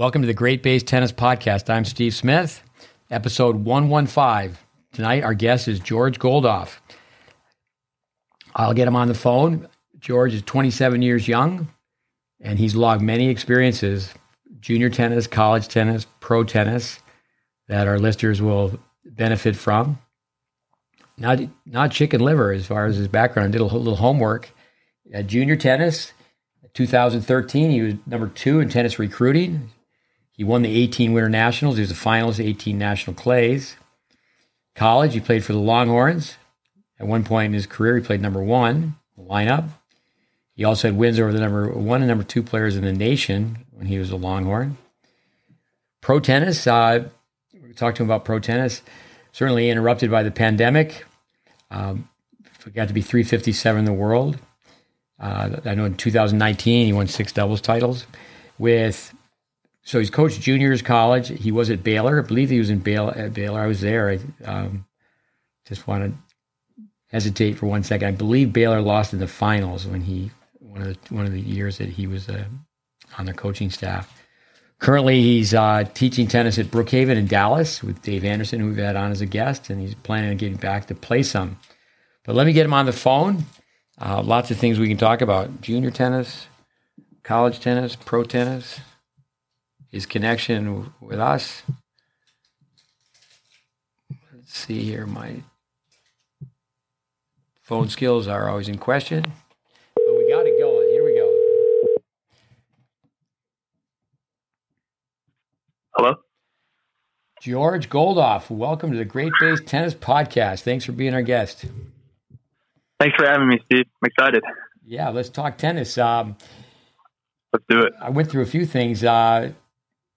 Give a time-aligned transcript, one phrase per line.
[0.00, 1.68] Welcome to the GreatBase Tennis Podcast.
[1.68, 2.62] I'm Steve Smith,
[3.10, 4.56] episode 115.
[4.94, 6.78] Tonight, our guest is George Goldhoff.
[8.56, 9.68] I'll get him on the phone.
[9.98, 11.68] George is 27 years young,
[12.40, 14.14] and he's logged many experiences
[14.58, 17.00] junior tennis, college tennis, pro tennis
[17.68, 19.98] that our listeners will benefit from.
[21.18, 23.52] Not, not chicken liver as far as his background.
[23.52, 24.48] Did a little homework.
[25.12, 26.14] At junior tennis,
[26.72, 29.70] 2013, he was number two in tennis recruiting.
[30.40, 31.76] He won the 18 Winter Nationals.
[31.76, 33.76] He was the finalist 18 National Clays.
[34.74, 36.36] College, he played for the Longhorns.
[36.98, 39.68] At one point in his career, he played number one lineup.
[40.54, 43.66] He also had wins over the number one and number two players in the nation
[43.70, 44.78] when he was a Longhorn.
[46.00, 47.04] Pro tennis, uh,
[47.62, 48.80] we talked to him about pro tennis.
[49.32, 51.04] Certainly interrupted by the pandemic.
[51.70, 52.08] Um,
[52.72, 54.38] got to be 357 in the world.
[55.20, 58.06] Uh, I know in 2019 he won six doubles titles
[58.58, 59.12] with
[59.90, 61.36] so he's coached juniors college.
[61.36, 62.22] He was at Baylor.
[62.22, 63.12] I believe he was in Baylor.
[63.12, 64.08] At Baylor, I was there.
[64.08, 64.86] I um,
[65.66, 66.38] just want to
[67.08, 68.06] hesitate for one second.
[68.06, 71.40] I believe Baylor lost in the finals when he one of the one of the
[71.40, 72.44] years that he was uh,
[73.18, 74.16] on the coaching staff.
[74.78, 78.94] Currently, he's uh, teaching tennis at Brookhaven in Dallas with Dave Anderson, who we've had
[78.94, 81.58] on as a guest, and he's planning on getting back to play some.
[82.24, 83.44] But let me get him on the phone.
[84.00, 86.46] Uh, lots of things we can talk about: junior tennis,
[87.24, 88.78] college tennis, pro tennis
[89.90, 91.62] his connection with us.
[94.34, 95.06] Let's see here.
[95.06, 95.42] My
[97.62, 99.22] phone skills are always in question,
[99.94, 100.88] but we got it going.
[100.90, 101.36] Here we go.
[105.96, 106.14] Hello.
[107.40, 110.60] George Goldhoff, welcome to the GreatBase Tennis Podcast.
[110.60, 111.64] Thanks for being our guest.
[113.00, 113.86] Thanks for having me, Steve.
[114.02, 114.44] I'm excited.
[114.84, 115.96] Yeah, let's talk tennis.
[115.96, 116.36] Um,
[117.52, 117.94] let's do it.
[117.98, 119.02] I went through a few things.
[119.02, 119.52] Uh,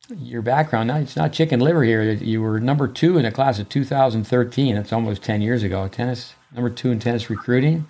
[0.10, 0.88] your background.
[0.88, 2.02] Now it's not chicken liver here.
[2.12, 4.76] You were number two in the class of 2013.
[4.76, 5.88] That's almost 10 years ago.
[5.88, 7.88] Tennis number two in tennis recruiting.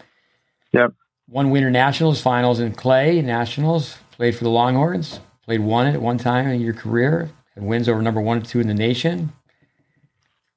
[0.72, 0.94] Yep.
[1.30, 3.98] Won Winter Nationals finals in clay nationals.
[4.12, 5.20] Played for the Longhorns.
[5.46, 7.30] Played one at one time in your career.
[7.56, 9.34] And wins over number one and two in the nation.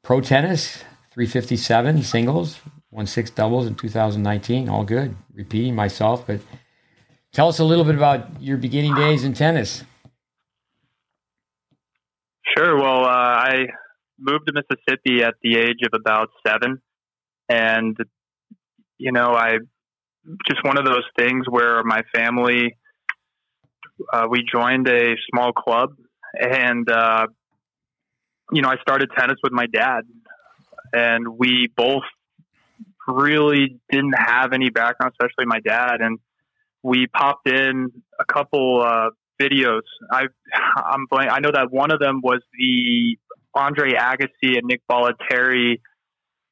[0.03, 2.61] Pro tennis, 357 singles.
[2.91, 4.69] Won six doubles in 2019.
[4.69, 5.16] All good.
[5.34, 6.41] Repeating myself, but
[7.33, 9.84] tell us a little bit about your beginning days in tennis.
[12.56, 12.77] Sure.
[12.77, 13.67] Well, uh, I
[14.19, 16.81] moved to Mississippi at the age of about seven,
[17.49, 17.97] and
[18.99, 19.59] you know, I
[20.49, 22.77] just one of those things where my family
[24.12, 25.91] uh, we joined a small club,
[26.34, 27.27] and uh,
[28.53, 30.03] you know, I started tennis with my dad,
[30.95, 32.05] and we both
[33.06, 36.19] really didn't have any background, especially my dad, and
[36.83, 39.11] we popped in a couple uh,
[39.41, 39.83] videos.
[40.11, 40.27] I
[40.77, 41.31] I'm blank.
[41.33, 43.17] I know that one of them was the
[43.55, 45.81] Andre Agassi and Nick Bollettieri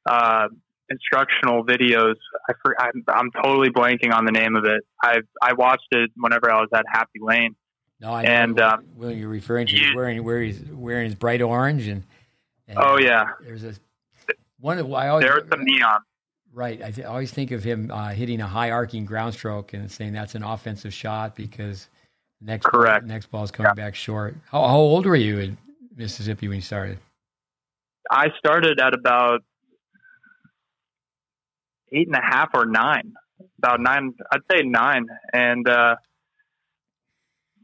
[0.05, 0.47] uh,
[0.89, 2.15] instructional videos.
[2.49, 4.81] I for, I'm, I'm totally blanking on the name of it.
[5.01, 7.55] I I watched it whenever I was at Happy Lane.
[7.99, 9.75] No, I know and um, what you're referring to.
[9.75, 12.03] He's wearing where he's wearing his bright orange and,
[12.67, 13.29] and oh yeah.
[13.41, 13.73] There's a
[14.59, 14.79] one.
[14.79, 16.01] Of, I always, there's some neon.
[16.53, 16.81] Right.
[16.81, 19.91] I, th- I always think of him uh, hitting a high arcing ground stroke and
[19.91, 21.89] saying that's an offensive shot because
[22.41, 23.05] Next correct.
[23.05, 23.85] Ball, next ball is coming yeah.
[23.85, 24.35] back short.
[24.49, 25.57] How, how old were you in
[25.95, 26.99] Mississippi when you started?
[28.11, 29.41] I started at about
[31.91, 33.13] eight and a half or nine.
[33.57, 35.07] About nine, I'd say nine.
[35.33, 35.95] And uh,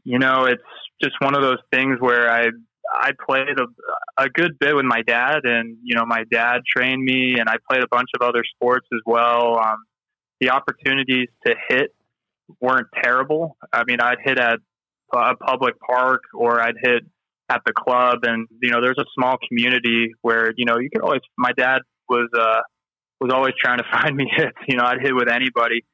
[0.04, 0.62] you know, it's
[1.02, 2.48] just one of those things where I
[2.94, 7.02] I played a, a good bit with my dad, and you know, my dad trained
[7.02, 9.58] me, and I played a bunch of other sports as well.
[9.58, 9.76] Um,
[10.40, 11.94] the opportunities to hit
[12.60, 13.56] weren't terrible.
[13.72, 14.58] I mean, I'd hit at
[15.12, 17.04] a public park or I'd hit
[17.48, 21.02] at the club, and you know, there's a small community where you know you could
[21.02, 21.20] always.
[21.36, 22.60] My dad was uh,
[23.20, 24.56] was always trying to find me hits.
[24.68, 25.84] You know, I'd hit with anybody.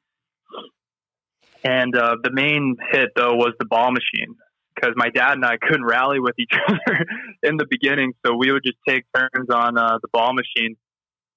[1.65, 4.37] And uh, the main hit though was the ball machine
[4.75, 7.05] because my dad and I couldn't rally with each other
[7.43, 10.77] in the beginning, so we would just take turns on uh, the ball machine.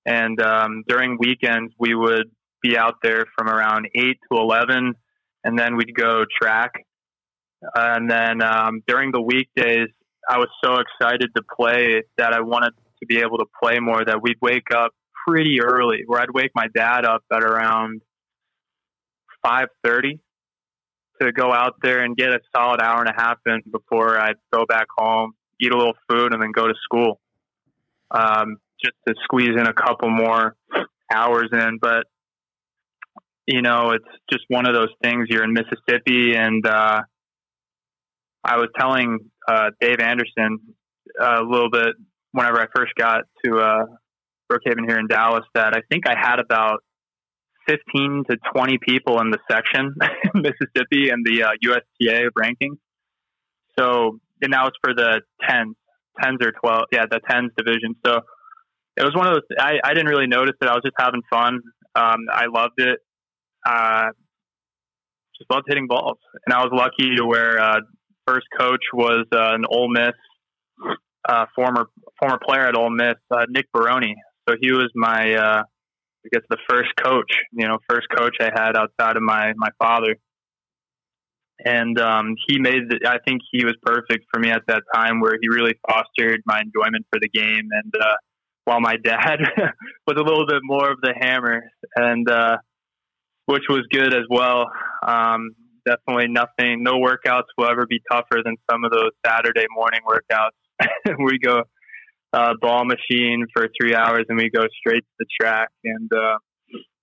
[0.06, 2.32] And um, during weekends, we would
[2.62, 4.96] be out there from around eight to eleven
[5.44, 6.72] and then we'd go track.
[7.76, 9.90] And then um, during the weekdays,
[10.30, 14.04] I was so excited to play that I wanted to be able to play more.
[14.04, 14.94] That we'd wake up
[15.28, 18.02] pretty early, where I'd wake my dad up at around
[19.44, 20.20] five thirty
[21.20, 24.38] to go out there and get a solid hour and a half in before I'd
[24.52, 27.20] go back home, eat a little food, and then go to school.
[28.10, 30.56] Um, just to squeeze in a couple more
[31.14, 31.78] hours in.
[31.80, 32.08] But
[33.46, 35.28] you know, it's just one of those things.
[35.30, 37.02] You're in Mississippi, and uh,
[38.44, 40.60] I was telling uh, Dave Anderson
[41.20, 41.96] a little bit
[42.32, 43.86] whenever I first got to uh,
[44.52, 46.84] Brookhaven here in Dallas that I think I had about
[47.68, 49.96] 15 to 20 people in the section
[50.34, 52.78] in Mississippi and the uh, USTA ranking.
[53.78, 55.74] So, and that was for the 10s,
[56.24, 57.96] 10s or 12, yeah, the 10s division.
[58.06, 58.22] So
[58.98, 60.68] it was one of those, I, I didn't really notice it.
[60.68, 61.62] I was just having fun.
[61.96, 63.00] Um, I loved it.
[63.66, 64.10] Uh,
[65.38, 66.18] just loved hitting balls.
[66.46, 67.80] And I was lucky to where uh,
[68.28, 70.14] first coach was uh, an Ole Miss
[71.28, 71.88] uh, former
[72.20, 74.16] former player at Ole Miss, uh, Nick Baroni.
[74.48, 77.32] So he was my, uh, I guess, the first coach.
[77.52, 80.16] You know, first coach I had outside of my my father.
[81.64, 82.90] And um, he made.
[82.90, 86.42] The, I think he was perfect for me at that time, where he really fostered
[86.46, 87.70] my enjoyment for the game.
[87.72, 88.16] And uh,
[88.66, 89.38] while my dad
[90.08, 91.62] was a little bit more of the hammer,
[91.96, 92.58] and uh,
[93.46, 94.72] which was good as well.
[95.06, 95.52] Um,
[95.86, 96.84] definitely nothing.
[96.84, 101.18] No workouts will ever be tougher than some of those Saturday morning workouts.
[101.20, 101.64] we go
[102.34, 105.70] uh, ball machine for three hours and we go straight to the track.
[105.84, 106.38] And uh,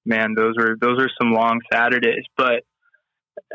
[0.06, 2.24] man, those were those were some long Saturdays.
[2.36, 2.64] But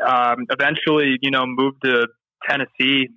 [0.04, 2.06] um, eventually, you know, moved to
[2.48, 3.08] Tennessee,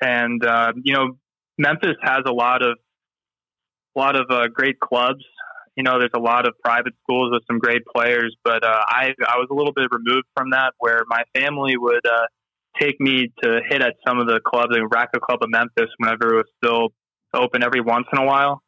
[0.00, 1.18] and uh, you know,
[1.58, 2.78] Memphis has a lot of
[3.96, 5.24] a lot of uh, great clubs.
[5.76, 9.14] You know, there's a lot of private schools with some great players, but uh, I
[9.26, 12.26] I was a little bit removed from that, where my family would uh,
[12.80, 16.34] take me to hit at some of the clubs, like Racquet Club of Memphis, whenever
[16.34, 16.88] it was still
[17.34, 18.62] open every once in a while.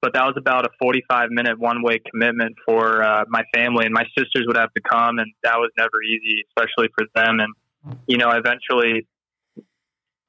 [0.00, 3.94] But that was about a 45 minute one way commitment for uh, my family, and
[3.94, 7.40] my sisters would have to come, and that was never easy, especially for them.
[7.40, 9.06] And you know, I eventually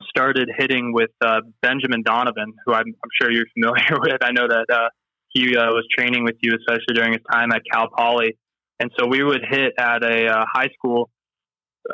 [0.07, 4.23] started hitting with uh, Benjamin Donovan, who I'm, I'm, sure you're familiar with.
[4.23, 4.89] I know that uh,
[5.29, 8.37] he uh, was training with you, especially during his time at Cal Poly.
[8.79, 11.09] And so we would hit at a uh, high school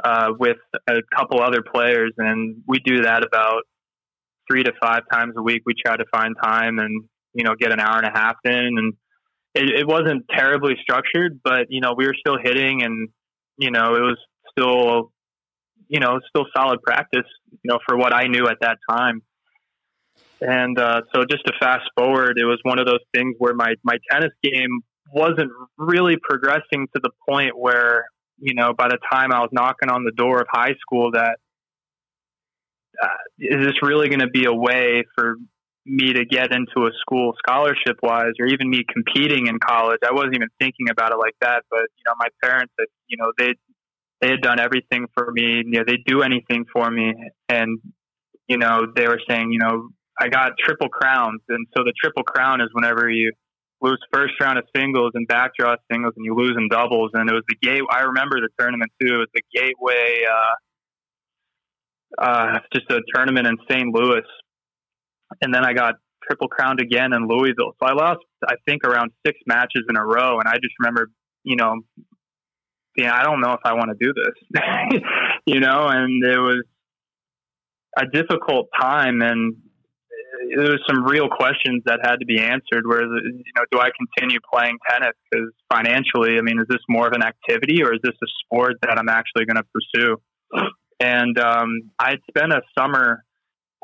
[0.04, 3.64] uh, with a couple other players, and we do that about
[4.50, 5.64] three to five times a week.
[5.66, 8.54] We try to find time and you know get an hour and a half in,
[8.54, 8.94] and
[9.54, 13.10] it, it wasn't terribly structured, but you know we were still hitting, and
[13.58, 14.18] you know it was
[14.52, 15.12] still
[15.88, 19.22] you know still solid practice, you know for what I knew at that time.
[20.42, 23.76] And uh, so, just to fast forward, it was one of those things where my
[23.84, 24.82] my tennis game
[25.14, 28.06] wasn't really progressing to the point where
[28.40, 31.38] you know, by the time I was knocking on the door of high school, that
[33.02, 33.08] uh,
[33.40, 35.36] is this really going to be a way for
[35.86, 40.00] me to get into a school scholarship wise, or even me competing in college?
[40.06, 41.64] I wasn't even thinking about it like that.
[41.70, 42.74] But you know, my parents,
[43.08, 43.54] you know, they
[44.22, 45.64] they had done everything for me.
[45.66, 47.14] You know, they do anything for me,
[47.50, 47.80] and
[48.48, 52.24] you know, they were saying, you know, I got triple crowns, and so the triple
[52.24, 53.32] crown is whenever you
[53.82, 57.12] lose first round of singles and backdraw singles, and you lose in doubles.
[57.14, 57.82] And it was the gate.
[57.90, 59.16] I remember the tournament too.
[59.16, 63.94] It was the Gateway, uh, uh, just a tournament in St.
[63.94, 64.24] Louis,
[65.42, 65.96] and then I got
[66.26, 67.74] triple crowned again in Louisville.
[67.80, 71.12] So I lost, I think, around six matches in a row, and I just remember,
[71.44, 71.82] you know,
[72.98, 74.62] yeah, I don't know if I want to do this,
[75.46, 76.64] you know, and it was
[77.98, 79.56] a difficult time and
[80.56, 82.86] there was some real questions that had to be answered.
[82.86, 85.14] Where you know, do I continue playing tennis?
[85.32, 88.76] Because financially, I mean, is this more of an activity or is this a sport
[88.82, 90.18] that I'm actually going to pursue?
[91.00, 93.24] And um, I'd spent a summer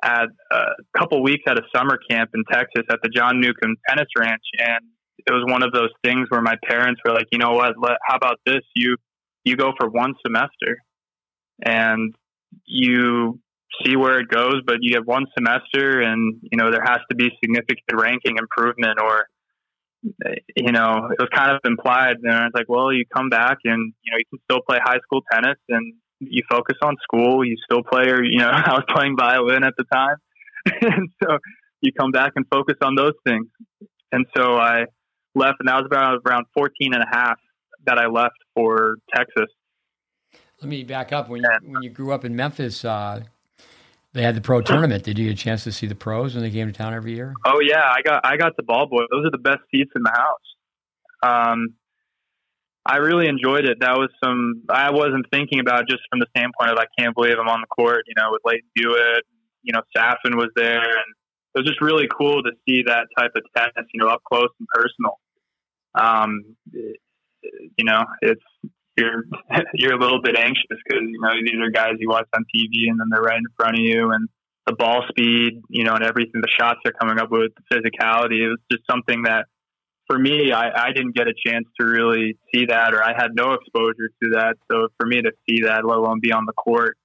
[0.04, 0.64] at a
[0.98, 4.86] couple weeks at a summer camp in Texas at the John Newcombe Tennis Ranch, and
[5.18, 7.74] it was one of those things where my parents were like, you know what?
[7.78, 8.62] Let, how about this?
[8.76, 8.96] You
[9.44, 10.78] you go for one semester,
[11.64, 12.16] and
[12.66, 13.40] you
[13.84, 17.16] see where it goes, but you have one semester and, you know, there has to
[17.16, 19.26] be significant ranking improvement or,
[20.56, 22.18] you know, it was kind of implied.
[22.24, 24.80] And I was like, well, you come back and, you know, you can still play
[24.84, 27.46] high school tennis and you focus on school.
[27.46, 30.16] You still play, or, you know, I was playing violin at the time.
[30.82, 31.38] and so
[31.82, 33.48] you come back and focus on those things.
[34.12, 34.86] And so I
[35.36, 37.38] left and that was about around 14 and a half
[37.86, 39.48] that I left for Texas.
[40.62, 41.30] Let me back up.
[41.30, 43.24] When you, when you grew up in Memphis, uh,
[44.14, 45.04] they had the pro tournament.
[45.04, 47.14] Did you get a chance to see the pros when they came to town every
[47.16, 47.34] year?
[47.46, 49.04] Oh yeah, I got I got the ball boy.
[49.12, 50.38] Those are the best seats in the house.
[51.24, 51.76] Um,
[52.86, 53.78] I really enjoyed it.
[53.80, 57.36] That was some I wasn't thinking about just from the standpoint of I can't believe
[57.40, 58.04] I'm on the court.
[58.08, 59.24] You know, with Lleyton Hewitt,
[59.62, 61.16] you know, Safin was there, and
[61.56, 64.50] it was just really cool to see that type of tennis, you know, up close
[64.60, 65.20] and personal.
[65.94, 68.44] Um, you know, it's
[68.98, 69.24] you're
[69.74, 72.90] you're a little bit anxious because you know these are guys you watch on TV
[72.90, 74.28] and then they're right in front of you and
[74.68, 78.46] the ball speed, you know, and everything the shots they're coming up with, the physicality.
[78.46, 79.46] It was just something that
[80.08, 83.34] for me, I, I didn't get a chance to really see that, or I had
[83.34, 84.56] no exposure to that.
[84.70, 86.98] So for me to see that, let alone be on the court,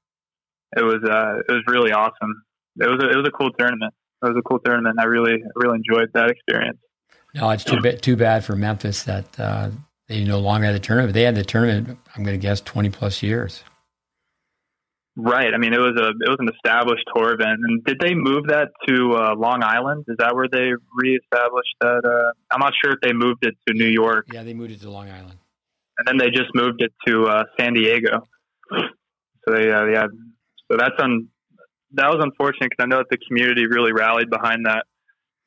[0.76, 2.42] it was uh, it was really awesome.
[2.78, 3.94] It was a, it was a cool tournament.
[4.22, 4.96] It was a cool tournament.
[4.98, 6.78] I really really enjoyed that experience.
[7.34, 9.70] No, it's too bad too bad for Memphis that uh,
[10.08, 11.14] they no longer had the tournament.
[11.14, 11.98] They had the tournament.
[12.14, 13.64] I'm going to guess 20 plus years.
[15.18, 15.54] Right.
[15.54, 17.60] I mean, it was a it was an established tour event.
[17.62, 20.04] And did they move that to uh, Long Island?
[20.08, 22.02] Is that where they reestablished that?
[22.04, 24.26] Uh, I'm not sure if they moved it to New York.
[24.30, 25.38] Yeah, they moved it to Long Island.
[25.98, 28.26] And then they just moved it to uh, San Diego.
[28.70, 30.06] So they, uh, yeah.
[30.70, 31.28] So that's un,
[31.92, 34.84] that was unfortunate because I know that the community really rallied behind that.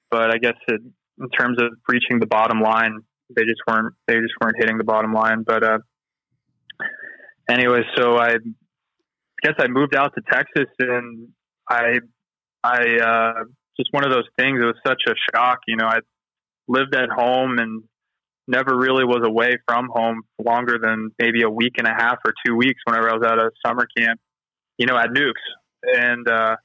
[0.10, 0.82] But I guess it,
[1.20, 3.02] in terms of reaching the bottom line,
[3.36, 5.44] they just weren't they just weren't hitting the bottom line.
[5.46, 5.80] But uh,
[7.50, 8.36] anyway, so I
[9.42, 11.30] guess I moved out to Texas and
[11.70, 12.00] I,
[12.64, 13.44] I, uh,
[13.78, 14.60] just one of those things.
[14.62, 15.60] It was such a shock.
[15.68, 16.00] You know, I
[16.68, 17.84] lived at home and
[18.48, 22.34] never really was away from home longer than maybe a week and a half or
[22.46, 24.20] two weeks whenever I was at a summer camp,
[24.78, 25.42] you know, at Newk's.
[25.84, 26.56] And, uh,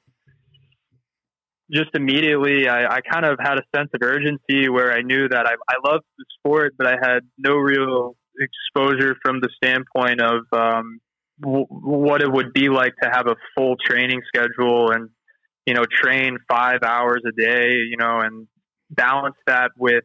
[1.71, 5.45] just immediately, I, I kind of had a sense of urgency where I knew that
[5.47, 10.41] I, I loved the sport, but I had no real exposure from the standpoint of,
[10.51, 10.99] um,
[11.41, 15.09] w- what it would be like to have a full training schedule and
[15.65, 18.47] you know train five hours a day you know and
[18.89, 20.03] balance that with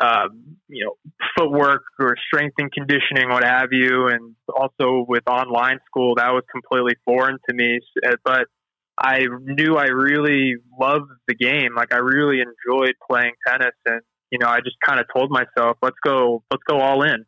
[0.00, 0.28] uh,
[0.68, 0.94] you know
[1.36, 6.44] footwork or strength and conditioning what have you and also with online school that was
[6.52, 8.46] completely foreign to me uh, but
[9.00, 14.00] i knew i really loved the game like i really enjoyed playing tennis and
[14.30, 17.24] you know i just kind of told myself let's go let's go all in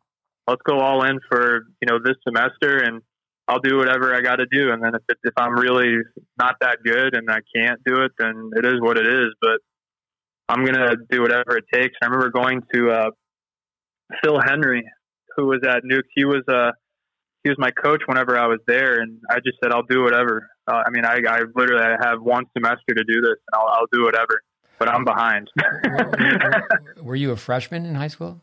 [0.47, 3.01] let's go all in for you know this semester and
[3.47, 4.71] I'll do whatever I got to do.
[4.71, 5.97] And then if it, if I'm really
[6.39, 9.33] not that good and I can't do it, then it is what it is.
[9.41, 9.59] But
[10.47, 11.95] I'm gonna do whatever it takes.
[12.01, 13.09] I remember going to uh,
[14.23, 14.83] Phil Henry,
[15.35, 16.07] who was at Newk's.
[16.15, 16.71] He was uh,
[17.43, 20.49] he was my coach whenever I was there, and I just said I'll do whatever.
[20.67, 23.67] Uh, I mean, I, I literally I have one semester to do this, and I'll,
[23.67, 24.41] I'll do whatever.
[24.77, 25.47] But I'm behind.
[27.03, 28.41] were, you a freshman in high school?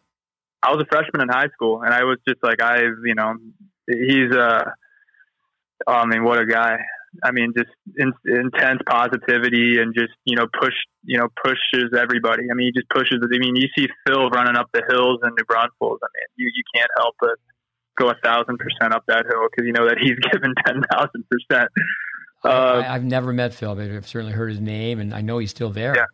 [0.62, 3.34] I was a freshman in high school, and I was just like, I've you know,
[3.88, 4.64] he's, uh,
[5.86, 6.78] oh, I mean, what a guy.
[7.24, 10.74] I mean, just in, intense positivity and just, you know, push,
[11.04, 12.44] you know, pushes everybody.
[12.50, 13.18] I mean, he just pushes.
[13.20, 15.98] I mean, you see Phil running up the hills in New Braunfels.
[16.02, 17.34] I mean, you, you can't help but
[17.98, 21.68] go a thousand percent up that hill because you know that he's given 10,000 percent.
[22.44, 25.50] Uh, I've never met Phil, but I've certainly heard his name and I know he's
[25.50, 25.94] still there.
[25.96, 26.04] Yeah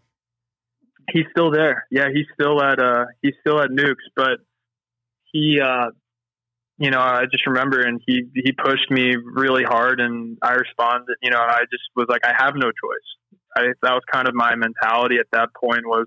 [1.13, 1.87] he's still there.
[1.91, 4.39] Yeah, he's still at uh he's still at Newk's, but
[5.33, 5.91] he uh
[6.77, 11.17] you know, I just remember and he he pushed me really hard and I responded,
[11.23, 13.41] you know, I just was like I have no choice.
[13.57, 16.07] I that was kind of my mentality at that point was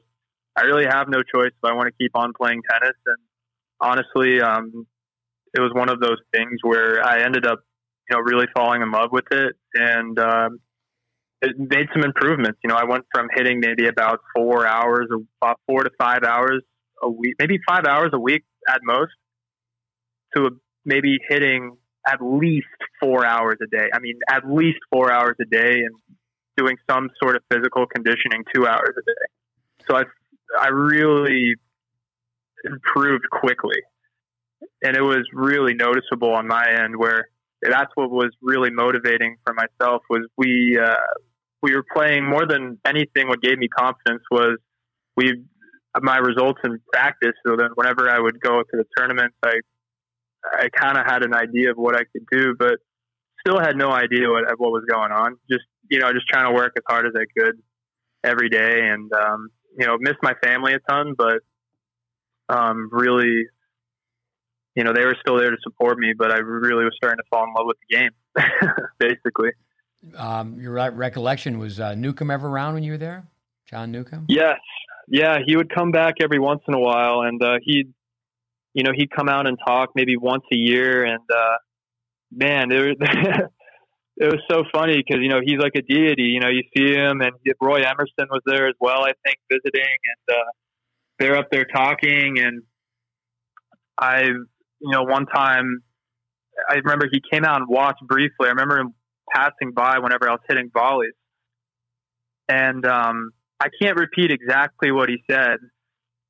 [0.55, 3.17] I really have no choice if I want to keep on playing tennis and
[3.79, 4.87] honestly um
[5.57, 7.59] it was one of those things where I ended up,
[8.09, 10.59] you know, really falling in love with it and um
[11.41, 12.59] it made some improvements.
[12.63, 15.07] You know, I went from hitting maybe about four hours,
[15.41, 16.63] about four to five hours
[17.03, 19.11] a week, maybe five hours a week at most,
[20.35, 22.65] to maybe hitting at least
[22.99, 23.87] four hours a day.
[23.93, 25.95] I mean, at least four hours a day, and
[26.55, 29.85] doing some sort of physical conditioning two hours a day.
[29.87, 30.03] So I,
[30.59, 31.53] I really
[32.65, 33.77] improved quickly,
[34.81, 37.29] and it was really noticeable on my end where
[37.61, 40.95] that's what was really motivating for myself was we uh,
[41.61, 43.27] we were playing more than anything.
[43.27, 44.57] What gave me confidence was
[45.15, 45.43] we
[46.01, 47.33] my results in practice.
[47.45, 49.59] So then, whenever I would go to the tournament I
[50.45, 52.75] I kind of had an idea of what I could do, but
[53.45, 55.37] still had no idea what what was going on.
[55.49, 57.55] Just you know, just trying to work as hard as I could
[58.23, 61.39] every day, and um, you know, missed my family a ton, but
[62.49, 63.45] um, really,
[64.77, 66.13] you know, they were still there to support me.
[66.15, 68.11] But I really was starting to fall in love with the game,
[68.99, 69.49] basically.
[70.15, 73.27] Um, your recollection was uh, Newcombe ever around when you were there?
[73.67, 74.25] John Newcombe?
[74.29, 74.59] Yes.
[75.07, 77.91] Yeah, he would come back every once in a while, and uh, he'd,
[78.73, 81.57] you know, he'd come out and talk maybe once a year, and uh,
[82.31, 82.95] man, it was,
[84.17, 86.23] it was so funny because you know he's like a deity.
[86.23, 87.31] You know, you see him, and
[87.61, 90.51] Roy Emerson was there as well, I think, visiting, and uh,
[91.19, 92.63] they're up there talking, and
[93.97, 94.29] I,
[94.79, 95.83] you know, one time
[96.69, 98.47] I remember he came out and watched briefly.
[98.47, 98.93] I remember him
[99.33, 101.13] passing by whenever I was hitting volleys.
[102.49, 105.57] And um, I can't repeat exactly what he said,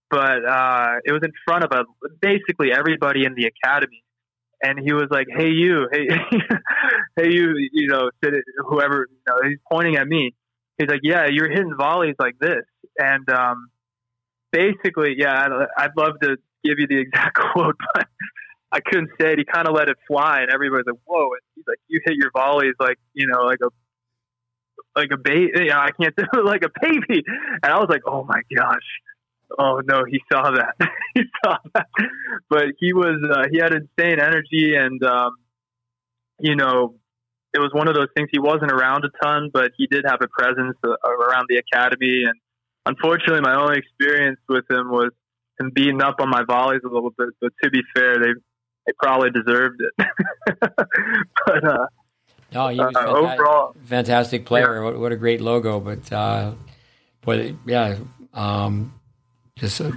[0.09, 1.83] but uh, it was in front of a,
[2.21, 4.03] basically everybody in the academy.
[4.63, 6.07] And he was like, "Hey, you, hey,
[7.15, 8.09] hey, you, you know,
[8.67, 10.33] whoever, you know, he's pointing at me.
[10.79, 12.63] He's like, "Yeah, you're hitting volleys like this."
[12.97, 13.67] And um,
[14.51, 18.07] basically, yeah, I'd, I'd love to give you the exact quote, but
[18.71, 19.39] I couldn't say it.
[19.39, 22.15] He kind of let it fly, and everybody's like, "Whoa!" And he's like, "You hit
[22.15, 23.69] your volleys like you know like a
[24.95, 25.51] like a baby.
[25.55, 27.23] You know, I can't do it like a baby."
[27.63, 28.87] And I was like, "Oh my gosh."
[29.57, 30.75] Oh no, he saw that.
[31.13, 31.87] he saw that.
[32.49, 35.31] But he was uh, he had insane energy and um,
[36.39, 36.95] you know,
[37.53, 40.19] it was one of those things he wasn't around a ton, but he did have
[40.21, 42.35] a presence uh, around the academy and
[42.85, 45.11] unfortunately my only experience with him was
[45.59, 48.33] him beating up on my volleys a little bit, but to be fair, they
[48.87, 50.07] they probably deserved it.
[51.45, 51.85] but uh
[52.53, 54.75] no, he was uh, fantastic, overall fantastic player.
[54.75, 54.83] Yeah.
[54.83, 56.53] What, what, a great logo, but uh,
[57.21, 57.97] but yeah,
[58.33, 58.93] um,
[59.57, 59.91] just uh,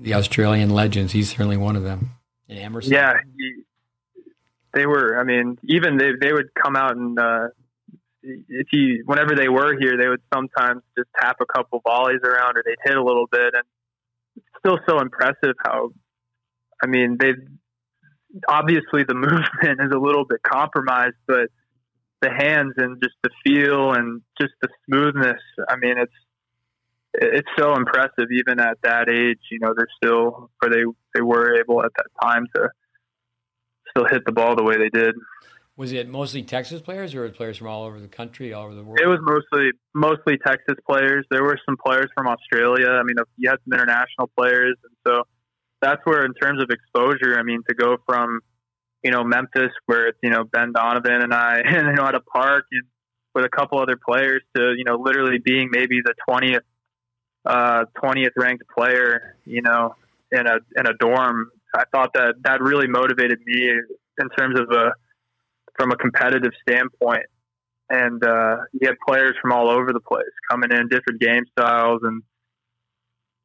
[0.00, 1.12] the Australian legends.
[1.12, 2.10] He's certainly one of them.
[2.50, 2.92] And Emerson.
[2.92, 3.62] Yeah, he,
[4.74, 5.18] they were.
[5.18, 7.48] I mean, even they they would come out and uh,
[8.22, 12.56] if you whenever they were here, they would sometimes just tap a couple volleys around
[12.56, 13.64] or they'd hit a little bit, and
[14.36, 15.90] it's still so impressive how.
[16.82, 17.32] I mean, they
[18.48, 21.48] obviously the movement is a little bit compromised, but
[22.20, 25.40] the hands and just the feel and just the smoothness.
[25.68, 26.12] I mean, it's
[27.14, 29.38] it's so impressive even at that age.
[29.50, 32.70] You know, they're still or they they were able at that time to
[33.90, 35.14] still hit the ball the way they did.
[35.76, 38.84] Was it mostly Texas players, or players from all over the country, all over the
[38.84, 39.00] world?
[39.02, 41.26] It was mostly mostly Texas players.
[41.30, 42.90] There were some players from Australia.
[42.90, 45.24] I mean, you had some international players, and so
[45.84, 48.40] that's where, in terms of exposure, I mean, to go from
[49.02, 52.14] you know Memphis, where it's you know Ben Donovan and I, and you know at
[52.14, 52.82] a park and
[53.34, 56.64] with a couple other players, to you know literally being maybe the twentieth
[57.44, 59.94] uh, twentieth ranked player, you know,
[60.32, 61.50] in a in a dorm.
[61.76, 64.92] I thought that that really motivated me in terms of a
[65.76, 67.26] from a competitive standpoint.
[67.90, 72.00] And uh, you have players from all over the place coming in, different game styles
[72.02, 72.22] and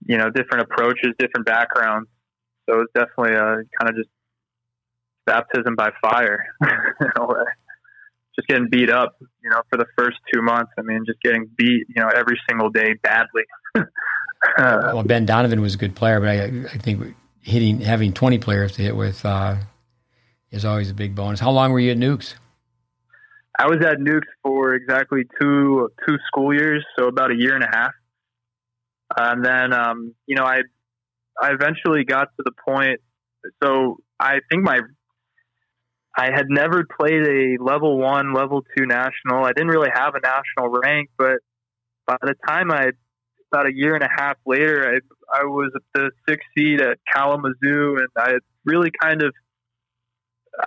[0.08, 2.08] you know different approaches, different backgrounds.
[2.70, 4.10] So was definitely a kind of just
[5.26, 7.44] baptism by fire in a way.
[8.36, 10.72] Just getting beat up, you know, for the first two months.
[10.78, 13.44] I mean, just getting beat, you know, every single day badly.
[14.58, 18.74] well, Ben Donovan was a good player, but I, I think hitting having twenty players
[18.74, 19.56] to hit with uh,
[20.52, 21.40] is always a big bonus.
[21.40, 22.36] How long were you at Newk's?
[23.58, 27.64] I was at Newk's for exactly two two school years, so about a year and
[27.64, 27.92] a half.
[29.18, 30.62] And then, um, you know, I
[31.42, 33.00] I eventually got to the point.
[33.64, 34.82] So I think my
[36.18, 39.46] I had never played a level one, level two national.
[39.46, 41.38] I didn't really have a national rank, but
[42.06, 42.92] by the time I
[43.52, 46.98] about a year and a half later, I I was at the sixth seed at
[47.14, 48.34] Kalamazoo, and I
[48.66, 49.34] really kind of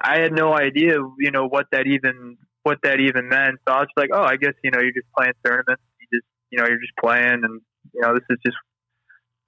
[0.00, 3.58] I had no idea, you know, what that even what that even meant.
[3.66, 5.82] So I was like, oh, I guess you know, you're just playing tournaments.
[6.00, 7.60] You just you know, you're just playing, and
[7.92, 8.56] you know, this is just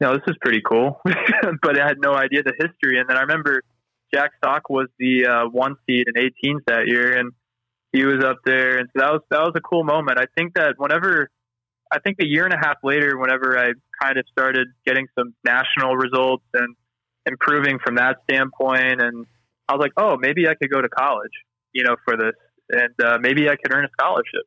[0.04, 1.00] know, this is pretty cool.
[1.62, 2.98] but I had no idea the history.
[2.98, 3.62] And then I remember
[4.12, 7.32] Jack Sock was the uh, one seed in 18s that year, and
[7.92, 10.18] he was up there, and so that was that was a cool moment.
[10.18, 11.30] I think that whenever
[11.92, 15.34] I think a year and a half later, whenever I kind of started getting some
[15.44, 16.74] national results and
[17.26, 19.26] improving from that standpoint and
[19.68, 21.32] I was like, oh, maybe I could go to college,
[21.72, 22.34] you know, for this,
[22.68, 24.44] and uh, maybe I could earn a scholarship.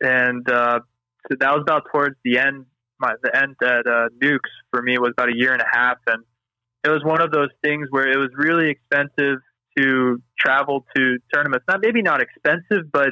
[0.00, 0.80] And uh,
[1.28, 2.66] so that was about towards the end.
[2.98, 5.98] My the end at uh, Newk's for me was about a year and a half,
[6.06, 6.24] and
[6.84, 9.38] it was one of those things where it was really expensive
[9.76, 11.64] to travel to tournaments.
[11.68, 13.10] Not maybe not expensive, but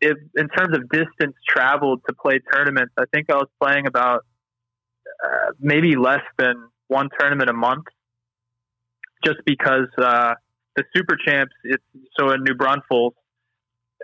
[0.00, 4.24] if in terms of distance traveled to play tournaments, I think I was playing about
[5.24, 7.84] uh, maybe less than one tournament a month
[9.24, 10.34] just because uh,
[10.76, 11.52] the super champs.
[11.64, 11.84] It's
[12.18, 13.14] so in New Braunfels,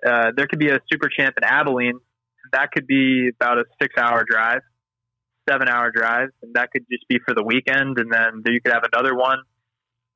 [0.06, 1.98] uh, there could be a super champ in Abilene.
[2.52, 4.62] That could be about a six-hour drive,
[5.48, 7.98] seven-hour drive, and that could just be for the weekend.
[7.98, 9.38] And then you could have another one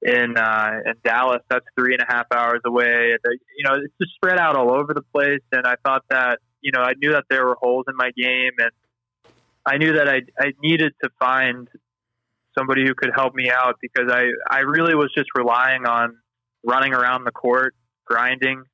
[0.03, 1.43] in uh, in Dallas.
[1.49, 3.17] That's three and a half hours away.
[3.57, 5.43] You know, it's just spread out all over the place.
[5.53, 8.53] And I thought that you know I knew that there were holes in my game,
[8.59, 8.71] and
[9.67, 11.69] I knew that I I needed to find
[12.57, 16.17] somebody who could help me out because I, I really was just relying on
[16.65, 17.75] running around the court,
[18.07, 18.65] grinding.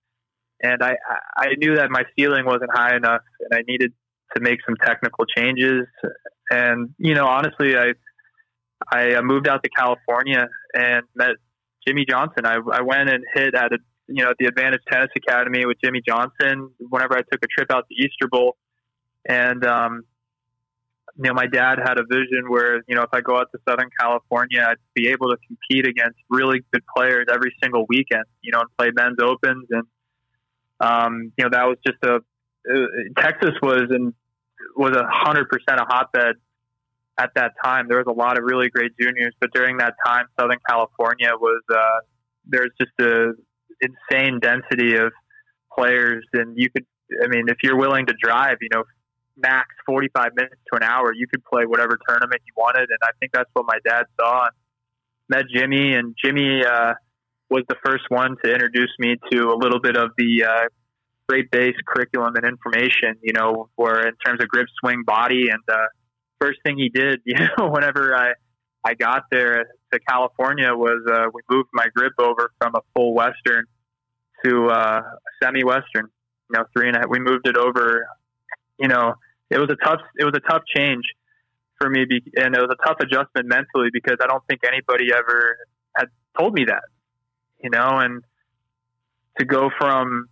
[0.62, 0.96] And I,
[1.36, 3.92] I knew that my ceiling wasn't high enough and I needed
[4.36, 5.86] to make some technical changes.
[6.50, 7.92] And, you know, honestly, I,
[8.90, 11.32] I moved out to California and met
[11.86, 12.46] Jimmy Johnson.
[12.46, 15.76] I, I went and hit at a, you know, at the Advantage Tennis Academy with
[15.84, 18.56] Jimmy Johnson whenever I took a trip out to Easter Bowl.
[19.28, 20.04] And, um,
[21.16, 23.58] you know, my dad had a vision where, you know, if I go out to
[23.68, 28.52] Southern California, I'd be able to compete against really good players every single weekend, you
[28.52, 29.66] know, and play men's opens.
[29.70, 29.82] And,
[30.80, 32.86] um, you know, that was just a, uh,
[33.18, 34.14] Texas was and
[34.76, 36.36] was a hundred percent a hotbed
[37.18, 37.86] at that time.
[37.88, 41.62] There was a lot of really great juniors, but during that time, Southern California was,
[41.72, 42.00] uh,
[42.46, 43.32] there's just a,
[43.80, 45.12] insane density of
[45.76, 46.86] players, and you could.
[47.24, 48.84] I mean, if you're willing to drive, you know,
[49.36, 52.90] max 45 minutes to an hour, you could play whatever tournament you wanted.
[52.90, 54.42] And I think that's what my dad saw.
[54.42, 54.52] And
[55.28, 56.94] met Jimmy, and Jimmy uh,
[57.48, 60.68] was the first one to introduce me to a little bit of the uh,
[61.28, 65.48] great base curriculum and information, you know, where in terms of grip, swing, body.
[65.50, 65.86] And uh,
[66.40, 68.32] first thing he did, you know, whenever I,
[68.84, 73.14] I got there to California was uh, we moved my grip over from a full
[73.14, 73.64] Western
[74.44, 76.08] to uh, a semi-Western.
[76.50, 77.08] You know, three and a half.
[77.10, 78.06] We moved it over.
[78.78, 79.14] You know,
[79.50, 80.00] it was a tough.
[80.18, 81.04] It was a tough change
[81.78, 85.12] for me, be, and it was a tough adjustment mentally because I don't think anybody
[85.12, 85.58] ever
[85.94, 86.06] had
[86.38, 86.84] told me that.
[87.62, 88.22] You know, and
[89.38, 90.28] to go from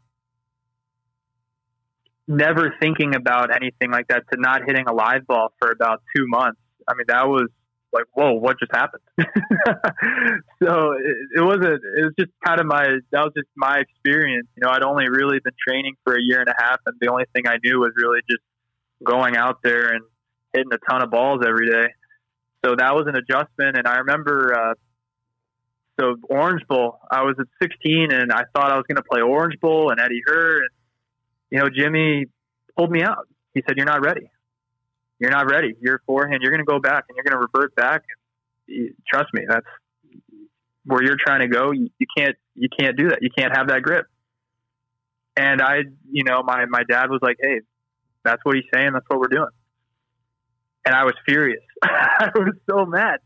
[2.28, 6.26] never thinking about anything like that to not hitting a live ball for about two
[6.26, 6.60] months.
[6.88, 7.48] I mean, that was
[7.92, 9.02] like, whoa, what just happened?
[10.62, 14.48] so it, it wasn't, it was just kind of my, that was just my experience.
[14.56, 17.08] You know, I'd only really been training for a year and a half, and the
[17.10, 18.42] only thing I knew was really just
[19.04, 20.02] going out there and
[20.52, 21.88] hitting a ton of balls every day.
[22.64, 23.76] So that was an adjustment.
[23.76, 24.74] And I remember, uh,
[26.00, 29.20] so Orange Bowl, I was at 16 and I thought I was going to play
[29.20, 30.58] Orange Bowl and Eddie Herr.
[30.58, 30.68] And,
[31.50, 32.26] you know, Jimmy
[32.76, 33.28] pulled me out.
[33.54, 34.30] He said, You're not ready.
[35.18, 35.74] You're not ready.
[35.80, 38.02] Your forehand, you're going to go back and you're going to revert back.
[39.10, 39.66] Trust me, that's
[40.84, 41.70] where you're trying to go.
[41.70, 43.20] You, you can't, you can't do that.
[43.22, 44.06] You can't have that grip.
[45.36, 47.60] And I, you know, my, my dad was like, Hey,
[48.24, 48.92] that's what he's saying.
[48.92, 49.50] That's what we're doing.
[50.84, 51.62] And I was furious.
[51.82, 53.20] I was so mad.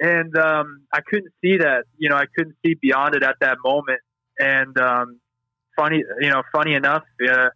[0.00, 1.84] And um, I couldn't see that.
[1.96, 4.00] You know, I couldn't see beyond it at that moment.
[4.38, 5.20] And um,
[5.78, 7.48] funny, you know, funny enough, uh,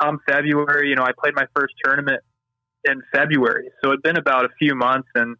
[0.00, 2.20] come February, you know, I played my first tournament
[2.84, 3.70] in February.
[3.82, 5.36] So it'd been about a few months and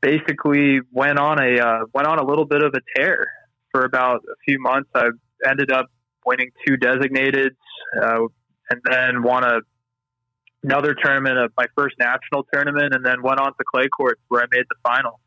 [0.00, 3.26] basically went on a uh, went on a little bit of a tear
[3.72, 4.88] for about a few months.
[4.94, 5.08] I
[5.48, 5.86] ended up
[6.24, 7.54] winning two designated,
[8.00, 8.20] uh,
[8.70, 9.60] and then won a
[10.64, 14.42] another tournament of my first national tournament, and then went on to clay courts where
[14.42, 15.20] I made the final.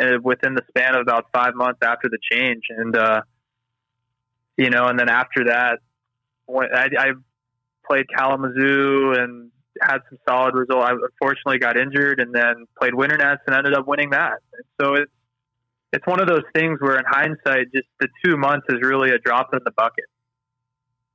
[0.00, 3.22] And within the span of about five months after the change, and uh,
[4.58, 5.78] you know, and then after that,
[6.50, 7.12] I, I
[7.88, 10.84] played Kalamazoo and had some solid results.
[10.84, 14.38] I unfortunately got injured and then played Winter Nets and ended up winning that.
[14.80, 15.12] So it's
[15.92, 19.18] it's one of those things where, in hindsight, just the two months is really a
[19.18, 20.04] drop in the bucket.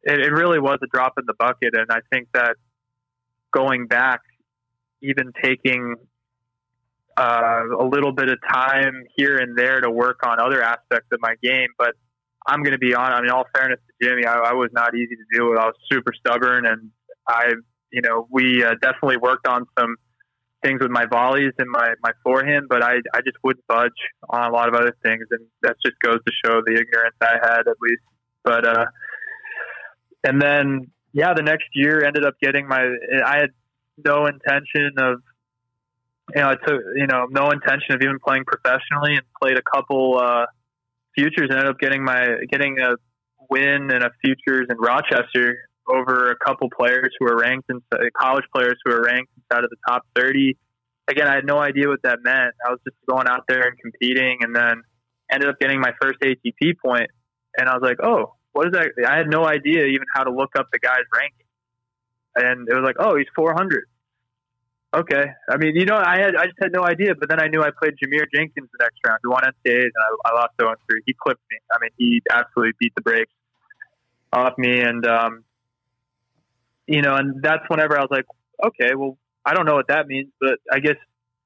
[0.01, 2.55] It, it really was a drop in the bucket, and I think that
[3.51, 4.21] going back,
[5.03, 5.95] even taking
[7.15, 11.19] uh, a little bit of time here and there to work on other aspects of
[11.21, 11.93] my game, but
[12.45, 13.11] I'm going to be on.
[13.11, 15.59] I mean, all fairness to Jimmy, I, I was not easy to deal with.
[15.59, 16.91] I was super stubborn, and
[17.27, 17.53] I,
[17.91, 19.95] you know, we uh, definitely worked on some
[20.63, 23.91] things with my volleys and my my forehand, but I I just wouldn't budge
[24.29, 27.37] on a lot of other things, and that just goes to show the ignorance I
[27.41, 28.03] had at least.
[28.43, 28.85] But uh,
[30.23, 32.81] and then yeah, the next year ended up getting my.
[33.25, 33.49] I had
[34.03, 35.21] no intention of
[36.35, 39.61] you know, I took you know no intention of even playing professionally, and played a
[39.61, 40.45] couple uh,
[41.15, 41.47] futures.
[41.49, 42.95] And ended up getting my getting a
[43.49, 45.55] win and a futures in Rochester
[45.87, 49.63] over a couple players who were ranked in uh, college players who were ranked inside
[49.63, 50.57] of the top thirty.
[51.09, 52.53] Again, I had no idea what that meant.
[52.65, 54.81] I was just going out there and competing, and then
[55.31, 57.09] ended up getting my first ATP point.
[57.57, 58.91] And I was like, oh, what is that?
[59.07, 61.45] I had no idea even how to look up the guy's ranking.
[62.35, 63.85] And it was like, oh, he's 400
[64.93, 65.25] okay.
[65.49, 67.61] I mean, you know, I had I just had no idea, but then I knew
[67.61, 70.73] I played Jarmere Jenkins the next round, who won NCAAs, and I, I lost 0
[70.89, 71.01] 3.
[71.05, 71.57] He clipped me.
[71.71, 73.31] I mean, he absolutely beat the brakes
[74.31, 75.43] off me, and um,
[76.87, 78.25] you know, and that's whenever I was like,
[78.63, 80.95] okay, well, I don't know what that means, but I guess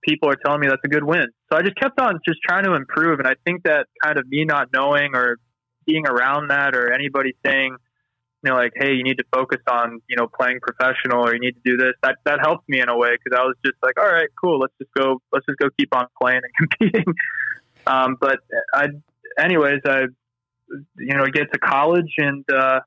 [0.04, 1.28] people are telling me that's a good win.
[1.52, 4.28] So I just kept on just trying to improve, and I think that kind of
[4.28, 5.38] me not knowing or
[5.86, 7.78] being around that or anybody saying
[8.44, 11.40] you know, like, hey, you need to focus on, you know, playing professional or you
[11.40, 11.94] need to do this.
[12.04, 14.60] That that helped me in a way because I was just like, all right, cool,
[14.60, 17.06] let's just go, let's just go keep on playing and competing.
[17.88, 18.40] um, but
[18.74, 18.90] I,
[19.40, 20.04] anyways, I,
[20.98, 22.82] you know, get to college and uh,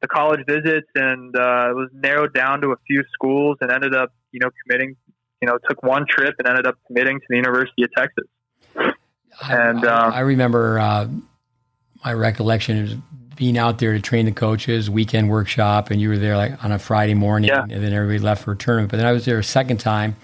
[0.00, 3.94] the college visits and uh, it was narrowed down to a few schools and ended
[3.94, 4.96] up, you know, committing.
[5.40, 8.28] You know, took one trip and ended up committing to the University of Texas.
[9.42, 11.08] And I, um, I remember uh,
[12.04, 12.94] my recollection is
[13.42, 16.70] being out there to train the coaches, weekend workshop, and you were there like on
[16.70, 17.62] a Friday morning, yeah.
[17.62, 18.88] and then everybody left for a tournament.
[18.88, 20.14] But then I was there a second time,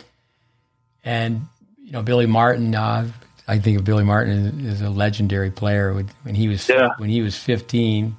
[1.02, 1.48] and
[1.83, 2.76] you know Billy Martin.
[2.76, 3.11] Uh,
[3.48, 6.90] I think of Billy Martin as a legendary player when he was yeah.
[6.98, 8.16] when he was 15,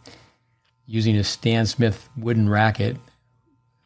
[0.86, 2.98] using a Stan Smith wooden racket,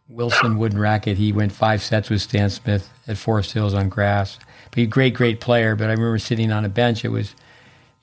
[0.09, 1.15] Wilson wooden racket.
[1.19, 4.39] He went five sets with Stan Smith at Forest Hills on grass.
[4.71, 5.75] But he great, great player.
[5.75, 7.05] But I remember sitting on a bench.
[7.05, 7.35] It was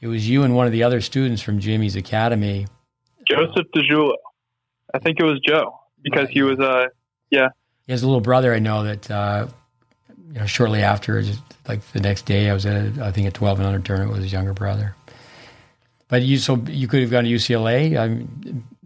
[0.01, 2.69] it was you and one of the other students from Jimmy's academy.
[3.31, 4.17] Joseph Di Giulio.
[4.93, 6.31] I think it was Joe because right.
[6.31, 6.87] he was uh
[7.31, 7.49] yeah.
[7.87, 9.49] He has a little brother I know that uh,
[10.33, 13.29] you know shortly after, just like the next day, I was at a, I think
[13.29, 14.95] a twelve and under tournament with his younger brother.
[16.09, 17.97] But you so you could have gone to UCLA,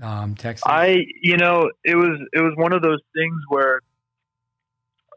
[0.03, 0.63] um, Texas.
[0.67, 3.81] I you know it was it was one of those things where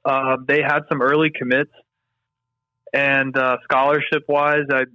[0.06, 1.74] uh, they had some early commits,
[2.94, 4.86] and uh, scholarship wise, I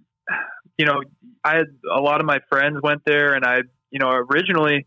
[0.79, 1.03] you know
[1.45, 4.87] I had a lot of my friends went there, and I you know originally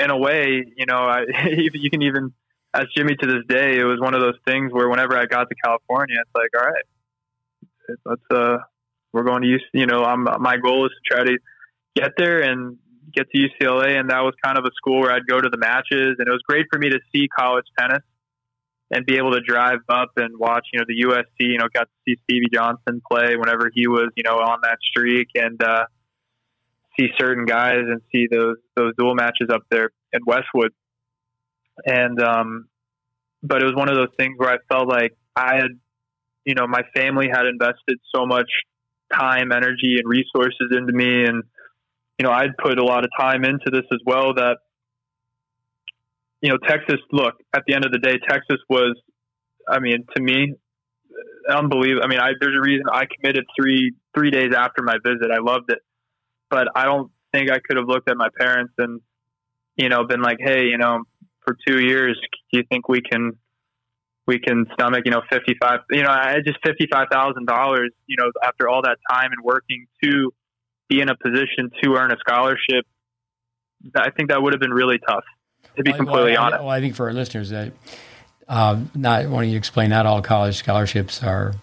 [0.00, 2.32] in a way you know I you can even
[2.74, 5.48] as Jimmy to this day, it was one of those things where whenever I got
[5.48, 8.58] to California, it's like, all right, let's uh,
[9.12, 11.38] we're going to use, you know, I'm my goal is to try to
[11.96, 12.76] get there and
[13.14, 15.56] get to UCLA, and that was kind of a school where I'd go to the
[15.56, 18.02] matches, and it was great for me to see college tennis
[18.90, 21.50] and be able to drive up and watch, you know, the USC.
[21.50, 24.78] You know, got to see Stevie Johnson play whenever he was, you know, on that
[24.82, 25.86] streak, and uh,
[26.98, 30.72] see certain guys and see those those dual matches up there in Westwood.
[31.86, 32.66] And um,
[33.42, 35.78] but it was one of those things where I felt like I had,
[36.44, 38.50] you know, my family had invested so much
[39.12, 41.44] time, energy, and resources into me, and
[42.18, 44.58] you know, I'd put a lot of time into this as well that,
[46.40, 48.96] you know, Texas, look, at the end of the day, Texas was,
[49.68, 50.54] I mean, to me,
[51.48, 52.02] unbelievable.
[52.04, 55.30] I mean, I, there's a reason I committed three, three days after my visit.
[55.32, 55.78] I loved it,
[56.50, 59.00] but I don't think I could have looked at my parents and,
[59.76, 61.04] you know, been like, Hey, you know,
[61.40, 62.18] for two years,
[62.52, 63.32] do you think we can,
[64.26, 68.82] we can stomach, you know, 55, you know, I just $55,000, you know, after all
[68.82, 70.32] that time and working to,
[70.88, 72.86] be in a position to earn a scholarship,
[73.94, 75.24] I think that would have been really tough.
[75.76, 76.62] To be completely well, honest.
[76.62, 77.72] Well, I think for our listeners that
[78.48, 81.54] uh, not wanting to explain, not all college scholarships are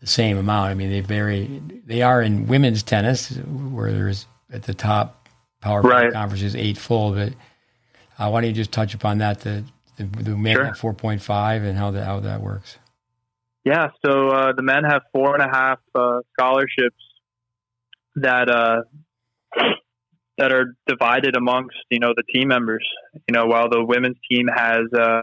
[0.00, 0.70] the same amount.
[0.70, 1.62] I mean, they vary.
[1.86, 5.28] They are in women's tennis, where there's at the top
[5.60, 6.12] power right.
[6.12, 7.12] conferences eight full.
[7.12, 7.32] But
[8.18, 9.40] uh, why don't you just touch upon that?
[9.40, 9.64] The
[9.96, 10.74] the, the men sure.
[10.74, 12.78] four point five and how that how that works.
[13.64, 16.96] Yeah, so uh, the men have four and a half uh, scholarships
[18.14, 18.82] that uh,
[20.38, 22.86] that are divided amongst you know the team members.
[23.28, 25.22] You know, while the women's team has uh,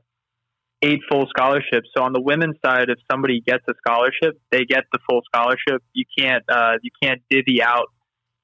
[0.85, 1.89] eight full scholarships.
[1.95, 5.83] So on the women's side, if somebody gets a scholarship, they get the full scholarship.
[5.93, 7.87] You can't uh, you can't divvy out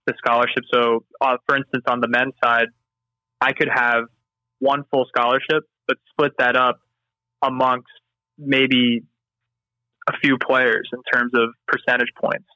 [0.08, 0.64] the scholarship.
[0.74, 2.68] So uh, for instance, on the men's side,
[3.40, 4.06] I could have
[4.60, 6.80] one full scholarship, but split that up
[7.42, 7.90] amongst
[8.38, 9.04] maybe
[10.10, 12.48] a few players in terms of percentage points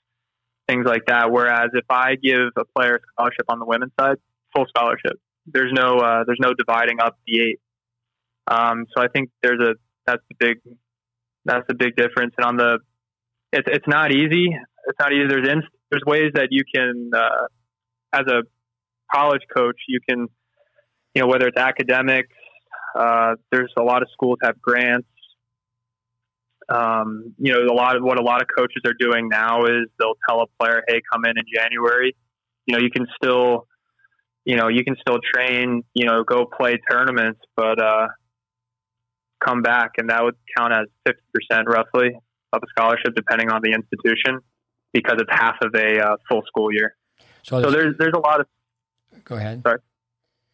[0.67, 1.31] things like that.
[1.31, 4.17] Whereas if I give a player a scholarship on the women's side,
[4.55, 5.19] full scholarship.
[5.45, 7.59] There's no uh, there's no dividing up the eight.
[8.47, 9.73] Um, so I think there's a
[10.05, 10.57] that's the big
[11.45, 12.33] that's the big difference.
[12.37, 12.79] And on the
[13.51, 14.55] it's it's not easy.
[14.87, 15.27] It's not easy.
[15.27, 17.47] There's in, there's ways that you can uh,
[18.13, 18.43] as a
[19.13, 20.27] college coach you can
[21.13, 22.33] you know whether it's academics.
[22.97, 25.07] Uh, there's a lot of schools have grants
[26.69, 29.87] um, you know, a lot of what a lot of coaches are doing now is
[29.99, 32.15] they'll tell a player, "Hey, come in in January."
[32.65, 33.67] You know, you can still,
[34.45, 35.83] you know, you can still train.
[35.93, 38.07] You know, go play tournaments, but uh,
[39.43, 42.17] come back, and that would count as fifty percent roughly
[42.53, 44.39] of a scholarship, depending on the institution,
[44.93, 46.95] because it's half of a uh, full school year.
[47.43, 48.47] So, so there's there's a lot of.
[49.23, 49.61] Go ahead.
[49.63, 49.79] Sorry.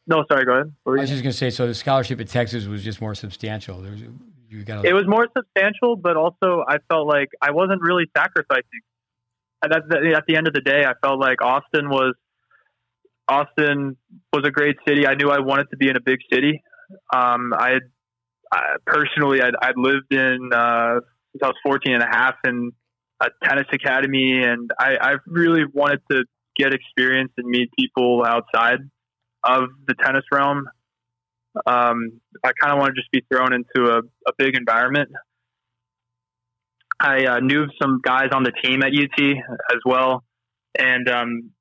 [0.07, 0.45] No, sorry.
[0.45, 0.73] Go ahead.
[0.85, 3.81] I was just going to say, so the scholarship at Texas was just more substantial.
[3.81, 4.01] There's
[4.49, 4.85] you got.
[4.85, 8.81] It was more substantial, but also I felt like I wasn't really sacrificing.
[9.63, 12.15] And at the, at the end of the day, I felt like Austin was
[13.27, 13.95] Austin
[14.33, 15.07] was a great city.
[15.07, 16.63] I knew I wanted to be in a big city.
[17.13, 17.83] Um, I had
[18.85, 20.99] Personally, I'd, I'd, lived in uh,
[21.31, 22.71] since I was 14 and a half in
[23.21, 26.25] a tennis academy, and I, I really wanted to
[26.57, 28.79] get experience and meet people outside
[29.43, 30.65] of the tennis realm.
[31.65, 35.09] Um, I kind of want to just be thrown into a, a big environment.
[36.99, 39.19] I uh, knew some guys on the team at UT
[39.73, 40.23] as well,
[40.77, 41.51] and um,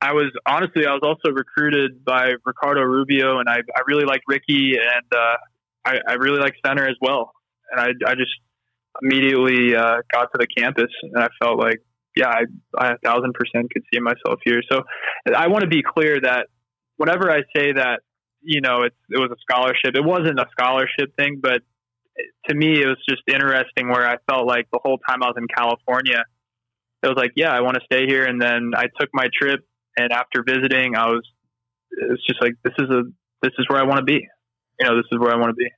[0.00, 4.24] I was honestly I was also recruited by Ricardo Rubio, and I, I really liked
[4.28, 5.36] Ricky, and uh,
[5.84, 7.32] I, I really like Center as well.
[7.70, 8.32] And I, I just
[9.02, 11.78] immediately uh, got to the campus, and I felt like,
[12.14, 12.42] yeah, I,
[12.78, 14.60] I a thousand percent could see myself here.
[14.70, 14.82] So
[15.34, 16.48] I want to be clear that
[16.96, 18.00] whenever I say that
[18.42, 19.94] you know, it, it was a scholarship.
[19.94, 21.62] It wasn't a scholarship thing, but
[22.48, 25.36] to me, it was just interesting where I felt like the whole time I was
[25.38, 26.24] in California,
[27.02, 28.24] it was like, yeah, I want to stay here.
[28.24, 29.60] And then I took my trip,
[29.96, 31.22] and after visiting, I was,
[31.90, 33.02] it's just like, this is a,
[33.42, 34.28] this is where I want to be.
[34.82, 35.70] You know, this is where I want to be.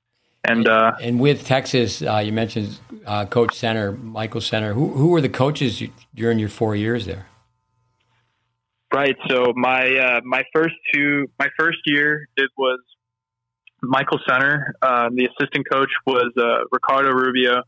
[0.47, 4.73] And uh, and with Texas, uh, you mentioned uh, Coach Center, Michael Center.
[4.73, 5.83] Who who were the coaches
[6.15, 7.27] during your four years there?
[8.93, 9.17] Right.
[9.29, 12.81] So my uh, my first two my first year it was
[13.83, 14.75] Michael Center.
[14.81, 17.63] Uh, the assistant coach was uh, Ricardo Rubio.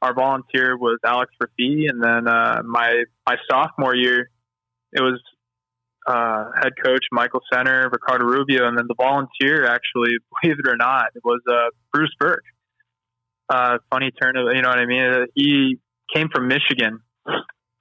[0.00, 4.30] Our volunteer was Alex Rafi, and then uh, my my sophomore year,
[4.92, 5.20] it was
[6.06, 10.10] uh, head coach Michael Center, Ricardo Rubio, and then the volunteer actually,
[10.42, 12.42] believe it or not, it was uh, Bruce Berque.
[13.48, 15.26] Uh, funny turn of you know what I mean.
[15.34, 15.78] He
[16.12, 17.00] came from Michigan,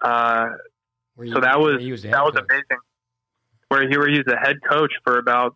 [0.03, 0.45] uh,
[1.19, 2.43] you- so that was was that head was coach.
[2.49, 2.77] amazing.
[3.69, 5.55] Where he where he was the head coach for about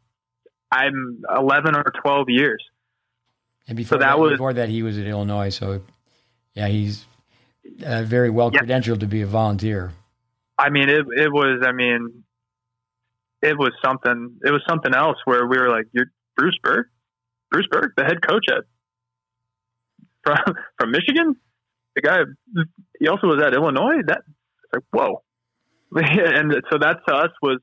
[0.72, 2.64] I'm 11 or 12 years.
[3.68, 5.50] And before that that, was- before that, he was at Illinois.
[5.50, 5.82] So,
[6.56, 7.06] yeah, he's
[7.86, 8.62] uh, very well Yeah.
[8.62, 9.92] credentialed to be a volunteer.
[10.58, 11.62] I mean, it it was.
[11.66, 12.24] I mean,
[13.42, 14.38] it was something.
[14.44, 16.90] It was something else where we were like, "You're Bruce Berque,
[17.52, 18.64] Bruce Berque, the head coach at
[20.24, 21.36] from from Michigan.
[21.96, 22.18] The guy,
[23.00, 24.02] he also was at Illinois.
[24.06, 24.22] That
[24.74, 25.24] like, whoa."
[25.96, 27.60] and so that to us was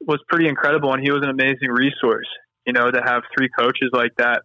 [0.00, 2.28] was pretty incredible, and he was an amazing resource.
[2.66, 4.42] You know, to have three coaches like that,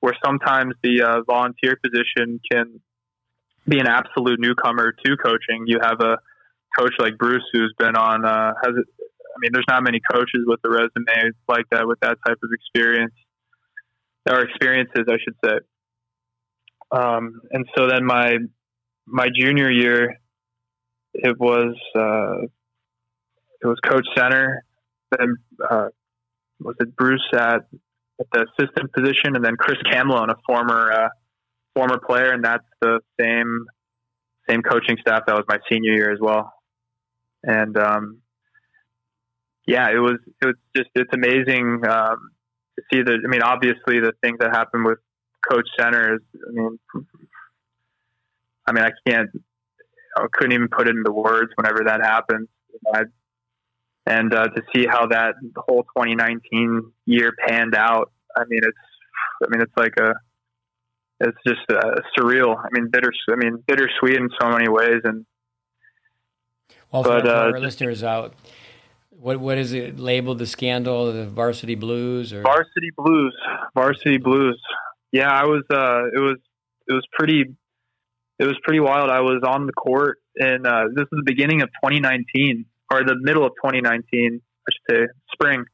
[0.00, 2.80] where sometimes the uh, volunteer position can
[3.68, 5.64] be an absolute newcomer to coaching.
[5.66, 6.18] You have a
[6.76, 8.74] coach like Bruce who's been on uh, has
[9.34, 12.50] I mean there's not many coaches with a resume like that with that type of
[12.52, 13.14] experience
[14.28, 15.58] or experiences I should say.
[16.90, 18.36] Um, and so then my
[19.06, 20.18] my junior year
[21.14, 22.44] it was uh,
[23.62, 24.64] it was Coach Center
[25.18, 25.36] then
[25.70, 25.88] uh,
[26.60, 27.64] was it Bruce at
[28.20, 31.08] at the assistant position and then Chris Camillone a former uh,
[31.74, 33.66] former player and that's the same
[34.48, 36.52] same coaching staff that was my senior year as well
[37.44, 38.21] and um,
[39.66, 42.30] yeah, it was it was just it's amazing um,
[42.76, 43.18] to see the.
[43.24, 44.98] I mean, obviously the things that happened with
[45.48, 46.20] Coach Center is.
[46.48, 46.78] I mean,
[48.66, 49.30] I mean, I can't.
[50.16, 52.48] I couldn't even put it into words whenever that happened.
[52.92, 53.02] I,
[54.06, 58.78] and uh, to see how that whole 2019 year panned out, I mean, it's.
[59.44, 60.14] I mean, it's like a.
[61.20, 62.56] It's just uh, surreal.
[62.58, 63.12] I mean, bitter.
[63.30, 65.24] I mean, bittersweet in so many ways, and
[66.90, 68.34] Well, for, But, uh, our listeners out,
[69.22, 70.38] what what is it labeled?
[70.38, 73.34] The scandal, the Varsity Blues, or Varsity Blues.
[73.74, 74.60] Varsity Blues.
[75.12, 75.62] Yeah, I was.
[75.72, 76.38] Uh, it was.
[76.88, 77.44] It was pretty.
[78.38, 79.10] It was pretty wild.
[79.10, 83.14] I was on the court, and uh, this is the beginning of 2019, or the
[83.20, 85.64] middle of 2019, I should say, spring.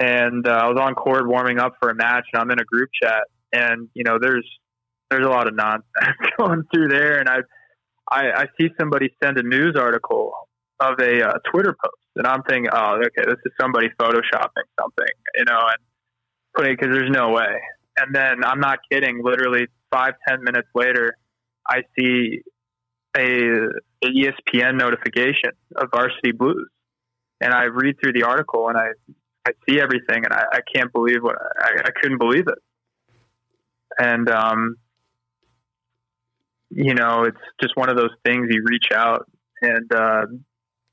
[0.00, 2.64] And uh, I was on court warming up for a match, and I'm in a
[2.64, 4.48] group chat, and you know, there's
[5.10, 5.84] there's a lot of nonsense
[6.38, 7.38] going through there, and I
[8.10, 10.32] I, I see somebody send a news article
[10.80, 15.14] of a uh, Twitter post, and I'm thinking, oh, okay, this is somebody photoshopping something,
[15.36, 15.78] you know, and
[16.54, 17.60] putting because there's no way.
[17.96, 19.22] And then I'm not kidding.
[19.22, 21.16] Literally five ten minutes later,
[21.66, 22.40] I see
[23.16, 23.68] a
[24.04, 26.68] ESPN notification of Varsity Blues,
[27.40, 28.88] and I read through the article and I
[29.46, 32.58] I see everything, and I, I can't believe what I, I couldn't believe it.
[33.98, 34.76] And um,
[36.70, 38.48] you know, it's just one of those things.
[38.50, 39.26] You reach out
[39.60, 40.26] and uh,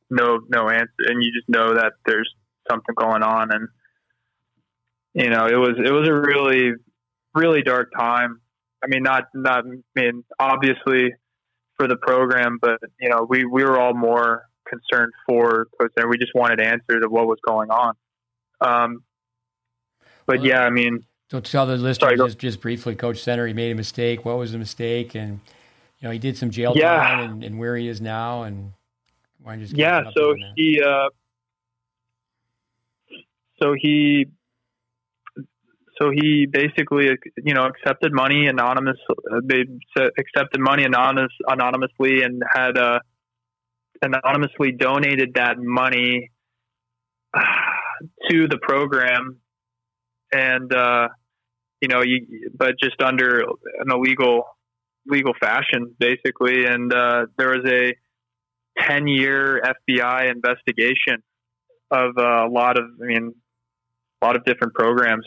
[0.09, 2.33] no no answer, and you just know that there's
[2.69, 3.67] something going on, and
[5.13, 6.73] you know, it was it was a really
[7.35, 8.41] really dark time.
[8.83, 11.13] I mean, not not I mean, obviously
[11.77, 16.09] for the program, but you know, we we were all more concerned for Coach Center.
[16.09, 17.93] We just wanted answers of what was going on.
[18.61, 19.03] Um,
[20.25, 23.47] but Well, yeah, I mean, So tell the listeners Sorry, just, just briefly, Coach Center,
[23.47, 24.25] he made a mistake.
[24.25, 25.15] What was the mistake?
[25.15, 25.39] And
[25.99, 27.03] you know, he did some jail Yeah.
[27.03, 28.73] time, and, and where he is now, and
[29.41, 30.53] why don't you just yeah so update on that?
[30.55, 31.09] he uh
[33.61, 34.25] so he
[36.01, 39.65] so he basically you know accepted money anonymous uh, they
[40.17, 42.99] accepted money anonymous anonymously and had uh
[44.01, 46.31] anonymously donated that money
[47.33, 47.41] uh,
[48.29, 49.39] to the program
[50.31, 51.07] and uh
[51.81, 54.43] you know you but just under an illegal
[55.05, 57.93] legal fashion basically and uh there was a
[58.87, 59.61] 10 year
[59.91, 61.23] FBI investigation
[61.91, 63.33] of a lot of, I mean,
[64.21, 65.25] a lot of different programs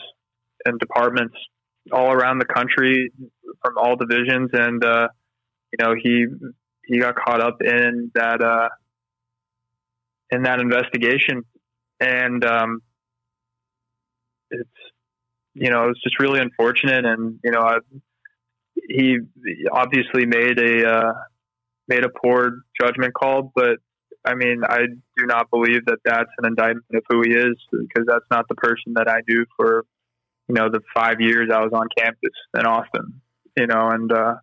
[0.65, 1.35] and departments
[1.91, 3.11] all around the country
[3.63, 4.49] from all divisions.
[4.53, 5.07] And, uh,
[5.77, 6.25] you know, he,
[6.85, 8.69] he got caught up in that, uh,
[10.31, 11.43] in that investigation.
[11.99, 12.79] And, um,
[14.51, 14.69] it's,
[15.53, 17.05] you know, it's just really unfortunate.
[17.05, 17.77] And, you know, I,
[18.87, 19.17] he
[19.71, 21.13] obviously made a, uh,
[21.87, 23.77] made a poor judgment call, but
[24.25, 24.85] I mean, I
[25.17, 28.55] do not believe that that's an indictment of who he is because that's not the
[28.55, 29.85] person that I knew for,
[30.47, 33.21] you know, the five years I was on campus in Austin,
[33.57, 34.35] you know, and, uh,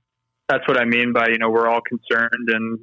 [0.49, 2.81] that's what I mean by, you know, we're all concerned and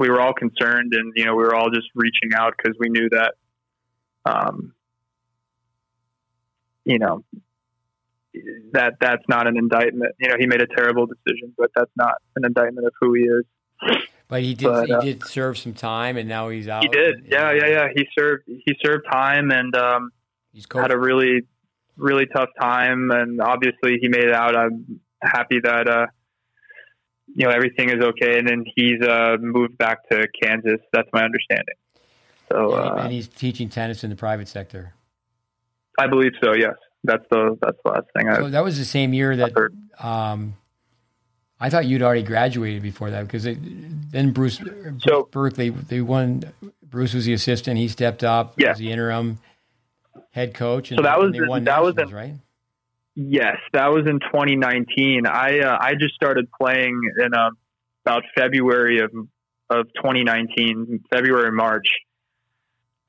[0.00, 2.88] we were all concerned, and you know, we were all just reaching out because we
[2.88, 3.34] knew that,
[4.24, 4.72] um,
[6.86, 7.22] you know,
[8.72, 10.14] that that's not an indictment.
[10.18, 13.24] You know, he made a terrible decision, but that's not an indictment of who he
[13.24, 13.44] is.
[14.30, 14.68] But he did.
[14.68, 16.84] But, he uh, did serve some time, and now he's out.
[16.84, 17.16] He did.
[17.16, 17.88] And, yeah, yeah, yeah.
[17.94, 18.44] He served.
[18.46, 20.12] He served time, and um,
[20.52, 21.42] he's had a really,
[21.96, 23.10] really tough time.
[23.10, 24.56] And obviously, he made it out.
[24.56, 26.06] I'm happy that uh,
[27.34, 30.80] you know everything is okay, and then he's uh, moved back to Kansas.
[30.92, 31.74] That's my understanding.
[32.52, 34.94] So, uh, and he's teaching tennis in the private sector.
[35.98, 36.54] I believe so.
[36.54, 38.32] Yes, that's the that's the last thing.
[38.32, 39.52] So that was the same year that.
[39.98, 40.54] Um,
[41.60, 43.58] I thought you'd already graduated before that because it,
[44.10, 44.60] then Bruce,
[44.98, 46.42] so, Berkeley, the one
[46.82, 47.76] Bruce was the assistant.
[47.78, 48.70] He stepped up yeah.
[48.70, 49.38] as the interim
[50.30, 50.90] head coach.
[50.90, 51.32] And, so that was
[51.64, 52.34] that was in, right.
[53.14, 55.26] Yes, that was in 2019.
[55.26, 57.50] I uh, I just started playing in uh,
[58.06, 59.10] about February of
[59.68, 61.86] of 2019, February March,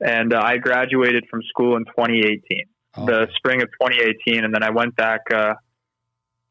[0.00, 3.06] and uh, I graduated from school in 2018, oh.
[3.06, 5.54] the spring of 2018, and then I went back uh,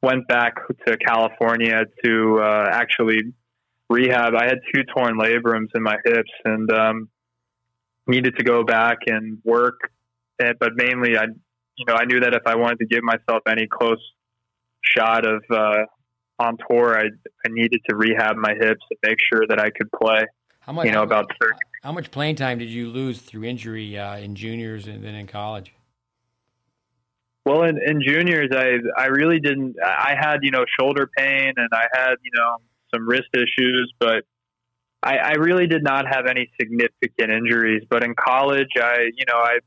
[0.02, 0.56] went back
[0.88, 3.34] to California to uh, actually
[3.90, 4.34] rehab.
[4.36, 7.10] I had two torn labrums in my hips, and um,
[8.08, 9.92] needed to go back and work.
[10.40, 11.26] And, but mainly, I
[11.78, 14.02] you know, I knew that if I wanted to give myself any close
[14.82, 15.86] shot of uh,
[16.40, 17.06] on tour, I
[17.46, 20.22] I needed to rehab my hips and make sure that I could play.
[20.60, 20.86] How much?
[20.86, 21.56] You know, about 30.
[21.84, 25.26] How much playing time did you lose through injury uh, in juniors and then in
[25.26, 25.74] college?
[27.52, 29.76] Well, in, in juniors, I I really didn't.
[29.84, 32.58] I had you know shoulder pain and I had you know
[32.94, 34.24] some wrist issues, but
[35.04, 37.84] I, I really did not have any significant injuries.
[37.90, 39.58] But in college, I you know I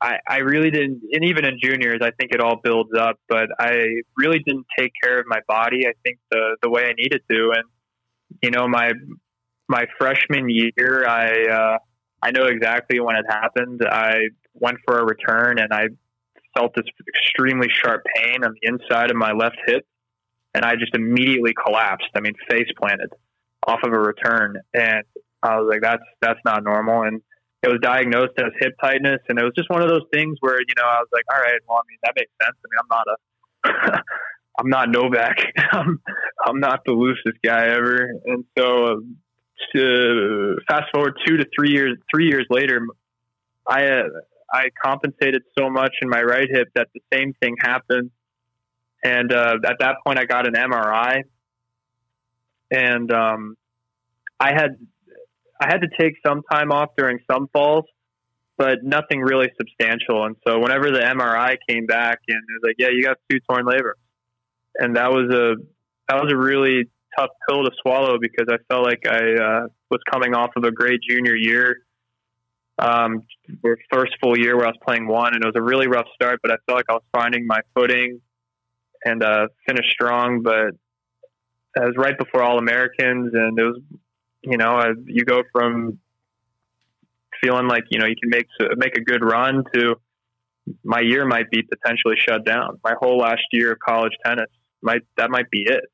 [0.00, 3.16] I, I really didn't, and even in juniors, I think it all builds up.
[3.28, 3.84] But I
[4.16, 5.86] really didn't take care of my body.
[5.86, 7.64] I think the the way I needed to, and
[8.42, 8.92] you know, my
[9.68, 11.78] my freshman year, I uh,
[12.22, 13.82] I know exactly when it happened.
[13.86, 15.88] I went for a return, and I
[16.56, 19.86] felt this extremely sharp pain on the inside of my left hip,
[20.54, 22.08] and I just immediately collapsed.
[22.14, 23.10] I mean, face planted
[23.66, 25.04] off of a return, and
[25.42, 27.22] I was like, "That's that's not normal." And
[27.62, 30.58] it was diagnosed as hip tightness, and it was just one of those things where
[30.58, 32.56] you know I was like, all right, well, I mean that makes sense.
[32.56, 34.02] I mean, I'm not a
[34.58, 35.36] I'm not Novak.
[35.72, 36.00] I'm
[36.44, 39.02] I'm not the loosest guy ever, and so
[39.74, 42.80] to fast forward two to three years three years later,
[43.66, 44.02] I uh,
[44.52, 48.10] I compensated so much in my right hip that the same thing happened,
[49.04, 51.22] and uh, at that point I got an MRI,
[52.70, 53.56] and um,
[54.38, 54.76] I had
[55.60, 57.84] I had to take some time off during some falls,
[58.56, 60.24] but nothing really substantial.
[60.24, 63.38] And so whenever the MRI came back and it was like, yeah, you got two
[63.48, 63.96] torn labor,
[64.76, 65.56] and that was a
[66.08, 66.84] that was a really
[67.18, 70.72] tough pill to swallow because I felt like I uh, was coming off of a
[70.72, 71.78] great junior year.
[72.80, 73.24] Um,
[73.92, 76.40] first full year where I was playing one, and it was a really rough start,
[76.42, 78.20] but I felt like I was finding my footing
[79.04, 80.42] and uh, finished strong.
[80.42, 80.68] But
[81.76, 83.80] it was right before All Americans, and it was
[84.42, 85.98] you know, uh, you go from
[87.42, 89.94] feeling like you know you can make make a good run to
[90.84, 92.78] my year might be potentially shut down.
[92.84, 94.50] My whole last year of college tennis
[94.82, 95.84] might that might be it.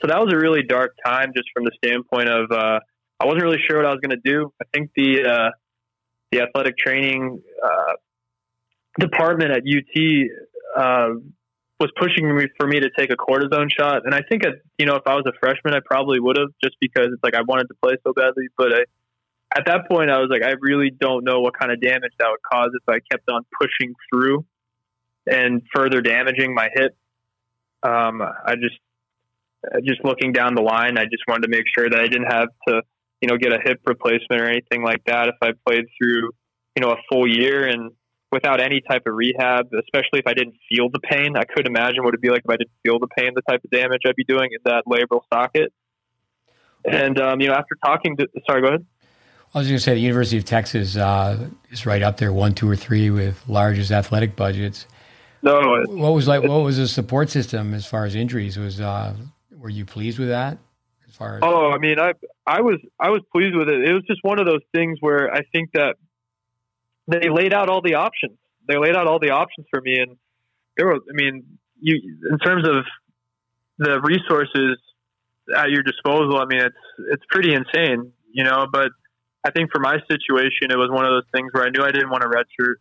[0.00, 2.80] So that was a really dark time, just from the standpoint of uh,
[3.20, 4.52] I wasn't really sure what I was going to do.
[4.60, 5.50] I think the uh,
[6.32, 7.92] the athletic training uh,
[8.98, 10.26] department at UT
[10.76, 11.14] uh,
[11.78, 14.02] was pushing me for me to take a cortisone shot.
[14.04, 14.42] And I think,
[14.78, 17.34] you know, if I was a freshman, I probably would have just because it's like
[17.34, 18.48] I wanted to play so badly.
[18.56, 18.80] But I,
[19.54, 22.28] at that point, I was like, I really don't know what kind of damage that
[22.30, 24.44] would cause if I kept on pushing through
[25.26, 26.96] and further damaging my hip.
[27.82, 28.78] Um, I just,
[29.84, 32.48] just looking down the line, I just wanted to make sure that I didn't have
[32.68, 32.82] to,
[33.22, 36.30] you know, get a hip replacement or anything like that if I played through,
[36.76, 37.66] you know, a full year.
[37.66, 37.92] And
[38.32, 41.36] without any type of rehab, especially if I didn't feel the pain.
[41.36, 43.62] I could imagine what it'd be like if I didn't feel the pain, the type
[43.62, 45.72] of damage I'd be doing in that labral socket.
[46.84, 48.86] And um, you know, after talking to, sorry, go ahead.
[49.54, 52.54] I was going to say the University of Texas uh, is right up there, one,
[52.54, 54.86] two, or three with largest athletic budgets.
[55.42, 56.42] No, what was like?
[56.42, 58.58] What was the support system as far as injuries?
[58.58, 59.14] Was uh,
[59.58, 60.56] were you pleased with that?
[61.12, 62.14] As far as oh, I mean, I
[62.46, 63.86] I was I was pleased with it.
[63.86, 65.96] It was just one of those things where I think that
[67.06, 68.38] they laid out all the options.
[68.66, 70.16] They laid out all the options for me, and
[70.78, 70.94] there were.
[70.94, 72.00] I mean, you
[72.30, 72.86] in terms of
[73.76, 74.78] the resources
[75.54, 76.38] at your disposal.
[76.38, 76.76] I mean, it's
[77.10, 78.66] it's pretty insane, you know.
[78.72, 78.88] But
[79.44, 81.90] I think for my situation, it was one of those things where I knew I
[81.90, 82.76] didn't want to redshirt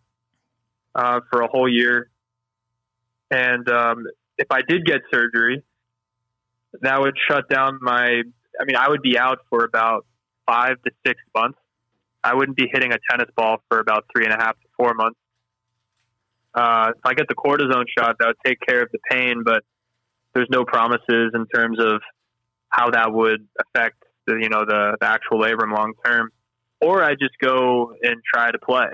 [0.95, 2.09] uh, for a whole year,
[3.29, 4.05] and um,
[4.37, 5.63] if I did get surgery,
[6.81, 8.21] that would shut down my.
[8.59, 10.05] I mean, I would be out for about
[10.45, 11.57] five to six months.
[12.23, 14.93] I wouldn't be hitting a tennis ball for about three and a half to four
[14.93, 15.17] months.
[16.53, 19.63] Uh, if I get the cortisone shot, that would take care of the pain, but
[20.33, 22.01] there's no promises in terms of
[22.69, 26.29] how that would affect the you know the, the actual labrum long term.
[26.81, 28.87] Or I just go and try to play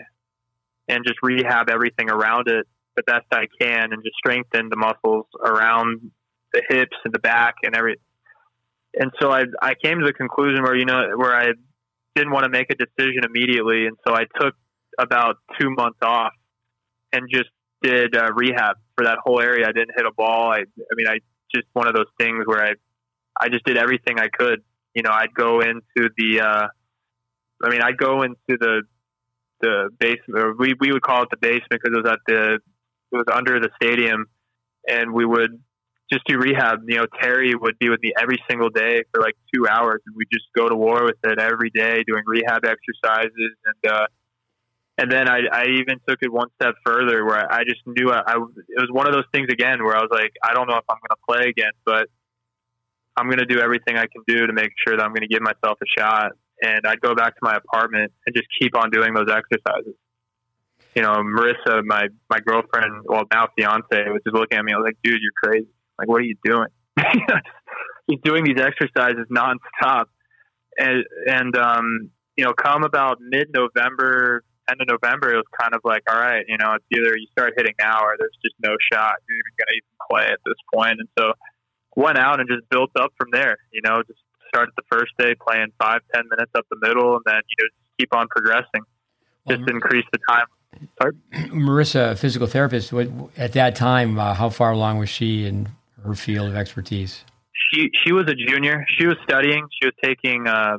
[0.88, 2.67] and just rehab everything around it
[2.97, 6.11] the best I can and just strengthen the muscles around
[6.53, 7.99] the hips and the back and every.
[8.93, 11.49] And so I I came to the conclusion where you know where I
[12.15, 14.55] didn't want to make a decision immediately, and so I took
[14.99, 16.33] about two months off
[17.13, 17.49] and just
[17.81, 19.67] did uh, rehab for that whole area.
[19.67, 20.51] I didn't hit a ball.
[20.51, 21.19] I I mean I
[21.53, 22.73] just one of those things where I
[23.39, 24.63] I just did everything I could.
[24.95, 26.67] You know, I'd go into the uh,
[27.63, 28.81] I mean I'd go into the
[29.61, 30.43] the basement.
[30.43, 32.59] Or we we would call it the basement because it was at the
[33.11, 34.25] it was under the stadium,
[34.87, 35.61] and we would
[36.11, 36.79] just do rehab.
[36.87, 40.15] You know, Terry would be with me every single day for like two hours, and
[40.15, 43.31] we just go to war with it every day, doing rehab exercises,
[43.65, 44.07] and uh,
[44.97, 48.21] and then I, I even took it one step further, where I just knew I,
[48.25, 50.77] I it was one of those things again, where I was like, I don't know
[50.77, 52.07] if I'm going to play again, but
[53.15, 55.27] I'm going to do everything I can do to make sure that I'm going to
[55.27, 56.31] give myself a shot.
[56.59, 59.93] And I'd go back to my apartment and just keep on doing those exercises
[60.97, 64.73] you know, Marissa, my my girlfriend, well now fiance, was just looking at me.
[64.73, 65.67] I was like, dude, you're crazy.
[65.97, 66.67] Like, what are you doing?
[68.07, 70.05] He's doing these exercises nonstop,
[70.77, 75.73] and and um, you know, come about mid November, end of November, it was kind
[75.73, 78.55] of like, all right, you know, it's either you start hitting now or there's just
[78.63, 80.99] no shot you're even going to even play at this point.
[80.99, 81.33] And so
[81.95, 83.57] went out and just built up from there.
[83.73, 87.23] You know, just started the first day playing five, ten minutes up the middle, and
[87.25, 88.87] then you know just keep on progressing.
[89.49, 90.45] Just well, increase the time
[91.01, 91.13] Sorry?
[91.49, 92.93] Marissa, a physical therapist,
[93.37, 95.69] at that time, uh, how far along was she in
[96.07, 97.23] her field of expertise?
[97.71, 98.85] She she was a junior.
[98.97, 99.67] She was studying.
[99.81, 100.77] She was taking uh,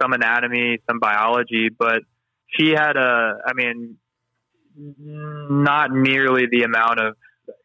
[0.00, 2.02] some anatomy, some biology, but
[2.48, 3.38] she had a.
[3.46, 3.96] I mean,
[4.76, 7.16] not nearly the amount of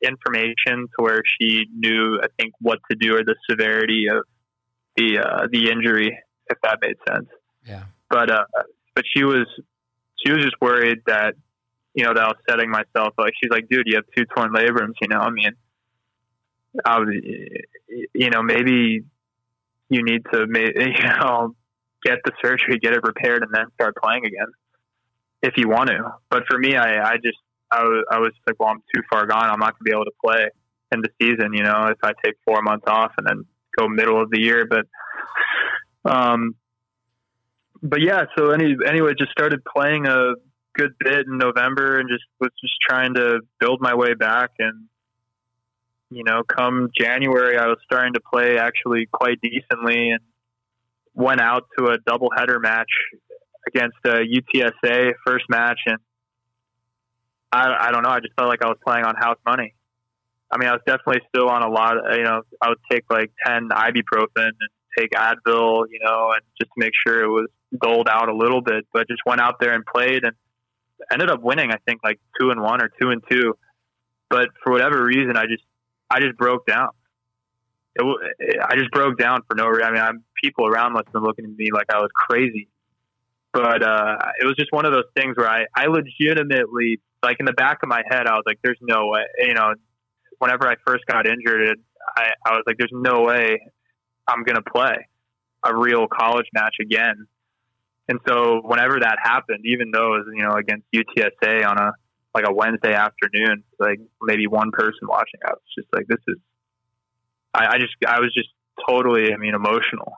[0.03, 2.19] information to where she knew.
[2.21, 4.23] I think what to do or the severity of
[4.95, 6.17] the uh, the injury,
[6.49, 7.27] if that made sense.
[7.65, 7.83] Yeah.
[8.09, 8.45] But uh,
[8.95, 9.45] but she was
[10.25, 11.35] she was just worried that
[11.93, 14.53] you know that I was setting myself like she's like, dude, you have two torn
[14.53, 14.93] labrums.
[15.01, 15.51] You know, I mean,
[16.85, 17.09] I was,
[18.13, 19.03] you know, maybe
[19.89, 21.55] you need to, you know,
[22.03, 24.47] get the surgery, get it repaired, and then start playing again
[25.41, 26.15] if you want to.
[26.29, 27.37] But for me, I, I just,
[27.71, 29.43] I was, I was like, well, I'm too far gone.
[29.43, 30.49] I'm not going to be able to play
[30.91, 31.53] in the season.
[31.53, 33.45] You know, if I take four months off and then
[33.77, 34.85] go middle of the year, but,
[36.09, 36.55] um,
[37.83, 40.33] but yeah, so any, anyway, just started playing a
[40.73, 44.51] good bit in November and just was just trying to build my way back.
[44.59, 44.85] And,
[46.09, 50.21] you know, come January, I was starting to play actually quite decently and
[51.13, 52.89] went out to a double header match
[53.67, 55.79] against a UTSA first match.
[55.85, 55.97] And
[57.51, 58.09] I, I don't know.
[58.09, 59.73] I just felt like I was playing on house money.
[60.49, 61.97] I mean, I was definitely still on a lot.
[61.97, 66.41] Of, you know, I would take like ten ibuprofen and take Advil, you know, and
[66.59, 67.47] just to make sure it was
[67.81, 70.33] doled out a little bit, but just went out there and played and
[71.11, 71.71] ended up winning.
[71.71, 73.57] I think like two and one or two and two.
[74.29, 75.63] But for whatever reason, I just
[76.09, 76.89] I just broke down.
[77.95, 79.83] It, I just broke down for no reason.
[79.83, 82.69] I mean, I'm, people around must have been looking at me like I was crazy.
[83.53, 87.45] But uh, it was just one of those things where I, I legitimately, like in
[87.45, 89.73] the back of my head, I was like, "There's no way." You know,
[90.37, 91.79] whenever I first got injured,
[92.15, 93.59] I, I was like, "There's no way
[94.27, 95.07] I'm gonna play
[95.63, 97.25] a real college match again."
[98.09, 101.91] And so whenever that happened, even though it was, you know, against UTSA on a,
[102.33, 106.37] like a Wednesday afternoon, like maybe one person watching, I was just like, this is,
[107.53, 108.49] I, I just, I was just
[108.87, 110.13] totally, I mean, emotional.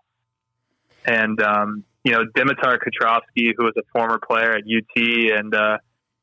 [1.05, 5.77] And, um, you know, Dimitar Kutrovsky, who was a former player at UT and, uh,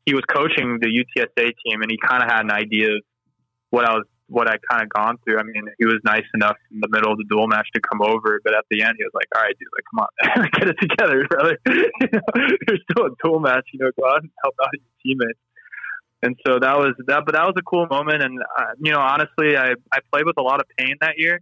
[0.05, 3.03] he was coaching the UTSA team and he kind of had an idea of
[3.71, 5.39] what I was what I kind of gone through.
[5.39, 8.03] I mean, he was nice enough in the middle of the dual match to come
[8.03, 10.69] over, but at the end, he was like, "All right, dude, like, come on, get
[10.69, 11.59] it together, brother.
[11.67, 12.27] you know,
[12.67, 13.69] you're still a dual match.
[13.73, 15.39] You know, go out and help out your teammates."
[16.23, 18.23] And so that was that, but that was a cool moment.
[18.23, 21.41] And uh, you know, honestly, I I played with a lot of pain that year.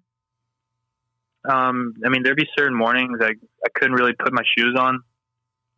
[1.49, 5.03] Um, I mean, there'd be certain mornings I I couldn't really put my shoes on.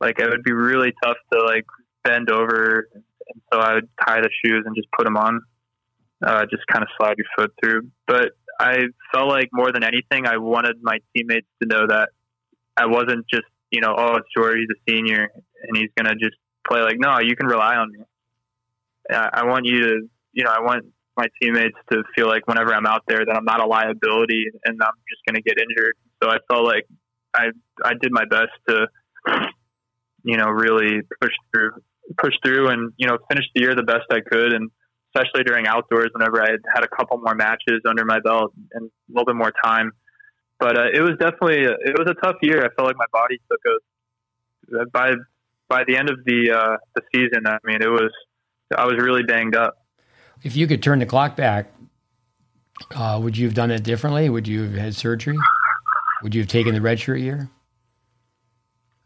[0.00, 1.66] Like it would be really tough to like
[2.04, 5.40] bend over, and so I would tie the shoes and just put them on
[6.24, 7.90] uh, just kind of slide your foot through.
[8.06, 12.10] But I felt like more than anything, I wanted my teammates to know that
[12.76, 15.28] I wasn't just, you know, oh, it's George, he's a senior
[15.62, 16.36] and he's to just
[16.66, 17.98] play like, no, you can rely on me.
[19.14, 20.84] I want you to, you know, I want
[21.16, 24.78] my teammates to feel like whenever I'm out there that I'm not a liability and
[24.82, 25.94] I'm just going to get injured.
[26.22, 26.86] So I felt like
[27.34, 27.46] I
[27.84, 28.86] I did my best to
[30.24, 31.72] you know really push through
[32.18, 34.70] push through and you know finish the year the best I could and
[35.14, 38.86] especially during outdoors whenever I had had a couple more matches under my belt and
[38.86, 39.92] a little bit more time.
[40.58, 42.60] But uh, it was definitely it was a tough year.
[42.60, 45.12] I felt like my body took a by
[45.68, 47.46] by the end of the uh, the season.
[47.46, 48.12] I mean, it was
[48.76, 49.84] I was really banged up.
[50.42, 51.72] If you could turn the clock back,
[52.94, 54.28] uh, would you have done it differently?
[54.28, 55.38] Would you have had surgery?
[56.22, 57.48] Would you have taken the redshirt year?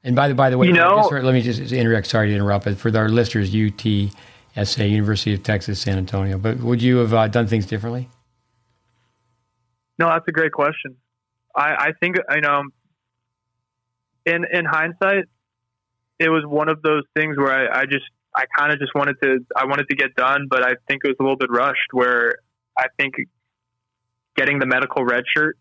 [0.02, 2.06] And by the by the way, you know, just, let me just interject.
[2.06, 6.38] Sorry to interrupt, but for our listeners, UTSA, University of Texas, San Antonio.
[6.38, 8.08] But would you have uh, done things differently?
[9.98, 10.96] No, that's a great question.
[11.54, 12.62] I, I think you know,
[14.24, 15.24] in in hindsight,
[16.18, 19.16] it was one of those things where I, I just I kind of just wanted
[19.22, 21.92] to I wanted to get done, but I think it was a little bit rushed.
[21.92, 22.36] Where
[22.78, 23.14] I think
[24.36, 25.58] getting the medical red shirt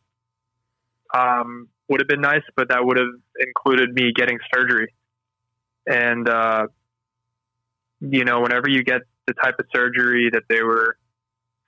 [1.14, 4.94] um, would have been nice, but that would have included me getting surgery.
[5.88, 6.68] And, uh,
[8.00, 10.98] you know, whenever you get the type of surgery that they were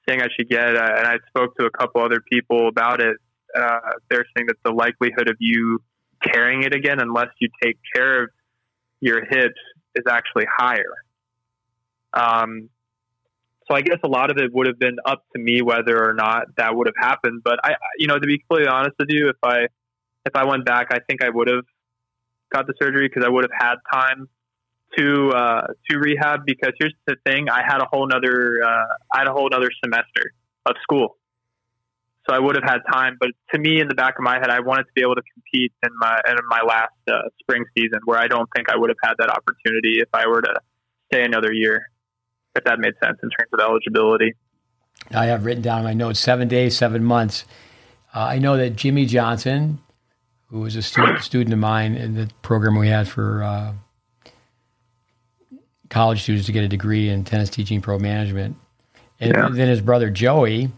[0.07, 3.17] saying I should get, uh, and I spoke to a couple other people about it,
[3.57, 3.79] uh,
[4.09, 5.79] they're saying that the likelihood of you
[6.23, 8.29] carrying it again, unless you take care of
[8.99, 9.59] your hips,
[9.95, 10.93] is actually higher.
[12.13, 12.69] Um,
[13.67, 16.13] so I guess a lot of it would have been up to me whether or
[16.13, 17.41] not that would have happened.
[17.43, 19.67] But I, you know, to be completely honest with you, if I
[20.25, 21.65] if I went back, I think I would have
[22.51, 24.27] got the surgery because I would have had time
[24.97, 26.45] to uh, to rehab.
[26.45, 29.69] Because here's the thing: I had a whole nother uh, I had a whole nother
[29.83, 30.33] semester
[30.65, 31.17] of school,
[32.27, 33.17] so I would have had time.
[33.19, 35.23] But to me, in the back of my head, I wanted to be able to
[35.33, 38.89] compete in my in my last uh, spring season, where I don't think I would
[38.89, 40.53] have had that opportunity if I were to
[41.11, 41.89] stay another year.
[42.55, 44.33] If that made sense in terms of eligibility.
[45.11, 47.45] I have written down in my notes seven days, seven months.
[48.13, 49.79] Uh, I know that Jimmy Johnson
[50.51, 53.73] who was a student, student of mine in the program we had for uh,
[55.89, 58.57] college students to get a degree in tennis teaching pro management.
[59.19, 59.49] And yeah.
[59.51, 60.71] then his brother Joey,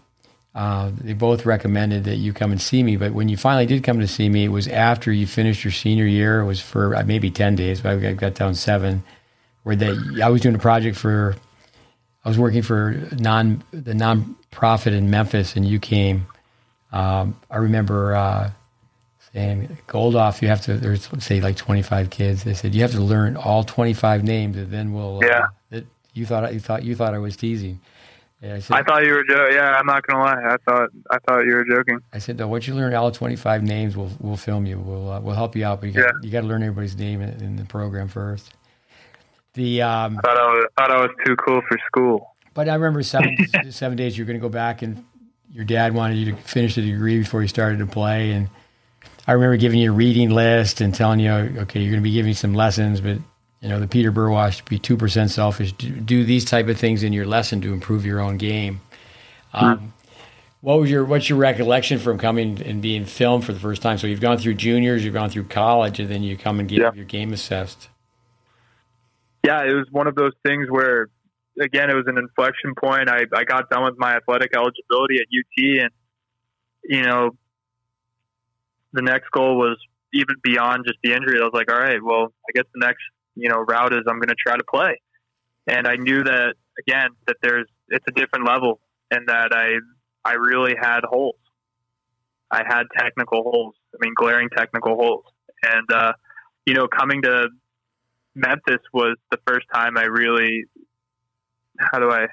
[0.56, 2.96] uh, they both recommended that you come and see me.
[2.96, 5.72] But when you finally did come to see me, it was after you finished your
[5.72, 6.42] senior year.
[6.42, 9.04] It was for uh, maybe 10 days, but I got down seven,
[9.64, 11.36] where they, I was doing a project for,
[12.24, 16.28] I was working for non the nonprofit in Memphis, and you came.
[16.92, 18.52] Um, I remember uh,
[19.34, 22.44] and Goldhoff, you have to, there's say like 25 kids.
[22.44, 25.40] They said, you have to learn all 25 names and then we'll, uh, yeah.
[25.42, 27.82] Uh, it, you thought, you thought, you thought I was teasing.
[28.44, 29.56] I, said, I, thought you were joking.
[29.56, 30.54] Yeah, I'm not gonna lie.
[30.54, 32.00] I thought I thought you were joking.
[32.12, 34.80] I said, no, once you learn all 25 names, we'll we'll film you.
[34.80, 36.12] We'll uh, we'll help you out, but you got, yeah.
[36.22, 38.54] you got to learn everybody's name in, in, the program first.
[39.54, 42.36] The um, I thought I was thought I was too cool for school.
[42.54, 43.38] But I remember seven
[43.70, 45.06] seven days you're going to go back and
[45.50, 48.50] your dad wanted you to finish the degree before you started to play, and
[49.26, 52.12] I remember giving you a reading list and telling you, okay, you're going to be
[52.12, 53.20] giving some lessons, but
[53.64, 55.72] you know, the Peter Burwash, be two percent selfish.
[55.72, 58.82] Do, do, these type of things in your lesson to improve your own game.
[59.54, 59.86] Um, mm-hmm.
[60.60, 63.98] What was your what's your recollection from coming and being filmed for the first time?
[63.98, 66.82] So you've gone through juniors, you've gone through college, and then you come and get
[66.82, 66.92] yeah.
[66.94, 67.88] your game assessed.
[69.46, 71.10] Yeah, it was one of those things where,
[71.60, 73.10] again, it was an inflection point.
[73.10, 75.90] I, I got done with my athletic eligibility at UT, and
[76.84, 77.32] you know,
[78.92, 79.78] the next goal was
[80.14, 81.40] even beyond just the injury.
[81.40, 83.04] I was like, all right, well, I guess the next
[83.36, 85.00] you know route is I'm going to try to play,
[85.68, 88.80] and I knew that again that there's it's a different level,
[89.12, 89.78] and that I
[90.26, 91.36] I really had holes.
[92.52, 93.76] I had technical holes.
[93.94, 95.26] I mean, glaring technical holes,
[95.64, 96.14] and uh,
[96.66, 97.50] you know, coming to
[98.36, 100.66] Memphis was the first time I really
[101.80, 102.28] how do I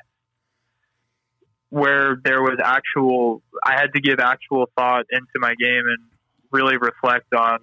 [1.70, 5.98] where there was actual I had to give actual thought into my game and
[6.50, 7.60] really reflect on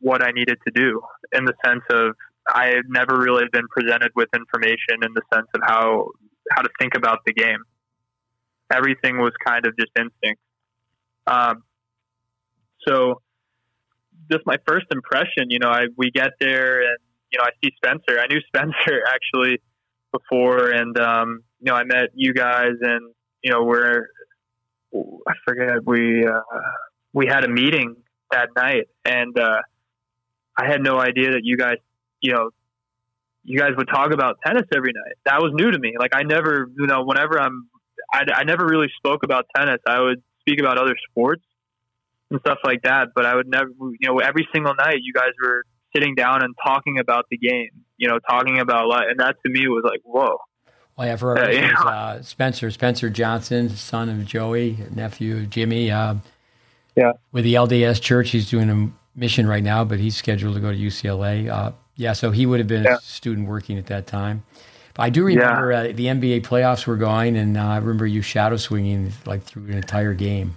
[0.00, 1.00] what I needed to do
[1.32, 2.14] in the sense of
[2.52, 6.10] I had never really been presented with information in the sense of how
[6.52, 7.62] how to think about the game.
[8.70, 10.40] Everything was kind of just instinct.
[11.26, 11.64] Um,
[12.86, 13.20] so,
[14.30, 16.98] just my first impression, you know, I we get there and
[17.32, 18.20] you know I see Spencer.
[18.20, 19.60] I knew Spencer actually
[20.12, 24.06] before, and um, you know I met you guys, and you know we're
[24.94, 26.40] I forget we uh,
[27.12, 27.96] we had a meeting
[28.30, 29.60] that night, and uh,
[30.56, 31.76] I had no idea that you guys,
[32.20, 32.50] you know,
[33.44, 35.14] you guys would talk about tennis every night.
[35.24, 35.94] That was new to me.
[35.98, 37.68] Like I never, you know, whenever I'm,
[38.12, 39.78] I, I never really spoke about tennis.
[39.86, 41.42] I would speak about other sports
[42.30, 45.30] and stuff like that, but I would never, you know, every single night you guys
[45.42, 45.62] were
[45.94, 47.70] sitting down and talking about the game.
[47.98, 50.36] You know, talking about life, and that to me was like, whoa.
[50.96, 55.90] Well, yeah, for our uh, uh, Spencer, Spencer Johnson, son of Joey, nephew of Jimmy.
[55.90, 56.16] Uh,
[56.94, 57.12] yeah.
[57.32, 60.72] With the LDS Church, he's doing a mission right now, but he's scheduled to go
[60.72, 61.74] to UCLA.
[61.96, 62.96] Yeah, so he would have been yeah.
[62.96, 64.44] a student working at that time.
[64.94, 65.80] But I do remember yeah.
[65.80, 69.64] uh, the NBA playoffs were going, and uh, I remember you shadow swinging like through
[69.64, 70.56] an entire game.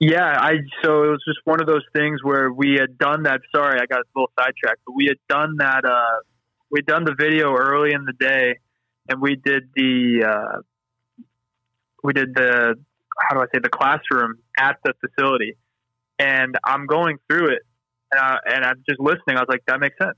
[0.00, 3.40] Yeah, I so it was just one of those things where we had done that.
[3.54, 5.84] Sorry, I got a little sidetracked, but we had done that.
[5.84, 6.20] Uh,
[6.70, 8.58] we'd done the video early in the day,
[9.08, 11.24] and we did the uh,
[12.04, 12.76] we did the
[13.18, 15.56] how do I say the classroom at the facility,
[16.20, 17.62] and I'm going through it,
[18.12, 19.36] and, I, and I'm just listening.
[19.36, 20.16] I was like, that makes sense.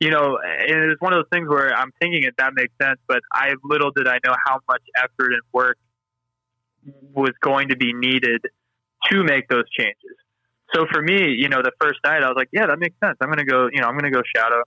[0.00, 2.98] You know, and it's one of those things where I'm thinking it that makes sense,
[3.06, 5.78] but I little did I know how much effort and work
[7.14, 8.42] was going to be needed
[9.10, 10.16] to make those changes.
[10.74, 13.16] So for me, you know, the first night I was like, yeah, that makes sense.
[13.20, 14.62] I'm to go, you know, I'm to go shadow.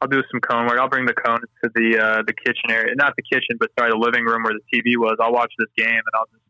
[0.00, 0.78] I'll do some cone work.
[0.78, 3.90] I'll bring the cone to the uh, the kitchen area, not the kitchen, but sorry,
[3.90, 5.16] the living room where the TV was.
[5.20, 6.44] I'll watch this game and I'll just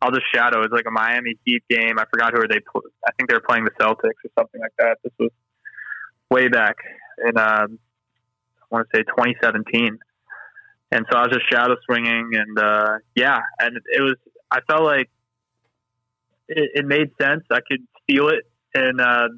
[0.00, 0.62] I'll just shadow.
[0.62, 1.98] It's like a Miami Heat game.
[1.98, 2.60] I forgot who are they.
[3.06, 4.98] I think they were playing the Celtics or something like that.
[5.02, 5.30] This was
[6.30, 6.76] way back
[7.18, 7.78] in um,
[8.60, 9.98] I want to say 2017,
[10.90, 14.16] and so I was just shadow swinging, and uh, yeah, and it was.
[14.50, 15.08] I felt like
[16.48, 17.42] it, it made sense.
[17.50, 18.44] I could feel it
[18.74, 19.28] in uh,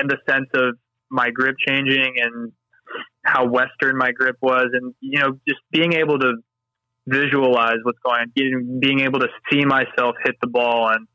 [0.00, 0.76] in the sense of
[1.10, 2.52] my grip changing and
[3.24, 6.34] how western my grip was, and you know, just being able to
[7.06, 11.06] visualize what's going on, being able to see myself hit the ball, and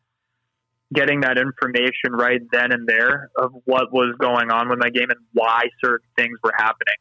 [0.94, 5.10] getting that information right then and there of what was going on with my game
[5.10, 6.96] and why certain things were happening,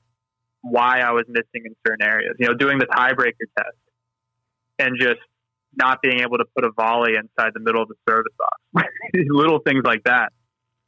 [0.62, 2.34] why I was missing in certain areas.
[2.38, 3.76] You know, doing the tiebreaker test
[4.78, 5.20] and just
[5.76, 8.86] not being able to put a volley inside the middle of the service box.
[9.14, 10.32] Little things like that.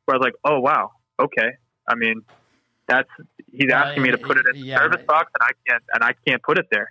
[0.07, 1.51] Where I was like, oh wow, okay.
[1.87, 2.23] I mean,
[2.87, 3.09] that's
[3.53, 6.15] he's asking me to put it in the service box, and I can't, and I
[6.27, 6.91] can't put it there.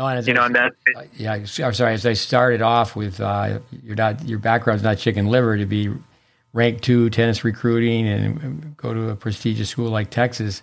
[0.00, 0.72] No, and you know, and that
[1.12, 1.34] yeah.
[1.34, 1.92] I'm sorry.
[1.92, 5.92] As I started off with, uh, you're not your background's not chicken liver to be
[6.54, 10.62] ranked two tennis recruiting and go to a prestigious school like Texas.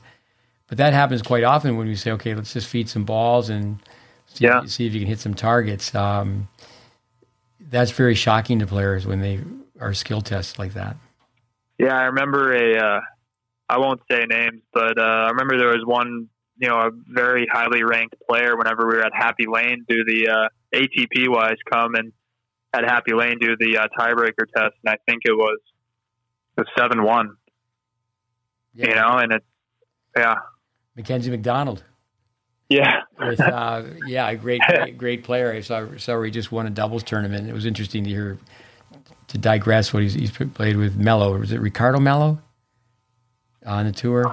[0.67, 3.77] But that happens quite often when we say, okay, let's just feed some balls and
[4.25, 4.65] see, yeah.
[4.65, 5.93] see if you can hit some targets.
[5.93, 6.47] Um,
[7.59, 9.41] that's very shocking to players when they
[9.79, 10.97] are skill tests like that.
[11.77, 12.75] Yeah, I remember a.
[12.75, 13.01] Uh,
[13.69, 16.27] I won't say names, but uh, I remember there was one,
[16.59, 18.57] you know, a very highly ranked player.
[18.57, 22.11] Whenever we were at Happy Lane, do the uh, ATP wise come and
[22.73, 25.59] at Happy Lane do the uh, tiebreaker test, and I think it was
[26.55, 27.35] the seven one.
[28.73, 28.89] Yeah.
[28.89, 29.45] You know, and it's
[30.15, 30.35] yeah.
[30.95, 31.83] Mackenzie McDonald.
[32.69, 33.01] Yeah.
[33.19, 35.51] With uh, yeah, a great, great, great player.
[35.51, 37.47] I saw, saw he just won a doubles tournament.
[37.47, 38.37] It was interesting to hear.
[39.29, 41.37] To digress, what he's, he's played with Mello.
[41.37, 42.41] Was it Ricardo Mello
[43.65, 44.23] on the tour?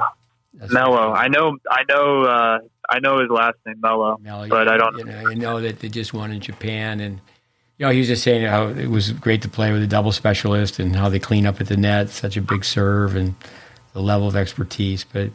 [0.70, 1.12] Melo.
[1.12, 1.56] I know.
[1.70, 2.22] I know.
[2.24, 4.18] Uh, I know his last name, Melo.
[4.18, 4.98] Melo but yeah, I don't.
[4.98, 7.20] You know, I know that they just won in Japan, and
[7.78, 10.12] you know he was just saying how it was great to play with a double
[10.12, 13.34] specialist and how they clean up at the net, such a big serve, and
[13.92, 15.04] the level of expertise.
[15.04, 15.30] But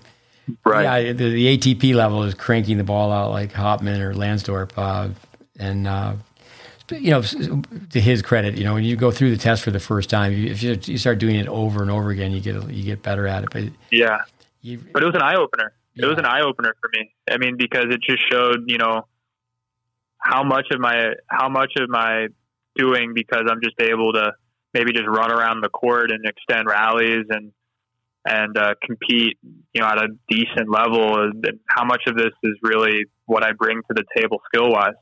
[0.65, 1.05] Right.
[1.05, 5.09] Yeah, the, the, ATP level is cranking the ball out like Hopman or Lansdorp, uh,
[5.59, 6.15] and uh,
[6.91, 9.79] you know, to his credit, you know, when you go through the test for the
[9.79, 12.55] first time, you, if you, you start doing it over and over again, you get
[12.69, 13.49] you get better at it.
[13.51, 14.21] But yeah,
[14.61, 15.73] you, but it was an eye opener.
[15.93, 16.05] Yeah.
[16.05, 17.13] It was an eye opener for me.
[17.29, 19.07] I mean, because it just showed, you know,
[20.17, 22.27] how much of my how much of my
[22.75, 24.33] doing because I'm just able to
[24.73, 27.51] maybe just run around the court and extend rallies and
[28.25, 29.37] and uh, compete,
[29.73, 31.23] you know, at a decent level.
[31.23, 34.93] And how much of this is really what I bring to the table skill wise?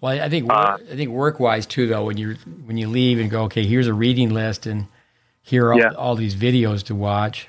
[0.00, 2.04] Well, I think work, uh, I think work wise too, though.
[2.04, 2.36] When you
[2.66, 4.86] when you leave and go, okay, here's a reading list, and
[5.42, 7.48] here are all, all these videos to watch.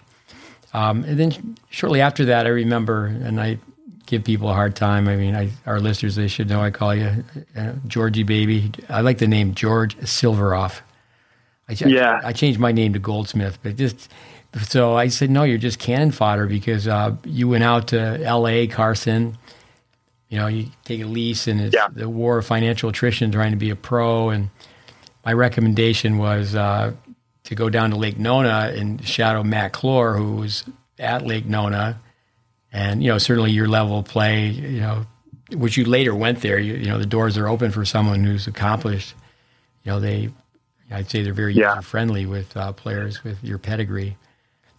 [0.73, 3.57] Um, and then shortly after that, I remember, and I
[4.05, 5.07] give people a hard time.
[5.07, 7.23] I mean, I, our listeners, they should know I call you
[7.55, 8.71] uh, Georgie Baby.
[8.89, 10.81] I like the name George Silveroff.
[11.67, 12.19] I, yeah.
[12.23, 14.09] I, I changed my name to Goldsmith, but just
[14.63, 18.67] so I said, no, you're just cannon fodder because uh, you went out to L.A.,
[18.67, 19.37] Carson.
[20.29, 21.87] You know, you take a lease, and it's yeah.
[21.91, 24.29] the war of financial attrition, trying to be a pro.
[24.29, 24.49] And
[25.25, 26.93] my recommendation was uh,
[27.49, 30.63] to go down to Lake Nona and shadow Matt Clore, who was
[30.99, 31.99] at Lake Nona,
[32.71, 35.07] and you know, certainly your level of play, you know,
[35.53, 36.59] which you later went there.
[36.59, 39.15] You, you know, the doors are open for someone who's accomplished.
[39.83, 40.29] You know, they,
[40.91, 41.73] I'd say they're very yeah.
[41.73, 44.15] user friendly with uh, players with your pedigree.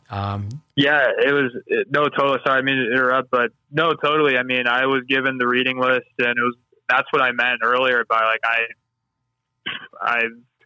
[0.08, 2.38] Um, yeah, it was it, no totally.
[2.46, 4.38] Sorry, I mean to interrupt, but no, totally.
[4.38, 6.54] I mean, I was given the reading list, and it was
[6.88, 8.58] that's what I meant earlier by like I,
[10.00, 10.20] I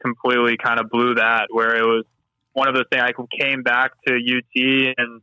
[0.05, 2.05] completely kind of blew that where it was
[2.53, 3.03] one of those things.
[3.03, 5.21] I came back to UT and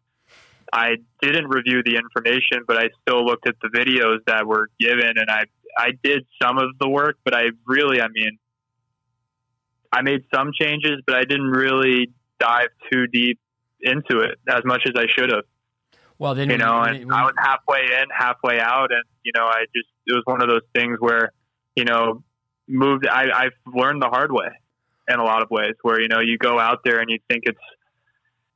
[0.74, 5.14] I didn't review the information, but I still looked at the videos that were given,
[5.18, 5.46] and I
[5.78, 8.38] I did some of the work, but I really, I mean,
[9.92, 13.40] I made some changes, but I didn't really dive too deep
[13.82, 15.46] into it as much as I should have.
[16.20, 19.32] Well, then you know, when- and when- I was halfway in, halfway out, and you
[19.36, 21.32] know, I just it was one of those things where
[21.76, 22.24] you know
[22.68, 23.08] moved.
[23.08, 24.50] I I've learned the hard way
[25.14, 27.44] in a lot of ways where you know you go out there and you think
[27.46, 27.60] it's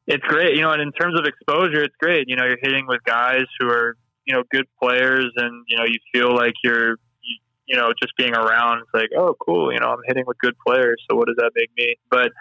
[0.08, 2.30] it's great, you know, and in terms of exposure, it's great.
[2.30, 5.84] You know, you're hitting with guys who are you know good players, and you know
[5.84, 7.38] you feel like you're you,
[7.68, 8.80] you know just being around.
[8.80, 11.02] It's like oh cool, you know, I'm hitting with good players.
[11.10, 11.96] So what does that make me?
[12.10, 12.32] But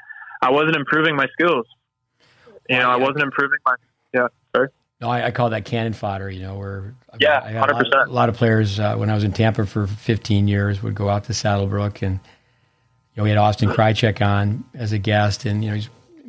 [0.43, 1.67] I wasn't improving my skills.
[2.69, 3.75] You know, I wasn't improving my
[4.13, 4.29] yeah.
[4.55, 4.69] Sorry.
[5.01, 6.31] No, I, I call that cannon fodder.
[6.31, 8.07] You know, where Yeah, I had a lot, 100%.
[8.07, 11.09] a lot of players uh, when I was in Tampa for 15 years would go
[11.09, 12.21] out to Saddlebrook, and
[13.15, 15.81] you know we had Austin Krajicek on as a guest, and you know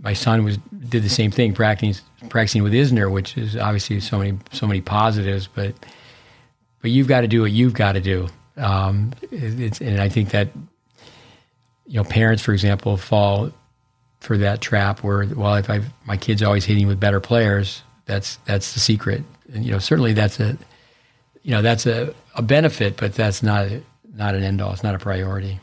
[0.02, 4.20] my son was did the same thing, practicing practicing with Isner, which is obviously so
[4.20, 5.74] many so many positives, but
[6.82, 8.28] but you've got to do what you've got to do.
[8.58, 10.50] Um, and I think that
[11.88, 13.52] you know parents, for example, fall
[14.20, 18.38] for that trap where well if I my kid's always hitting with better players that's
[18.46, 19.24] that's the secret.
[19.54, 20.56] And you know certainly that's a
[21.42, 23.70] you know that's a, a benefit but that's not
[24.14, 24.72] not an end all.
[24.72, 25.60] It's not a priority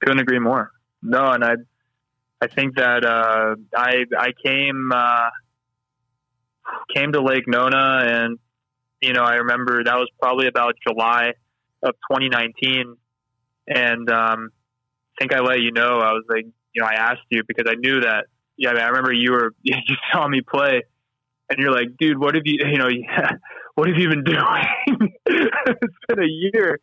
[0.00, 0.70] couldn't agree more.
[1.02, 1.54] No, and I,
[2.40, 5.30] I think that uh, I I came uh,
[6.94, 8.38] came to Lake Nona, and
[9.00, 11.32] you know I remember that was probably about July
[11.82, 12.96] of 2019,
[13.68, 17.26] and um, I think I let you know I was like you know I asked
[17.30, 18.26] you because I knew that
[18.56, 19.76] yeah I, mean, I remember you were you
[20.12, 20.82] saw me play,
[21.48, 22.88] and you're like dude what have you you know
[23.74, 24.38] what have you been doing?
[25.26, 26.80] it's been a year.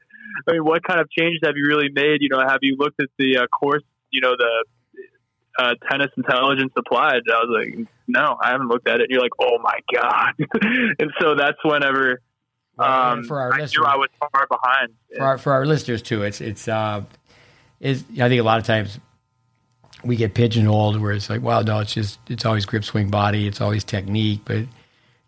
[0.47, 2.21] I mean, what kind of changes have you really made?
[2.21, 4.65] You know, have you looked at the uh, course, you know, the
[5.59, 7.21] uh, tennis intelligence applied?
[7.31, 9.03] I was like, no, I haven't looked at it.
[9.03, 10.33] And you're like, oh my God.
[10.99, 12.21] and so that's whenever
[12.79, 14.93] um, for our I listeners, knew I was far behind.
[15.15, 17.01] for our, for our listeners too it's it's uh
[17.79, 18.99] is I think a lot of times
[20.03, 23.47] we get pigeonholed where it's like well no it's just it's always grip swing body
[23.47, 24.65] it's always technique but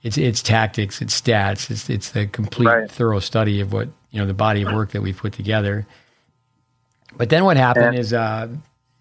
[0.03, 2.91] it's it's tactics it's stats it's it's the complete Right.
[2.91, 5.85] thorough study of what you know the body of work that we've put together
[7.15, 7.99] but then what happened Yeah.
[7.99, 8.47] is uh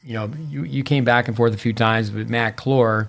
[0.03, 3.09] you know you you came back and forth a few times with Matt Clore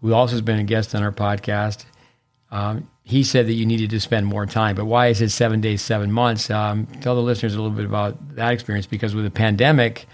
[0.00, 1.84] who also has been a guest on our podcast
[2.50, 4.76] um, he said that you needed to spend more time.
[4.76, 6.48] But why is it seven days, seven months?
[6.50, 10.06] Um, tell the listeners a little bit about that experience because with the pandemic,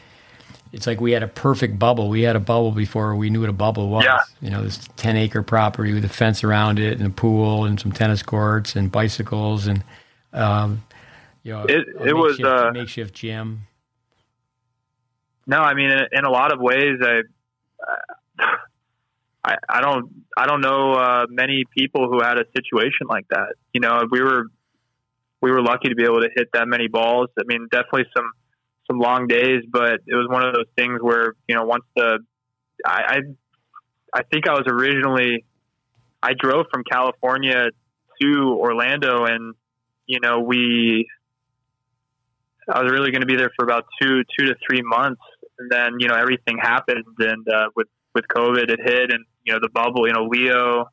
[0.73, 2.09] it's like we had a perfect bubble.
[2.09, 4.05] We had a bubble before we knew what a bubble was.
[4.07, 4.19] Yeah.
[4.41, 7.79] You know, this 10 acre property with a fence around it and a pool and
[7.79, 9.85] some tennis courts and bicycles and,
[10.33, 10.83] um,
[11.43, 13.61] you know, It- it was, a uh, makeshift gym.
[15.47, 17.23] No, I mean, in, in a lot of ways, I,
[19.43, 23.55] I, I don't, I don't know uh, many people who had a situation like that.
[23.73, 24.45] You know, we were,
[25.41, 27.31] we were lucky to be able to hit that many balls.
[27.39, 28.31] I mean, definitely some,
[28.87, 32.19] some long days, but it was one of those things where you know, once the,
[32.85, 33.03] I,
[34.15, 35.45] I, I think I was originally,
[36.23, 37.71] I drove from California
[38.21, 39.55] to Orlando, and
[40.07, 41.07] you know, we
[42.73, 45.23] I was really going to be there for about two, two to three months,
[45.59, 49.53] and then you know everything happened, and uh, with with COVID, it hit, and you
[49.53, 50.07] know the bubble.
[50.07, 50.87] You know, Leo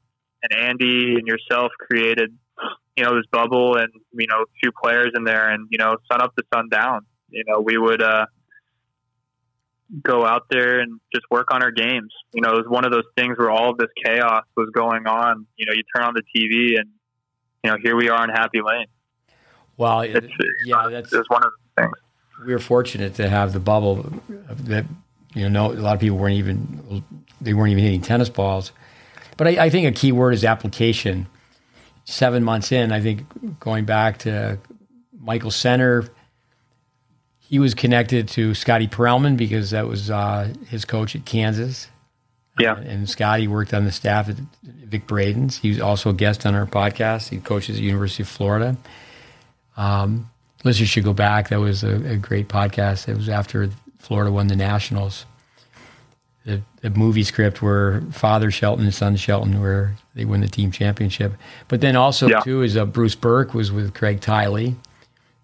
[0.43, 2.32] and Andy and yourself created,
[2.95, 5.97] you know, this bubble, and you know, a few players in there, and you know,
[6.11, 7.05] sun up to sun down.
[7.30, 8.25] You know, we would uh,
[10.01, 12.13] go out there and just work on our games.
[12.34, 15.07] You know, it was one of those things where all of this chaos was going
[15.07, 15.45] on.
[15.57, 16.89] You know, you turn on the TV, and
[17.63, 18.88] you know, here we are in Happy Lane.
[19.78, 20.28] Well, It's,
[20.65, 21.91] yeah, that's it was one of things.
[22.45, 24.11] we were fortunate to have the bubble
[24.49, 24.86] that
[25.34, 27.03] you know a lot of people weren't even
[27.41, 28.71] they weren't even hitting tennis balls
[29.38, 31.28] but I, I think a key word is application
[32.05, 33.23] seven months in i think
[33.59, 34.57] going back to
[35.19, 36.05] michael center
[37.39, 41.88] he was connected to scotty perelman because that was uh, his coach at kansas
[42.59, 42.73] Yeah.
[42.73, 45.57] Uh, and Scotty worked on the staff at Vic Braden's.
[45.57, 47.30] He was also a guest on our podcast.
[47.30, 48.75] He coaches at the University of Florida.
[49.78, 50.30] Um,
[50.64, 51.49] listeners should go back.
[51.49, 53.08] That was a, a great podcast.
[53.08, 55.26] It was after Florida won the Nationals.
[56.45, 60.72] The, the movie script where Father Shelton and Son Shelton, where they win the team
[60.72, 61.34] championship.
[61.68, 62.39] But then also Yeah.
[62.39, 64.76] too is uh, Bruce Berque was with Craig Tiley.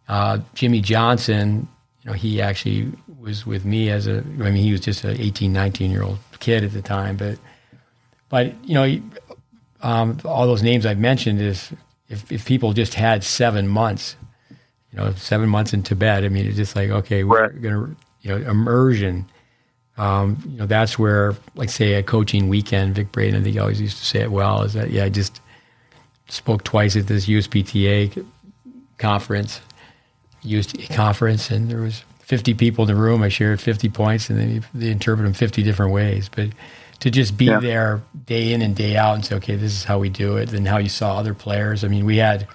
[0.07, 1.68] Uh, Jimmy Johnson,
[2.03, 2.89] you know, he actually
[3.20, 4.18] was with me as a.
[4.20, 7.38] I mean, he was just an 18, 19 year old kid at the time, but
[8.30, 9.01] but you know,
[9.82, 11.72] um, all those names I've mentioned is
[12.09, 14.16] if, if people just had seven months,
[14.93, 16.23] you know, seven months in Tibet.
[16.23, 17.61] I mean, it's just like okay, we're Right.
[17.61, 19.25] going to you know immersion.
[19.97, 22.95] Um, you know, that's where like say a coaching weekend.
[22.95, 24.61] Vic Braden, I think, always used to say it well.
[24.63, 25.39] Is that yeah, I just
[26.29, 28.25] spoke twice at this USPTA
[28.97, 29.61] conference,
[30.43, 33.21] USTA conference, and there was 50 people in the room.
[33.21, 36.29] I shared 50 points, and then they interpret them 50 different ways.
[36.33, 36.49] But
[37.01, 37.59] to just be yeah.
[37.59, 40.53] there day in and day out and say, okay, this is how we do it,
[40.53, 41.83] and how you saw other players.
[41.83, 42.47] I mean, we had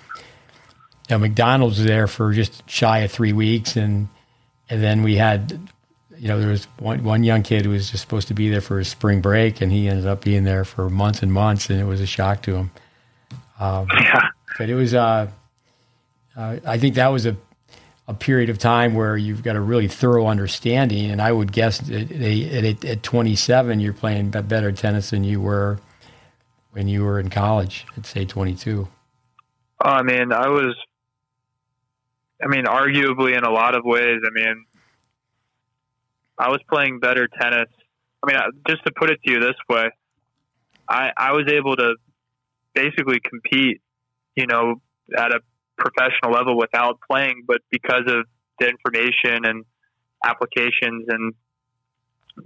[1.09, 4.09] you know, McDonald's was there for just shy of three weeks, and
[4.69, 5.59] and then we had,
[6.19, 8.61] you know, there was one one young kid who was just supposed to be there
[8.61, 11.81] for his spring break, and he ended up being there for months and months, and
[11.81, 12.71] it was a shock to him.
[13.59, 14.29] Um, yeah.
[14.59, 15.29] But it was, uh,
[16.37, 17.37] uh, I think that was a
[18.09, 21.11] a period of time where you've got a really thorough understanding.
[21.11, 25.79] And I would guess at, at, at 27, you're playing better tennis than you were
[26.73, 28.89] when you were in college at say 22.
[29.83, 30.75] I mean, I was,
[32.43, 34.65] I mean, arguably in a lot of ways, I mean,
[36.39, 37.69] I was playing better tennis.
[38.23, 39.91] I mean, just to put it to you this way,
[40.89, 41.97] I, I was able to
[42.75, 43.81] basically compete,
[44.37, 44.81] you know,
[45.17, 45.41] at a
[45.77, 48.27] professional level without playing, but because of
[48.61, 49.65] the information and
[50.25, 51.35] applications and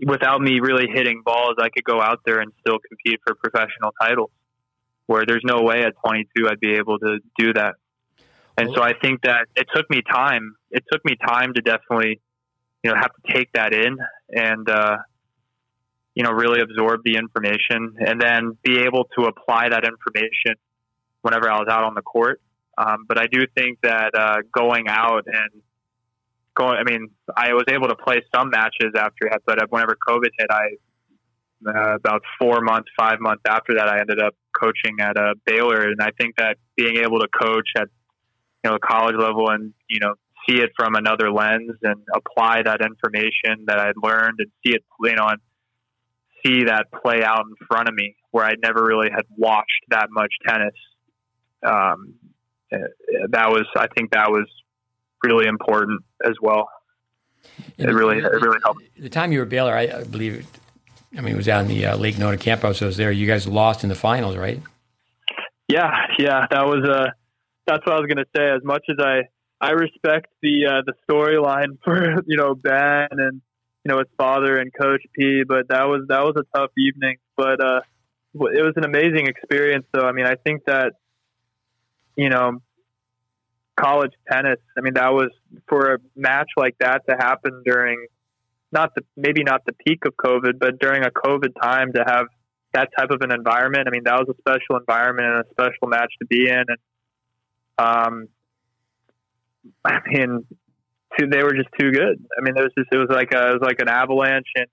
[0.07, 3.93] without me really hitting balls, I could go out there and still compete for professional
[4.01, 4.30] titles.
[5.07, 7.74] Where there's no way at 22 I'd be able to do that.
[8.57, 10.57] And so I think that it took me time.
[10.70, 12.20] It took me time to definitely,
[12.82, 13.96] you know, have to take that in
[14.30, 14.98] and, uh,
[16.14, 20.57] you know, really absorb the information and then be able to apply that information
[21.22, 22.40] whenever I was out on the court
[22.78, 25.62] um, but I do think that uh, going out and
[26.57, 30.30] going, I mean, I was able to play some matches after that, but whenever COVID
[30.38, 30.64] hit, I
[31.64, 35.82] uh, about four months, five months after that, I ended up coaching at uh, Baylor,
[35.82, 37.88] and I think that being able to coach at
[38.63, 40.15] you know college level and you know
[40.49, 44.85] see it from another lens and apply that information that I'd learned and see it
[45.01, 45.41] you know and
[46.45, 50.09] see that play out in front of me where I never really had watched that
[50.11, 50.75] much tennis.
[51.63, 52.15] Um,
[52.73, 52.79] uh,
[53.31, 54.47] that was I think that was
[55.23, 56.69] really important as well.
[57.79, 58.83] It really it really helped.
[58.99, 60.47] The time you were Baylor, I, I believe.
[61.17, 62.81] I mean, it was on the uh, Lake Nona campus.
[62.81, 63.13] I was there.
[63.13, 64.61] You guys lost in the finals, right?
[65.69, 66.47] Yeah, yeah.
[66.51, 67.11] That was uh,
[67.67, 68.51] that's what I was going to say.
[68.51, 69.23] As much as I
[69.61, 73.41] I respect the uh, the storyline for you know Ben and
[73.85, 77.17] you know his father and Coach P, but that was that was a tough evening.
[77.37, 77.81] But uh,
[78.35, 79.87] it was an amazing experience.
[79.93, 80.93] Though I mean, I think that
[82.17, 82.59] you know,
[83.79, 84.59] college tennis.
[84.77, 85.31] I mean, that was
[85.69, 88.07] for a match like that to happen during
[88.71, 92.27] not the maybe not the peak of COVID, but during a COVID time to have
[92.75, 93.87] that type of an environment.
[93.87, 96.65] I mean, that was a special environment and a special match to be in.
[96.69, 96.79] And
[97.83, 98.28] um,
[99.85, 100.45] I mean,
[101.18, 102.24] too, they were just too good.
[102.39, 104.66] I mean, there was just it was like a, it was like an avalanche, and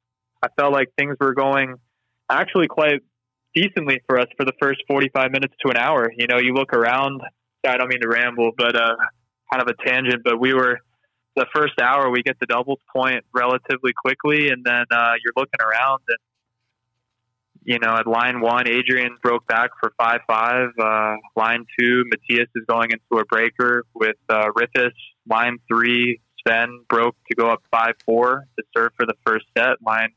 [0.43, 1.76] I felt like things were going
[2.30, 3.01] actually quite
[3.55, 6.12] decently for us for the first 45 minutes to an hour.
[6.16, 7.22] You know, you look around,
[7.66, 8.95] I don't mean to ramble, but uh,
[9.51, 10.80] kind of a tangent, but we were
[11.36, 15.60] the first hour, we get the doubles point relatively quickly, and then uh, you're looking
[15.62, 16.18] around and
[17.70, 20.70] you know, at line one, Adrian broke back for 5 5.
[20.82, 24.47] Uh, line two, Matthias is going into a breaker with uh.
[25.30, 29.76] Line three, Sven broke to go up 5 4 to serve for the first set.
[29.86, 30.09] Line,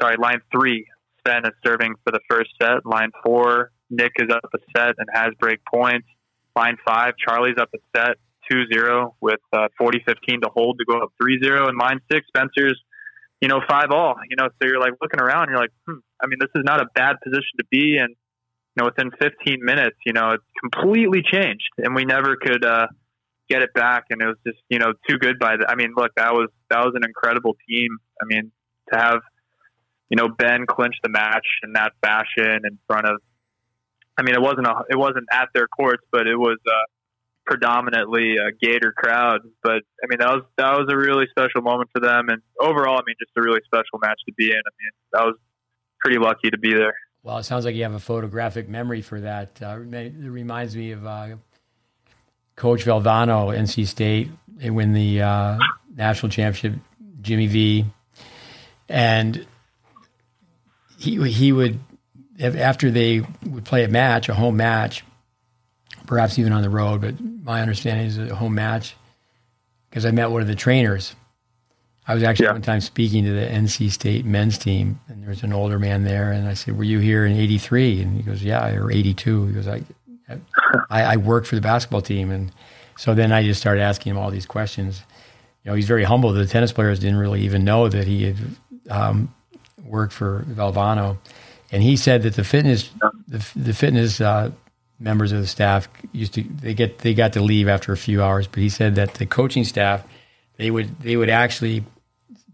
[0.00, 0.86] sorry, line three,
[1.26, 2.86] Sven is serving for the first set.
[2.86, 6.06] Line four, Nick is up a set and has break points.
[6.54, 8.18] Line five, Charlie's up a set
[8.52, 11.68] 2-0 with uh, 40-15 to hold to go up 3-0.
[11.68, 12.80] And line six, Spencer's,
[13.40, 14.14] you know, five all.
[14.28, 16.80] You know, so you're like looking around, you're like, hmm, I mean, this is not
[16.80, 18.08] a bad position to be in.
[18.08, 22.88] You know, within 15 minutes, you know, it's completely changed, and we never could uh,
[23.48, 24.04] get it back.
[24.10, 25.66] And it was just, you know, too good by the.
[25.68, 27.96] I mean, look, that was that was an incredible team.
[28.20, 28.52] I mean,
[28.92, 29.20] to have
[30.08, 33.20] you know, Ben clinch the match in that fashion in front of.
[34.16, 36.86] I mean, it wasn't a, it wasn't at their courts, but it was uh,
[37.46, 39.40] predominantly a Gator crowd.
[39.62, 42.98] But I mean, that was that was a really special moment for them, and overall,
[42.98, 44.56] I mean, just a really special match to be in.
[44.56, 45.36] I mean, that was
[46.00, 46.94] pretty lucky to be there.
[47.22, 49.60] Well, it sounds like you have a photographic memory for that.
[49.60, 51.28] Uh, it reminds me of uh,
[52.54, 55.58] Coach Valvano, NC State, they win the uh,
[55.94, 56.80] national championship,
[57.20, 57.84] Jimmy V,
[58.88, 59.46] and
[60.98, 61.78] he he would
[62.40, 65.04] after they would play a match, a home match,
[66.06, 68.96] perhaps even on the road, but my understanding is a home match
[69.90, 71.14] because I met one of the trainers.
[72.08, 72.52] I was actually yeah.
[72.52, 76.04] one time speaking to the NC State men's team, and there was an older man
[76.04, 79.46] there, and I said, "Were you here in '83?" And he goes, "Yeah," or '82.
[79.46, 79.82] He goes, "I,
[80.88, 82.52] I, I worked for the basketball team," and
[82.96, 85.02] so then I just started asking him all these questions.
[85.64, 86.32] You know, he's very humble.
[86.32, 88.36] The tennis players didn't really even know that he had
[88.88, 89.34] um,
[89.84, 91.18] worked for Valvano,
[91.72, 92.90] and he said that the fitness
[93.26, 94.52] the, the fitness uh,
[94.98, 98.22] members of the staff used to they get they got to leave after a few
[98.22, 100.04] hours, but he said that the coaching staff
[100.56, 101.84] they would they would actually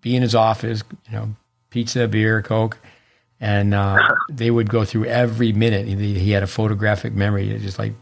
[0.01, 1.29] be in his office, you know,
[1.71, 2.79] pizza, beer, coke,
[3.41, 5.87] and uh, they would go through every minute.
[5.87, 7.93] He, he had a photographic memory, just like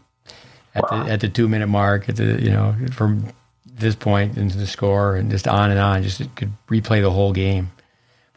[0.75, 1.03] at wow.
[1.03, 3.31] the at the two minute mark, at the you know from
[3.65, 6.03] this point into the score, and just on and on.
[6.03, 7.71] Just could replay the whole game.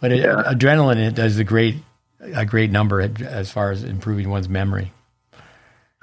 [0.01, 1.77] But it, adrenaline it does a great
[2.21, 4.93] a great number as far as improving one's memory.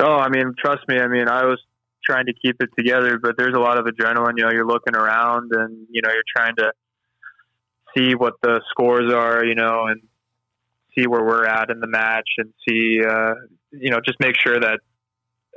[0.02, 1.00] Oh, I mean, trust me.
[1.00, 1.60] I mean, I was
[2.04, 4.34] trying to keep it together, but there's a lot of adrenaline.
[4.38, 6.72] You know, you're looking around and you know you're trying to
[7.96, 9.46] see what the scores are.
[9.46, 10.02] You know, and
[10.98, 13.34] see where we're at in the match, and see uh,
[13.72, 14.80] you know just make sure that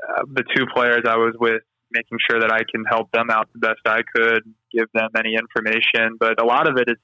[0.09, 3.49] uh, the two players I was with, making sure that I can help them out
[3.53, 4.43] the best I could,
[4.73, 6.17] give them any information.
[6.19, 6.99] But a lot of it is,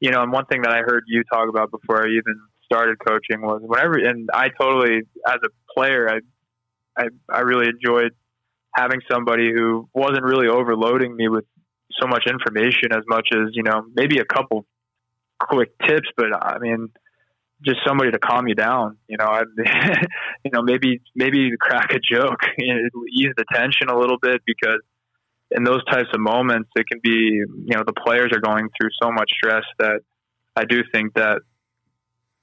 [0.00, 2.98] you know, and one thing that I heard you talk about before I even started
[3.06, 6.18] coaching was whenever, and I totally, as a player, I,
[6.96, 8.12] I, I really enjoyed
[8.74, 11.44] having somebody who wasn't really overloading me with
[12.00, 14.66] so much information as much as, you know, maybe a couple
[15.38, 16.90] quick tips, but uh, I mean,
[17.64, 18.98] just somebody to calm you down.
[19.08, 19.42] You know, I,
[20.44, 24.42] you know, maybe maybe crack a joke, you know, ease the tension a little bit
[24.46, 24.80] because
[25.50, 28.90] in those types of moments, it can be you know the players are going through
[29.02, 30.00] so much stress that
[30.56, 31.42] I do think that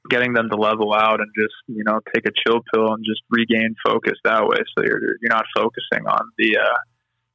[0.09, 3.21] getting them to level out and just you know take a chill pill and just
[3.29, 6.77] regain focus that way, so you're you're not focusing on the uh,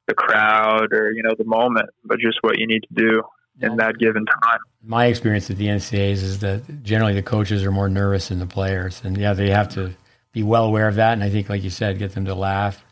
[0.07, 3.21] the crowd or you know the moment, but just what you need to do
[3.61, 4.59] in that given time.
[4.83, 8.45] My experience at the NCAAs is that generally the coaches are more nervous than the
[8.45, 9.93] players, and yeah, they have to
[10.31, 11.13] be well aware of that.
[11.13, 12.83] And I think, like you said, get them to laugh,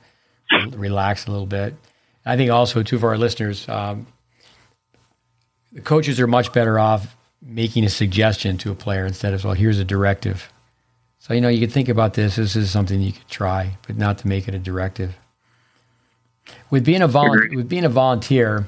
[0.71, 1.75] relax a little bit.
[2.25, 4.07] I think also too for our listeners, um,
[5.71, 7.14] the coaches are much better off
[7.45, 10.51] making a suggestion to a player instead of well, here's a directive.
[11.19, 12.35] So you know you could think about this.
[12.35, 15.15] This is something you could try, but not to make it a directive.
[16.69, 18.67] With being a volu- with being a volunteer,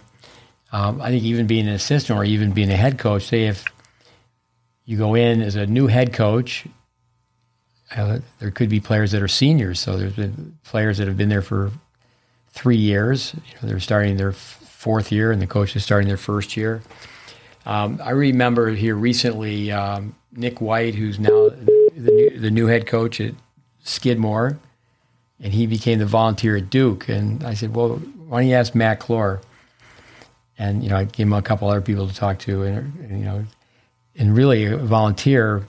[0.71, 3.63] um, I think even being an assistant or even being a head coach, say if
[4.85, 6.65] you go in as a new head coach,
[7.95, 9.79] uh, there could be players that are seniors.
[9.79, 11.71] So there's been players that have been there for
[12.51, 13.33] three years.
[13.35, 16.81] You know, they're starting their fourth year, and the coach is starting their first year.
[17.67, 22.87] Um, I remember here recently um, Nick White, who's now the new, the new head
[22.87, 23.33] coach at
[23.83, 24.57] Skidmore,
[25.39, 27.09] and he became the volunteer at Duke.
[27.09, 27.97] And I said, well,
[28.27, 29.41] why don't you ask Matt Clore?
[30.57, 33.19] and you know I gave him a couple other people to talk to, and, and
[33.19, 33.45] you know,
[34.15, 35.67] and really a volunteer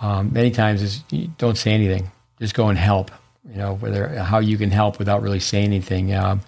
[0.00, 0.98] um, many times is
[1.38, 2.10] don't say anything,
[2.40, 3.10] just go and help.
[3.48, 6.14] You know, whether how you can help without really saying anything.
[6.14, 6.40] Um,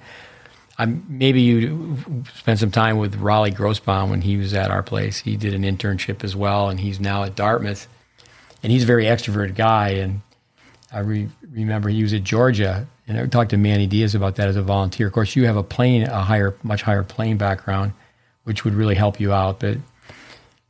[0.79, 5.19] I'm, maybe you spent some time with Raleigh Grossbaum when he was at our place.
[5.19, 7.89] He did an internship as well, and he's now at Dartmouth.
[8.63, 9.91] And he's a very extroverted guy.
[9.91, 10.21] And
[10.93, 14.49] I re- remember he was at Georgia and I talked to Manny Diaz about that
[14.49, 15.07] as a volunteer.
[15.07, 17.93] Of course, you have a plane, a higher, much higher plane background,
[18.45, 19.61] which would really help you out.
[19.61, 19.79] But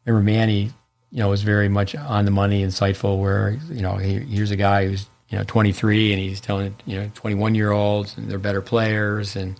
[0.04, 0.70] remember, Manny,
[1.10, 3.18] you know, was very much on the money, insightful.
[3.18, 7.00] Where you know, he, here's a guy who's you know 23 and he's telling you
[7.00, 9.56] know 21 year olds and they're better players, and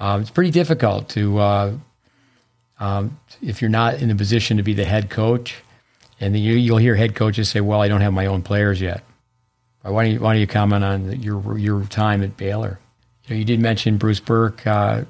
[0.00, 1.72] um, it's pretty difficult to uh,
[2.78, 5.62] um, if you're not in a position to be the head coach.
[6.18, 8.80] And then you, you'll hear head coaches say, "Well, I don't have my own players
[8.80, 9.02] yet."
[9.82, 12.80] Why don't you, why don't you comment on your your time at Baylor?
[13.24, 14.66] You, know, you did mention Bruce Berque.
[14.66, 15.04] Uh,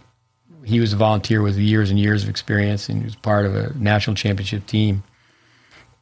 [0.64, 3.54] he was a volunteer with years and years of experience, and he was part of
[3.54, 5.02] a national championship team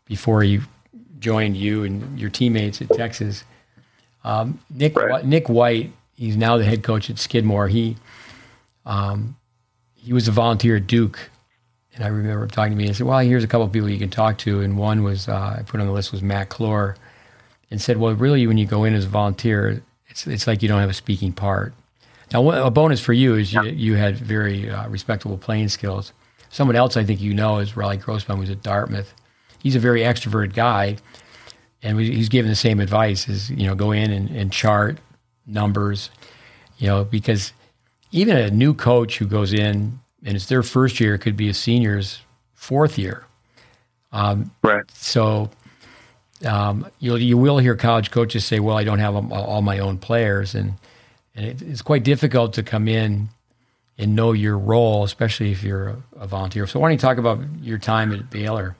[0.06, 0.60] before he
[1.18, 3.44] joined you and your teammates at Texas.
[4.24, 5.24] Um, Nick right.
[5.24, 7.68] Nick White, he's now the head coach at Skidmore.
[7.68, 7.96] He
[8.86, 9.36] um,
[9.94, 11.30] he was a volunteer at Duke,
[11.94, 13.98] and I remember talking to me and said, "Well, here's a couple of people you
[13.98, 16.96] can talk to." And one was uh, I put on the list was Matt Clore,
[17.70, 20.68] and said, well, really, when you go in as a volunteer, it's, it's like you
[20.68, 21.74] don't have a speaking part.
[22.32, 26.12] Now, a bonus for you is you, you had very uh, respectable playing skills.
[26.50, 29.12] Someone else I think you know is Raleigh Grossbaum, who's at Dartmouth.
[29.58, 30.98] He's a very extroverted guy,
[31.82, 34.98] and he's given the same advice: is you know go in and, and chart
[35.46, 36.10] numbers,
[36.78, 37.52] you know, because
[38.14, 41.54] even a new coach who goes in and it's their first year could be a
[41.54, 42.20] senior's
[42.54, 43.24] fourth year.
[44.12, 44.84] Um, right.
[44.92, 45.50] So
[46.46, 49.98] um, you'll, you will hear college coaches say, "Well, I don't have all my own
[49.98, 50.74] players," and
[51.34, 53.28] and it, it's quite difficult to come in
[53.98, 56.66] and know your role, especially if you're a, a, volunteer.
[56.68, 58.76] So, why don't you talk about your time at Baylor?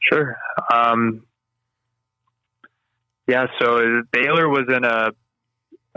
[0.00, 0.36] Sure.
[0.72, 1.22] Um,
[3.26, 3.46] yeah.
[3.58, 5.12] So Baylor was in a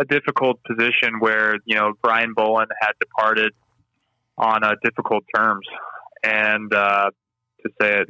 [0.02, 3.54] a difficult position where you know Brian Boland had departed
[4.38, 5.68] on uh, difficult terms,
[6.24, 7.12] and uh,
[7.62, 8.10] to say it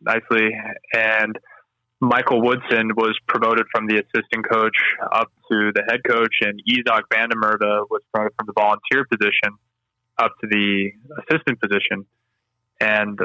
[0.00, 0.50] nicely,
[0.94, 1.38] and
[2.00, 4.76] Michael Woodson was promoted from the assistant coach
[5.12, 9.06] up to the head coach, and Izak van der Merwe was promoted from the volunteer
[9.10, 9.58] position.
[10.18, 10.90] up to the
[11.20, 12.06] assistant position.
[12.80, 13.18] And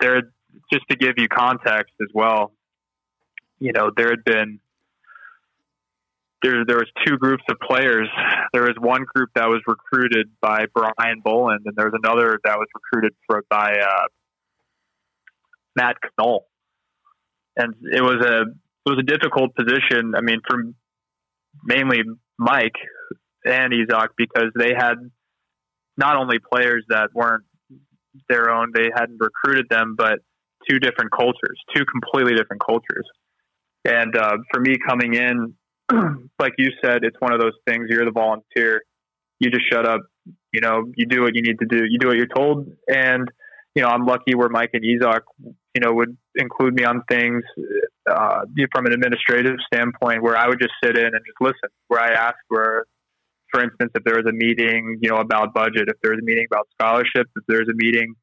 [0.00, 0.22] there,
[0.72, 2.52] just to give you context as well,
[3.58, 4.60] you know, there had been
[6.42, 8.08] there there was two groups of players.
[8.52, 12.58] There was one group that was recruited by Brian Boland, and there was another that
[12.58, 14.06] was recruited for by uh,
[15.76, 16.46] Matt Knoll.
[17.56, 20.14] And it was a it was a difficult position.
[20.16, 20.56] I mean, for
[21.64, 22.02] mainly
[22.38, 22.76] Mike
[23.44, 24.94] and Izak because they had
[25.96, 27.44] not only players that weren't
[28.28, 30.20] their own, they hadn't recruited them, but
[30.68, 33.06] two different cultures, two completely different cultures.
[33.84, 35.54] And uh, for me coming in,
[36.38, 37.86] like you said, it's one of those things.
[37.88, 38.82] You're the volunteer.
[39.38, 40.00] You just shut up.
[40.52, 41.84] You know, you do what you need to do.
[41.88, 42.68] You do what you're told.
[42.88, 43.30] And
[43.74, 47.44] you know, I'm lucky where Mike and Izak, you know, would include me on things
[48.10, 48.40] uh,
[48.72, 51.70] from an administrative standpoint, where I would just sit in and just listen.
[51.88, 52.84] Where I asked where,
[53.52, 56.24] for instance, if there was a meeting, you know, about budget, if there was a
[56.24, 58.14] meeting about scholarships, if there's a meeting,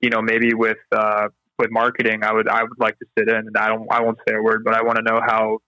[0.00, 1.28] you know, maybe with uh,
[1.58, 4.18] with marketing, I would I would like to sit in, and I don't I won't
[4.28, 5.60] say a word, but I want to know how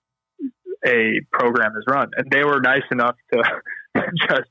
[0.84, 2.10] a program is run.
[2.16, 3.42] And they were nice enough to
[4.28, 4.50] just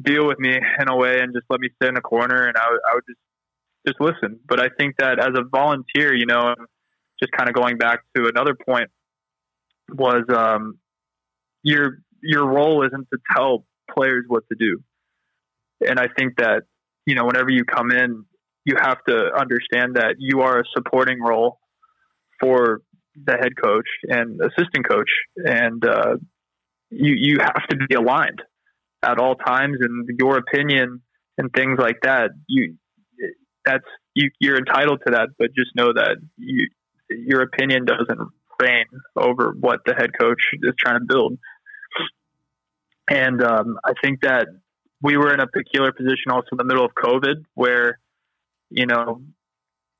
[0.00, 2.56] deal with me in a way and just let me sit in a corner, and
[2.56, 3.20] I, I would just
[3.86, 4.40] just listen.
[4.46, 6.54] But I think that as a volunteer, you know,
[7.20, 8.90] just kind of going back to another point
[9.90, 10.78] was um,
[11.62, 14.82] your your role isn't to tell players what to do,
[15.88, 16.64] and I think that
[17.06, 18.24] you know whenever you come in,
[18.64, 21.58] you have to understand that you are a supporting role
[22.40, 22.82] for
[23.14, 26.16] the head coach and assistant coach, and uh,
[26.90, 28.42] you you have to be aligned
[29.02, 31.02] at all times, and your opinion
[31.36, 32.30] and things like that.
[32.46, 32.76] You
[33.64, 36.68] that's you, you're entitled to that, but just know that you
[37.10, 38.30] your opinion doesn't
[38.60, 38.86] reign
[39.16, 41.38] over what the head coach is trying to build.
[43.08, 44.48] And um, I think that
[45.00, 47.98] we were in a peculiar position also in the middle of COVID where,
[48.70, 49.22] you know,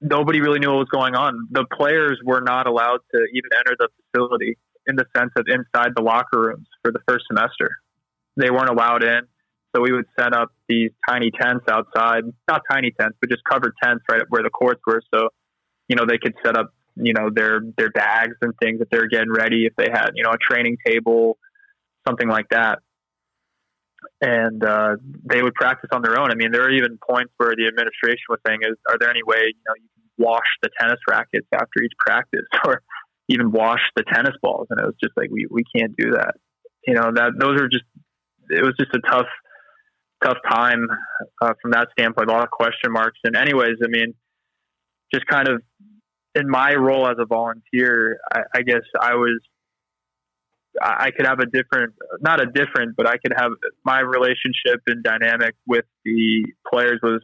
[0.01, 1.49] nobody really knew what was going on.
[1.51, 4.57] The players were not allowed to even enter the facility
[4.87, 7.70] in the sense of inside the locker rooms for the first semester.
[8.37, 9.23] They weren't allowed in.
[9.75, 13.75] So we would set up these tiny tents outside, not tiny tents, but just covered
[13.83, 15.03] tents right where the courts were.
[15.15, 15.29] So,
[15.89, 19.09] you know, they could set up, you know, their, their bags and things if they're
[19.09, 21.37] getting ready, if they had, you know, a training table,
[22.07, 22.79] something like that.
[24.20, 26.31] And uh, they would practice on their own.
[26.31, 29.23] I mean, there are even points where the administration was saying, "Is are there any
[29.25, 32.83] way you know you can wash the tennis rackets after each practice, or
[33.29, 36.35] even wash the tennis balls?" And it was just like we we can't do that.
[36.87, 37.85] You know that those are just
[38.51, 39.29] it was just a tough
[40.23, 40.87] tough time
[41.41, 42.29] uh, from that standpoint.
[42.29, 43.19] A lot of question marks.
[43.25, 44.15] And anyways, I mean,
[45.12, 45.62] just kind of
[46.35, 49.41] in my role as a volunteer, I, I guess I was
[50.81, 53.53] I could have a different, not a different, but I could have
[53.85, 57.23] my relationship and dynamic with the players was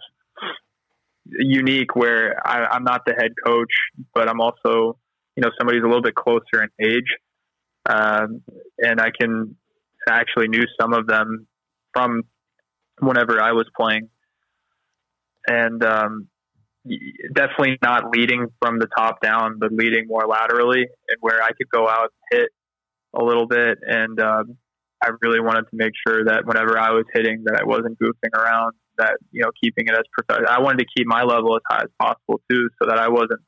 [1.26, 3.72] unique where I, am not the head coach,
[4.14, 4.98] but I'm also,
[5.36, 7.16] you know, somebody who's a little bit closer in age.
[7.86, 8.42] Um,
[8.78, 9.56] and I can
[10.08, 11.46] actually knew some of them
[11.92, 12.22] from
[13.00, 14.08] whenever I was playing,
[15.46, 16.28] and um,
[17.34, 21.68] definitely not leading from the top down, but leading more laterally, and where I could
[21.70, 22.50] go out and hit
[23.16, 23.78] a little bit.
[23.82, 24.56] And um,
[25.02, 28.36] I really wanted to make sure that whenever I was hitting, that I wasn't goofing
[28.36, 28.74] around.
[28.96, 30.48] That you know, keeping it as professional.
[30.48, 33.40] I wanted to keep my level as high as possible too, so that I wasn't,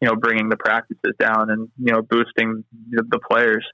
[0.00, 3.66] you know, bringing the practices down and you know, boosting the, the players.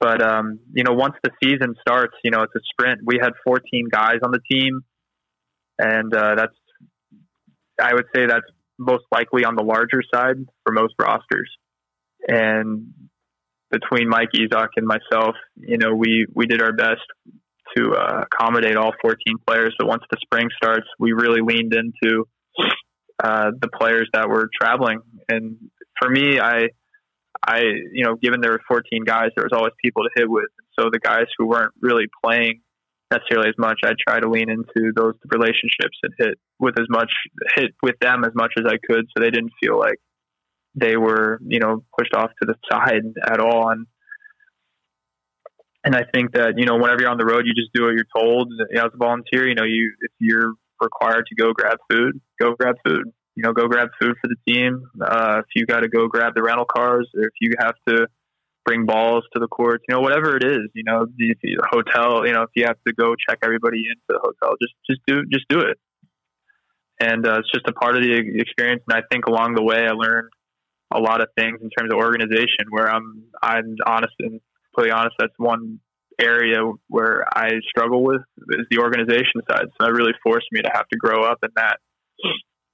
[0.00, 3.00] But um, you know, once the season starts, you know, it's a sprint.
[3.04, 4.80] We had 14 guys on the team,
[5.78, 6.54] and uh, that's
[7.80, 8.46] I would say that's
[8.78, 11.50] most likely on the larger side for most rosters.
[12.26, 12.92] And
[13.70, 17.02] between Mike Izak and myself, you know, we we did our best
[17.76, 19.16] to uh, accommodate all 14
[19.46, 19.74] players.
[19.78, 22.26] But once the spring starts, we really leaned into
[23.22, 25.00] uh, the players that were traveling.
[25.28, 25.56] And
[25.98, 26.68] for me, I
[27.46, 27.60] I,
[27.92, 30.48] you know, given there were 14 guys, there was always people to hit with.
[30.78, 32.60] So the guys who weren't really playing
[33.10, 37.12] necessarily as much, I try to lean into those relationships and hit with as much,
[37.56, 39.98] hit with them as much as I could, so they didn't feel like
[40.76, 43.70] they were, you know, pushed off to the side at all.
[43.70, 43.86] And
[45.84, 47.94] and I think that you know, whenever you're on the road, you just do what
[47.94, 48.52] you're told.
[48.70, 52.20] You know, as a volunteer, you know, you if you're required to go grab food,
[52.40, 54.88] go grab food you know, go grab food for the team.
[55.00, 58.06] Uh, if you got to go grab the rental cars, or if you have to
[58.64, 62.26] bring balls to the courts, you know, whatever it is, you know, the, the hotel,
[62.26, 65.22] you know, if you have to go check everybody into the hotel, just just do
[65.30, 65.78] just do it.
[66.98, 68.82] And uh, it's just a part of the experience.
[68.88, 70.30] And I think along the way, I learned
[70.94, 72.66] a lot of things in terms of organization.
[72.70, 74.40] Where I'm I'm honest and
[74.74, 75.16] completely honest.
[75.18, 75.80] That's one
[76.20, 76.58] area
[76.88, 79.66] where I struggle with is the organization side.
[79.68, 81.78] So that really forced me to have to grow up in that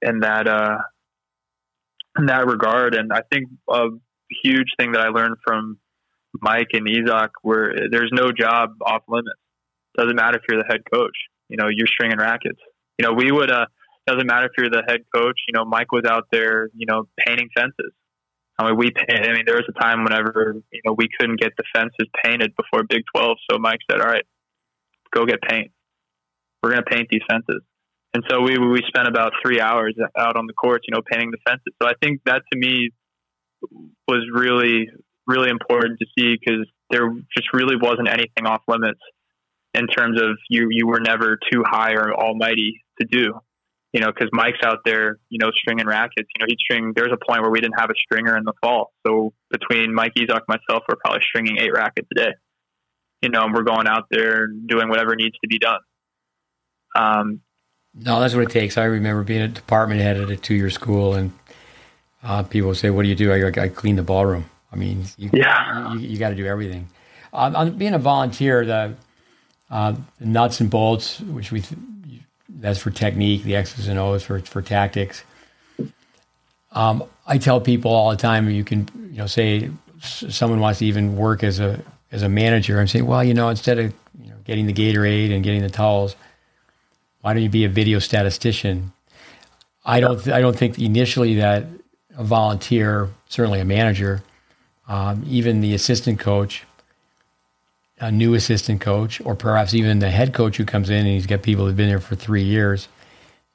[0.01, 0.77] in that uh,
[2.17, 2.95] in that regard.
[2.95, 3.87] And I think a
[4.43, 5.79] huge thing that I learned from
[6.41, 9.39] Mike and Izak where there's no job off limits.
[9.97, 11.15] Doesn't matter if you're the head coach.
[11.49, 12.59] You know, you're stringing rackets.
[12.97, 13.65] You know, we would uh
[14.07, 15.39] doesn't matter if you're the head coach.
[15.47, 17.93] You know, Mike was out there, you know, painting fences.
[18.57, 18.91] I mean, we.
[19.09, 22.53] I mean, there was a time whenever you know we couldn't get the fences painted
[22.55, 24.25] before Big Twelve, so Mike said, "All right,
[25.13, 25.71] go get paint.
[26.61, 27.61] We're going to paint these fences."
[28.13, 31.31] And so we we spent about three hours out on the courts, you know, painting
[31.31, 31.73] the fences.
[31.81, 32.91] So I think that to me
[34.07, 34.89] was really
[35.25, 38.99] really important to see because there just really wasn't anything off limits
[39.73, 43.33] in terms of you you were never too high or almighty to do
[43.93, 46.27] you know, because Mike's out there, you know, stringing rackets.
[46.35, 46.93] You know, he'd string.
[46.95, 50.13] There's a point where we didn't have a stringer in the fall, so between Mike
[50.15, 52.31] and myself, we're probably stringing eight rackets a day.
[53.21, 55.79] You know, and we're going out there doing whatever needs to be done.
[56.95, 57.41] Um,
[57.93, 58.77] no, that's what it takes.
[58.77, 61.31] I remember being a department head at a two-year school, and
[62.23, 64.49] uh, people say, "What do you do?" I, I clean the ballroom.
[64.71, 66.89] I mean, you, yeah, you, you got to do everything.
[67.31, 68.95] Um, on being a volunteer, the
[69.69, 71.63] uh, nuts and bolts, which we
[72.59, 73.43] that's for technique.
[73.43, 75.23] The X's and O's for for tactics.
[76.71, 79.69] Um, I tell people all the time, you can, you know, say
[80.01, 81.79] someone wants to even work as a
[82.11, 82.79] as a manager.
[82.79, 85.69] I'm saying, well, you know, instead of you know, getting the Gatorade and getting the
[85.69, 86.15] towels,
[87.21, 88.91] why don't you be a video statistician?
[89.85, 90.27] I don't.
[90.29, 91.65] I don't think initially that
[92.17, 94.23] a volunteer, certainly a manager,
[94.87, 96.63] um, even the assistant coach,
[97.99, 101.27] a new assistant coach, or perhaps even the head coach who comes in and he's
[101.27, 102.87] got people who've been there for three years,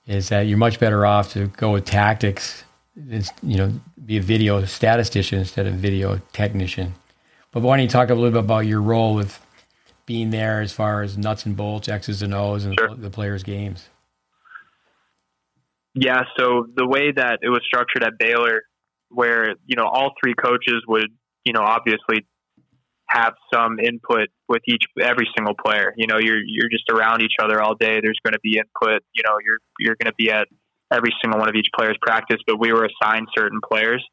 [0.07, 2.65] is that you're much better off to go with tactics,
[2.97, 3.73] you know,
[4.05, 6.95] be a video statistician instead of video technician.
[7.53, 9.39] But why don't you talk a little bit about your role with
[10.07, 12.95] being there as far as nuts and bolts, X's and O's, and sure.
[12.95, 13.89] the players' games?
[15.95, 18.63] Yeah, so the way that it was structured at Baylor,
[19.11, 21.09] where you know all three coaches would,
[21.45, 22.27] you know, obviously
[23.09, 25.95] have some input with each every single player.
[25.97, 28.01] You know, you're you're just around each other all day.
[28.03, 29.03] There's going to be input.
[29.15, 30.49] You know, you're you're going to be at
[30.93, 32.39] every single one of each player's practice.
[32.47, 34.05] But we were assigned certain players.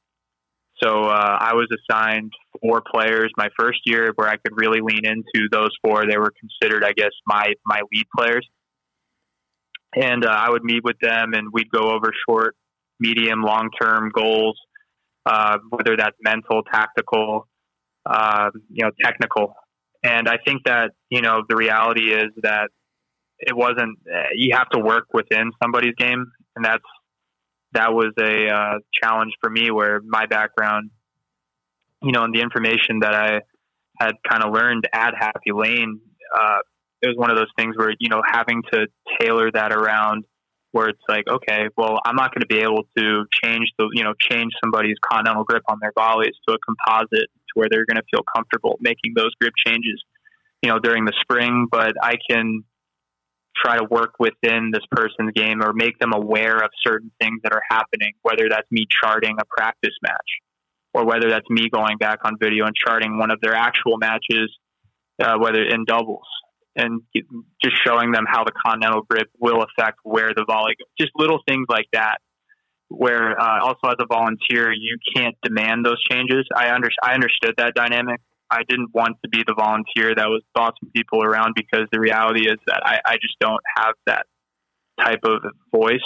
[0.84, 5.06] So uh, I was assigned four players my first year, where I could really lean
[5.06, 6.06] into those four.
[6.06, 8.48] They were considered, I guess, my my lead players.
[9.96, 12.56] And uh, I would meet with them, and we'd go over short,
[13.00, 14.60] medium, long term goals,
[15.26, 17.48] uh, whether that's mental, tactical,
[18.06, 19.56] uh, you know, technical.
[20.04, 22.70] And I think that, you know, the reality is that
[23.40, 26.32] it wasn't, uh, you have to work within somebody's game.
[26.56, 26.84] And that's,
[27.74, 30.92] that was a uh, challenge for me where my background,
[32.02, 33.42] you know, and the information that I
[34.00, 36.00] had kind of learned at Happy Lane,
[36.34, 36.60] uh,
[37.02, 38.88] it was one of those things where, you know, having to
[39.20, 40.24] tailor that around
[40.72, 44.04] where it's like, okay, well, I'm not going to be able to change the, you
[44.04, 48.08] know, change somebody's continental grip on their volleys to a composite where they're going to
[48.14, 50.04] feel comfortable making those grip changes,
[50.62, 51.68] you know, during the spring.
[51.72, 52.64] But I can
[53.58, 57.54] try to work within this person's game or make them aware of certain things that
[57.54, 60.42] are happening, whether that's me charting a practice match
[60.94, 64.52] or whether that's me going back on video and charting one of their actual matches,
[65.22, 66.28] uh, whether in doubles
[66.76, 67.02] and
[67.64, 70.88] just showing them how the continental grip will affect where the volley goes.
[71.00, 72.18] Just little things like that.
[72.90, 76.46] Where uh, also as a volunteer, you can't demand those changes.
[76.56, 78.22] I under I understood that dynamic.
[78.50, 82.48] I didn't want to be the volunteer that was bossing people around because the reality
[82.48, 84.28] is that I, I just don't have that
[85.00, 85.42] type of
[85.74, 85.98] voice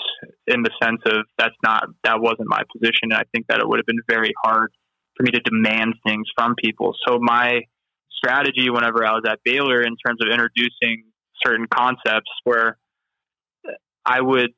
[0.47, 3.11] in the sense of that's not that wasn't my position.
[3.11, 4.72] And I think that it would have been very hard
[5.15, 6.95] for me to demand things from people.
[7.07, 7.61] So my
[8.11, 11.03] strategy whenever I was at Baylor in terms of introducing
[11.45, 12.77] certain concepts where
[14.06, 14.51] I would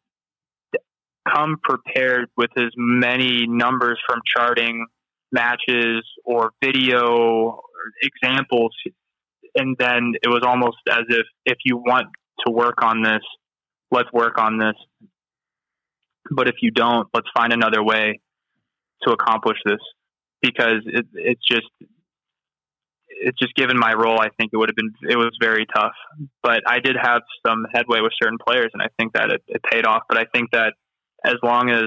[1.28, 4.86] come prepared with as many numbers from charting
[5.32, 7.62] matches or video
[8.02, 8.72] examples
[9.56, 12.08] and then it was almost as if if you want
[12.46, 13.22] to work on this
[13.92, 14.76] let's work on this
[16.32, 18.20] but if you don't let's find another way
[19.04, 19.80] to accomplish this
[20.42, 21.68] because it, it's just
[23.24, 25.94] it's just given my role, I think it would have been it was very tough.
[26.42, 29.62] But I did have some headway with certain players, and I think that it, it
[29.64, 30.04] paid off.
[30.10, 30.74] But I think that
[31.26, 31.86] as long as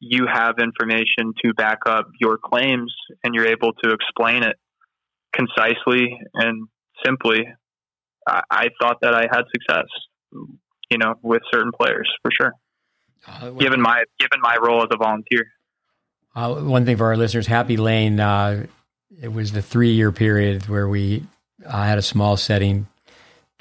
[0.00, 4.56] you have information to back up your claims and you're able to explain it
[5.34, 6.68] concisely and
[7.04, 7.46] simply,
[8.26, 9.86] I, I thought that I had success.
[10.90, 12.52] You know, with certain players for sure.
[13.26, 15.46] Uh, given my given my role as a volunteer.
[16.34, 18.66] Uh, one thing for our listeners, Happy Lane uh,
[19.20, 21.24] it was the three year period where we
[21.68, 22.86] I had a small setting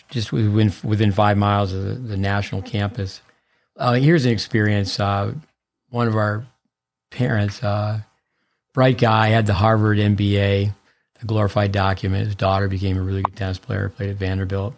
[0.09, 3.21] just within within five miles of the, the national campus.
[3.79, 4.99] Uh, here's an experience.
[4.99, 5.33] Uh,
[5.89, 6.45] one of our
[7.11, 8.01] parents, uh,
[8.73, 10.73] bright guy, had the Harvard MBA,
[11.21, 12.25] a glorified document.
[12.25, 14.75] His daughter became a really good tennis player, played at Vanderbilt.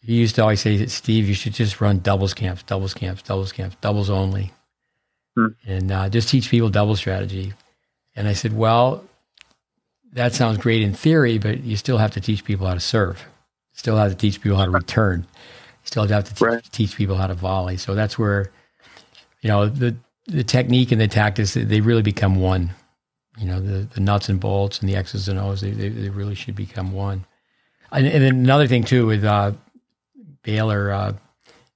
[0.00, 3.52] He used to always say, Steve, you should just run doubles camps, doubles camps, doubles
[3.52, 4.52] camps, doubles only,
[5.34, 5.48] hmm.
[5.66, 7.52] and uh, just teach people double strategy.
[8.14, 9.04] And I said, well,
[10.12, 13.22] that sounds great in theory, but you still have to teach people how to serve.
[13.72, 15.26] Still have to teach people how to return.
[15.86, 16.72] Still have to teach, right.
[16.72, 17.76] teach people how to volley.
[17.76, 18.50] So that's where,
[19.40, 19.96] you know, the
[20.26, 22.70] the technique and the tactics they really become one.
[23.38, 26.08] You know, the, the nuts and bolts and the X's and O's they, they, they
[26.08, 27.24] really should become one.
[27.92, 29.52] And, and another thing too with uh,
[30.42, 31.12] Baylor, uh,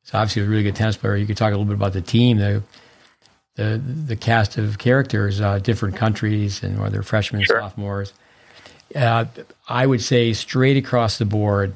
[0.03, 1.15] it's obviously a really good tennis player.
[1.15, 2.39] You could talk a little bit about the team.
[2.39, 2.63] The
[3.55, 7.61] the the cast of characters, uh, different countries, and whether freshmen, sure.
[7.61, 8.13] sophomores.
[8.93, 9.27] Uh,
[9.69, 11.75] I would say straight across the board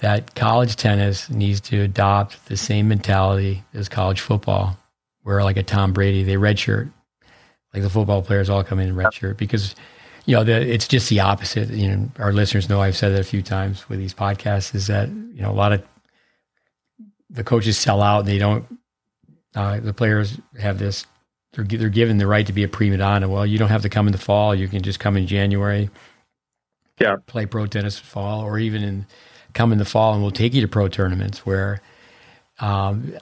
[0.00, 4.76] that college tennis needs to adopt the same mentality as college football,
[5.22, 6.90] where like a Tom Brady, they redshirt,
[7.72, 9.74] like the football players all come in redshirt because
[10.26, 11.70] you know the, it's just the opposite.
[11.70, 14.88] You know, our listeners know I've said that a few times with these podcasts is
[14.88, 15.82] that you know a lot of
[17.30, 18.64] the coaches sell out and they don't.
[19.54, 21.06] Uh, the players have this.
[21.52, 23.28] They're they're given the right to be a prima donna.
[23.28, 24.54] Well, you don't have to come in the fall.
[24.54, 25.88] You can just come in January
[27.00, 27.16] yeah.
[27.26, 29.06] play pro tennis fall or even in
[29.54, 31.80] come in the fall and we'll take you to pro tournaments where
[32.60, 33.14] um,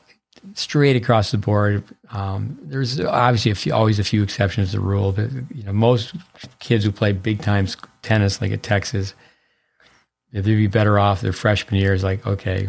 [0.54, 4.82] straight across the board um, there's obviously a few, always a few exceptions to the
[4.82, 6.14] rule but you know most
[6.58, 7.66] kids who play big time
[8.02, 9.14] tennis like at texas
[10.32, 12.68] they'd be better off their freshman years like okay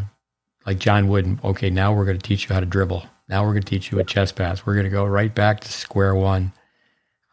[0.65, 3.03] like john wooden okay now we're going to teach you how to dribble.
[3.29, 4.65] Now we're going to teach you a chest pass.
[4.65, 6.51] We're going to go right back to square one.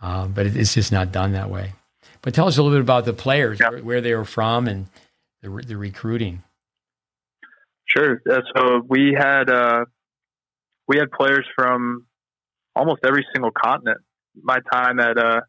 [0.01, 1.73] Um, but it, it's just not done that way.
[2.23, 3.71] But tell us a little bit about the players, yeah.
[3.71, 4.87] where, where, they were from, and
[5.43, 6.43] the, the recruiting.
[7.97, 8.21] Sure.
[8.31, 9.85] Uh, so we had uh,
[10.87, 12.07] we had players from
[12.77, 13.99] almost every single continent.
[14.41, 15.41] My time at uh,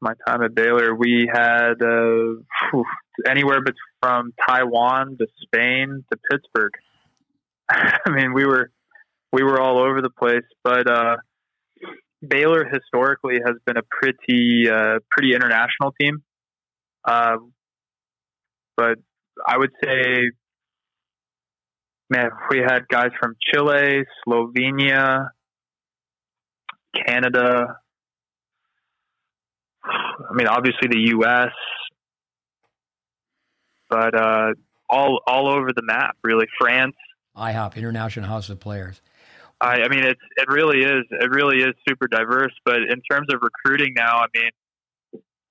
[0.00, 2.82] my time at Baylor, we had uh,
[3.26, 6.72] anywhere but from Taiwan to Spain to Pittsburgh.
[7.70, 8.70] I mean, we were
[9.32, 11.16] we were all over the place, but uh,
[12.26, 16.22] Baylor historically has been a pretty uh, pretty international team,
[18.76, 18.98] but
[19.46, 20.30] I would say,
[22.10, 25.28] man, we had guys from Chile, Slovenia,
[27.06, 27.78] Canada.
[29.84, 31.50] I mean, obviously the U.S.,
[33.88, 34.52] but uh,
[34.88, 36.46] all all over the map, really.
[36.58, 36.94] France,
[37.36, 39.02] IHOP, International House of Players.
[39.60, 42.52] I, I mean, it's it really is it really is super diverse.
[42.64, 44.50] But in terms of recruiting now, I mean,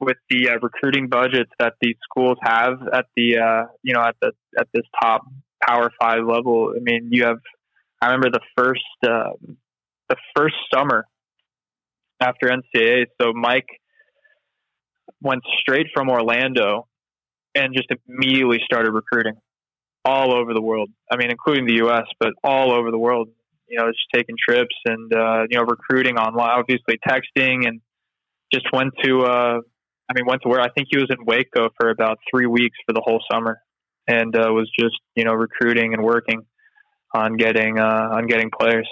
[0.02, 4.16] with the uh, recruiting budgets that these schools have at the uh, you know at
[4.22, 5.22] the at this top
[5.62, 7.38] Power Five level, I mean, you have.
[8.02, 9.34] I remember the first uh,
[10.10, 11.06] the first summer
[12.20, 13.06] after NCAA.
[13.22, 13.68] So Mike
[15.22, 16.88] went straight from Orlando
[17.54, 19.36] and just immediately started recruiting
[20.04, 20.90] all over the world.
[21.12, 23.30] I mean, including the U.S., but all over the world
[23.72, 27.80] you know, just taking trips and, uh, you know, recruiting online, obviously texting and
[28.54, 29.60] just went to, uh,
[30.12, 32.78] I mean, went to where I think he was in Waco for about three weeks
[32.86, 33.62] for the whole summer
[34.08, 36.46] and, uh, was just, you know, recruiting and working
[37.14, 38.90] on getting, uh, on getting players.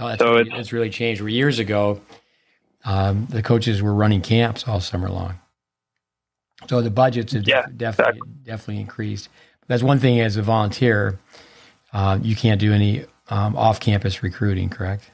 [0.00, 1.22] Oh, so really, it's, it's really changed.
[1.22, 2.00] Years ago,
[2.86, 5.38] um, the coaches were running camps all summer long.
[6.68, 8.32] So the budgets have yeah, definitely exactly.
[8.44, 9.28] definitely increased.
[9.66, 11.18] That's one thing as a volunteer,
[11.92, 15.10] uh, you can't do any um, off-campus recruiting, correct?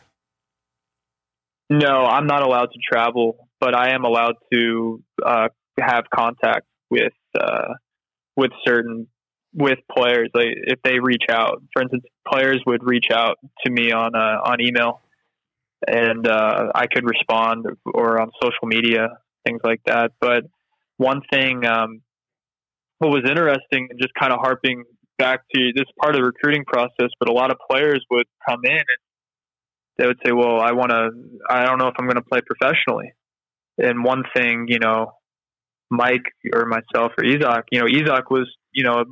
[1.69, 5.49] No, I'm not allowed to travel, but I am allowed to uh,
[5.81, 7.75] have contact with uh,
[8.37, 9.09] with certain
[9.53, 10.31] with players.
[10.35, 14.51] Like if they reach out, for instance, players would reach out to me on uh,
[14.51, 15.03] on email,
[15.87, 19.09] and uh, I could respond or on social media,
[19.47, 20.13] things like that.
[20.21, 20.45] But
[20.97, 22.03] one thing, um,
[22.99, 24.85] what was interesting, and just kind of harping
[25.19, 28.61] back to this part of the recruiting process, but a lot of players would come
[28.65, 28.85] in and
[29.99, 31.11] they would say, "Well, I want to.
[31.51, 33.13] I don't know if I'm going to play professionally."
[33.79, 35.13] And one thing, you know,
[35.91, 39.05] Mike or myself or Izak, you know, Izak was, you know,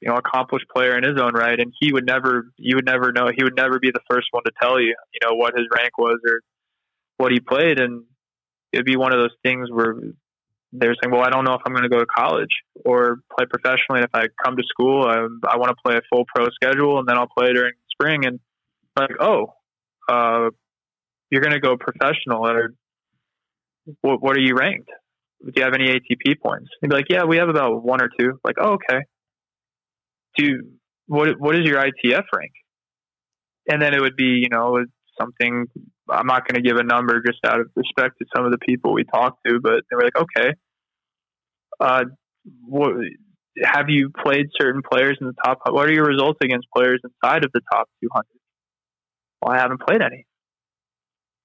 [0.00, 3.12] you know, accomplished player in his own right, and he would never, you would never
[3.12, 3.28] know.
[3.34, 5.98] He would never be the first one to tell you, you know, what his rank
[5.98, 6.40] was or
[7.18, 8.04] what he played, and
[8.72, 9.94] it'd be one of those things where
[10.72, 13.46] they're saying, well, I don't know if I'm going to go to college or play
[13.46, 14.02] professionally.
[14.02, 15.16] If I come to school, I,
[15.48, 18.24] I want to play a full pro schedule and then I'll play during spring.
[18.24, 18.38] And
[18.96, 19.54] like, oh,
[20.08, 20.50] uh,
[21.30, 22.74] you're going to go professional or
[24.00, 24.90] what, what are you ranked?
[25.44, 26.68] do you have any ATP points?
[26.80, 28.38] He'd be like, yeah, we have about one or two.
[28.44, 29.00] Like, oh, okay.
[30.36, 30.72] Do you,
[31.06, 32.52] what what is your ITF rank?
[33.68, 34.78] And then it would be, you know,
[35.20, 35.66] something.
[36.08, 38.58] I'm not going to give a number just out of respect to some of the
[38.58, 40.50] people we talked to, but they were like, okay,
[41.78, 42.04] uh,
[42.66, 42.94] what,
[43.62, 45.60] have you played certain players in the top?
[45.68, 48.26] What are your results against players inside of the top 200?
[49.40, 50.26] Well, I haven't played any.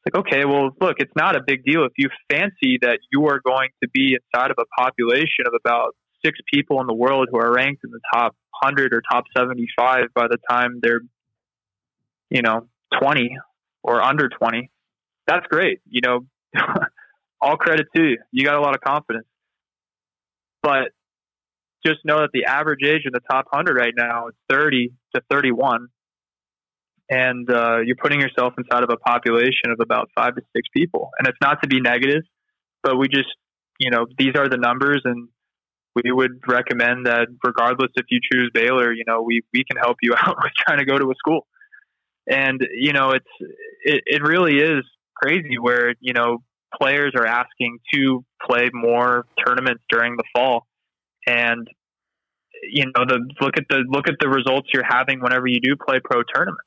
[0.06, 3.42] Like, okay, well, look, it's not a big deal if you fancy that you are
[3.44, 7.40] going to be inside of a population of about six people in the world who
[7.40, 11.02] are ranked in the top 100 or top 75 by the time they're,
[12.30, 12.68] you know,
[13.02, 13.36] 20
[13.84, 14.70] or under 20.
[15.28, 15.80] That's great.
[15.90, 16.20] You know,
[17.42, 18.18] all credit to you.
[18.32, 19.26] You got a lot of confidence.
[20.62, 20.92] But
[21.86, 25.22] just know that the average age in the top 100 right now is 30 to
[25.32, 25.88] 31.
[27.10, 31.12] And uh, you're putting yourself inside of a population of about five to six people.
[31.20, 32.24] And it's not to be negative,
[32.82, 33.30] but we just,
[33.80, 35.02] you know, these are the numbers.
[35.06, 35.30] And
[35.96, 39.98] we would recommend that regardless if you choose Baylor, you know, we, we can help
[40.02, 41.46] you out with trying to go to a school.
[42.28, 43.52] And, you know, it's,
[43.84, 44.84] it, it really is
[45.16, 46.40] crazy where, you know,
[46.82, 50.66] players are asking to play more tournaments during the fall
[51.28, 51.68] and
[52.64, 55.76] you know the look at the look at the results you're having whenever you do
[55.76, 56.64] play pro tournaments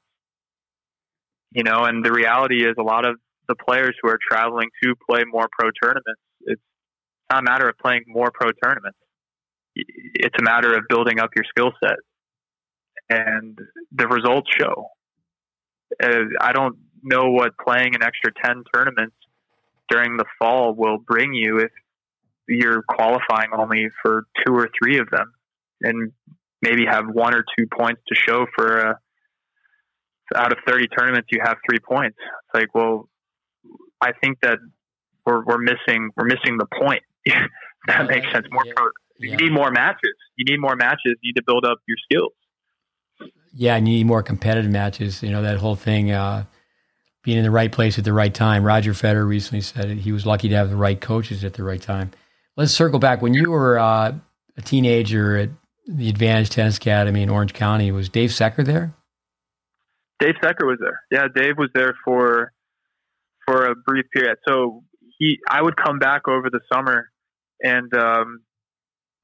[1.53, 3.17] you know and the reality is a lot of
[3.49, 6.63] the players who are traveling to play more pro tournaments it's
[7.31, 8.99] not a matter of playing more pro tournaments.
[9.75, 11.99] It's a matter of building up your skill set.
[13.11, 13.59] And
[13.93, 14.89] the results show.
[16.03, 19.17] Uh, i don't know what playing an extra 10 tournaments
[19.89, 21.71] during the fall will bring you if
[22.47, 25.33] you're qualifying only for two or three of them
[25.81, 26.13] and
[26.61, 28.99] maybe have one or two points to show for a,
[30.37, 32.17] out of 30 tournaments you have three points.
[32.19, 33.09] It's like well
[34.01, 34.59] i think that
[35.27, 37.03] we're, we're missing we're missing the point.
[37.87, 38.47] That makes sense.
[38.51, 38.87] More yeah, pro,
[39.19, 40.13] you need more matches.
[40.37, 41.15] You need more matches.
[41.23, 42.33] You need to build up your skills.
[43.55, 45.23] Yeah and you need more competitive matches.
[45.23, 46.45] You know that whole thing uh,
[47.23, 48.65] being in the right place at the right time.
[48.65, 51.81] Roger federer recently said he was lucky to have the right coaches at the right
[51.81, 52.11] time.
[52.57, 53.23] Let's circle back.
[53.23, 54.15] When you were uh,
[54.57, 55.51] a teenager at
[55.87, 58.95] the Advantage Tennis Academy in Orange County, was Dave Secker there?
[60.21, 61.01] Dave Secker was there.
[61.11, 62.53] Yeah, Dave was there for
[63.47, 64.37] for a brief period.
[64.47, 64.83] So
[65.19, 67.09] he, I would come back over the summer
[67.63, 68.41] and um,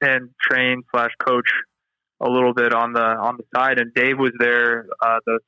[0.01, 1.49] and train slash coach
[2.21, 3.79] a little bit on the on the side.
[3.79, 5.41] And Dave was there uh, the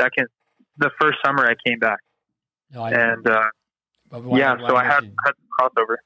[0.00, 0.28] second,
[0.78, 1.98] the first summer I came back.
[2.72, 3.42] No, I, and uh,
[4.10, 5.96] why, yeah, why so I had, had crossover.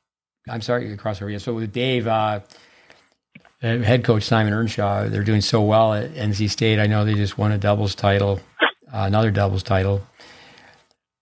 [0.48, 1.30] I'm sorry, crossover.
[1.30, 1.38] Yeah.
[1.38, 2.40] So with Dave, uh,
[3.60, 6.78] head coach Simon Earnshaw, they're doing so well at NC State.
[6.78, 10.02] I know they just won a doubles title, uh, another doubles title.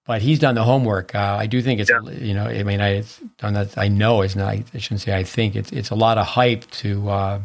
[0.07, 1.15] But he's done the homework.
[1.15, 2.01] Uh, I do think it's, yeah.
[2.13, 3.03] you know, I mean, I
[3.39, 3.77] done that.
[3.77, 4.47] I know it's not.
[4.49, 5.17] I shouldn't say.
[5.17, 7.41] I think it's it's a lot of hype to uh,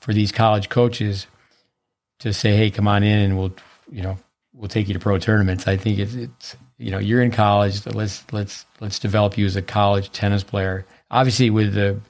[0.00, 1.26] for these college coaches
[2.20, 3.52] to say, "Hey, come on in, and we'll,
[3.92, 4.16] you know,
[4.54, 7.84] we'll take you to pro tournaments." I think it's, it's you know, you're in college.
[7.84, 12.00] Let's let's let's develop you as a college tennis player obviously with the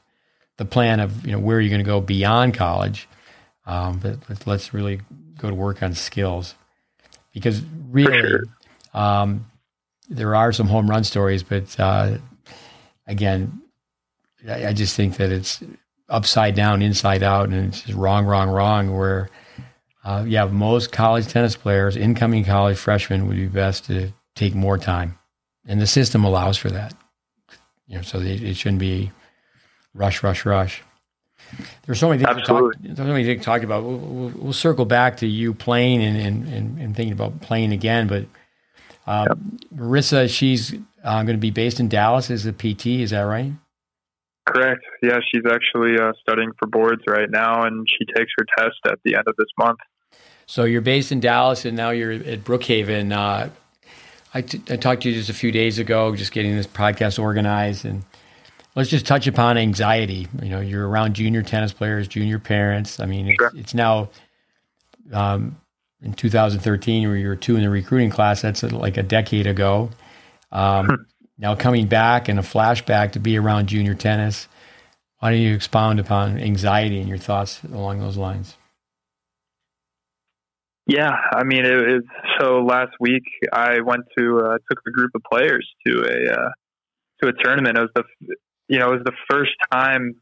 [0.57, 3.09] the plan of you know where you're going to go beyond college,
[3.67, 5.01] um, but let's really
[5.37, 6.55] go to work on skills
[7.33, 8.41] because really
[8.95, 9.47] um,
[10.09, 12.19] there are some home run stories, but uh,
[13.07, 13.63] again,
[14.49, 15.63] I, I, just think that it's
[16.09, 18.97] upside down, inside out, and it's just wrong, wrong, wrong.
[18.97, 19.29] Where
[20.05, 24.79] uh, yeah, most college tennis players, incoming college freshmen, would be best to take more
[24.79, 25.19] time,
[25.67, 26.95] and the system allows for that.
[27.87, 29.11] You know, so it, it shouldn't be
[29.95, 30.83] rush, rush, rush.
[31.87, 32.83] There's so many things Absolutely.
[32.83, 33.83] to talk, so many things to talk about.
[33.83, 37.73] We'll, we'll, we'll, circle back to you playing and, and, and, and thinking about playing
[37.73, 38.07] again.
[38.07, 38.27] But
[39.07, 39.39] um, yep.
[39.75, 42.87] Marissa, she's uh, going to be based in Dallas as a PT.
[42.87, 43.53] Is that right?
[44.47, 44.81] Correct.
[45.03, 48.99] Yeah, she's actually uh, studying for boards right now, and she takes her test at
[49.05, 49.79] the end of this month.
[50.47, 53.13] So you're based in Dallas, and now you're at Brookhaven.
[53.13, 53.51] Uh,
[54.33, 57.19] I, t- I talked to you just a few days ago, just getting this podcast
[57.19, 58.05] organized, and
[58.79, 60.29] let's just touch upon anxiety.
[60.41, 63.01] You know, you're around junior tennis players, junior parents.
[63.01, 64.11] I mean, it's, it's now
[65.13, 65.61] um,
[66.01, 68.41] in 2013 where you were two in the recruiting class.
[68.41, 69.91] That's like a decade ago.
[70.53, 70.95] Um, hmm.
[71.39, 74.47] now coming back and a flashback to be around junior tennis.
[75.19, 78.57] Why don't you expound upon anxiety and your thoughts along those lines?
[80.87, 82.03] Yeah, I mean, it was
[82.39, 86.49] so last week I went to uh, took a group of players to a uh,
[87.21, 87.77] to a tournament.
[87.77, 88.37] It was the
[88.69, 90.15] you know it was the first time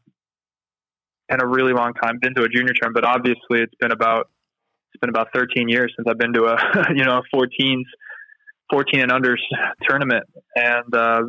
[1.29, 4.29] in a really long time been to a junior tournament, but obviously it's been about
[4.93, 6.57] it's been about 13 years since I've been to a
[6.95, 7.83] you know a 14s
[8.71, 9.37] 14 and unders
[9.87, 10.25] tournament,
[10.55, 11.21] and uh,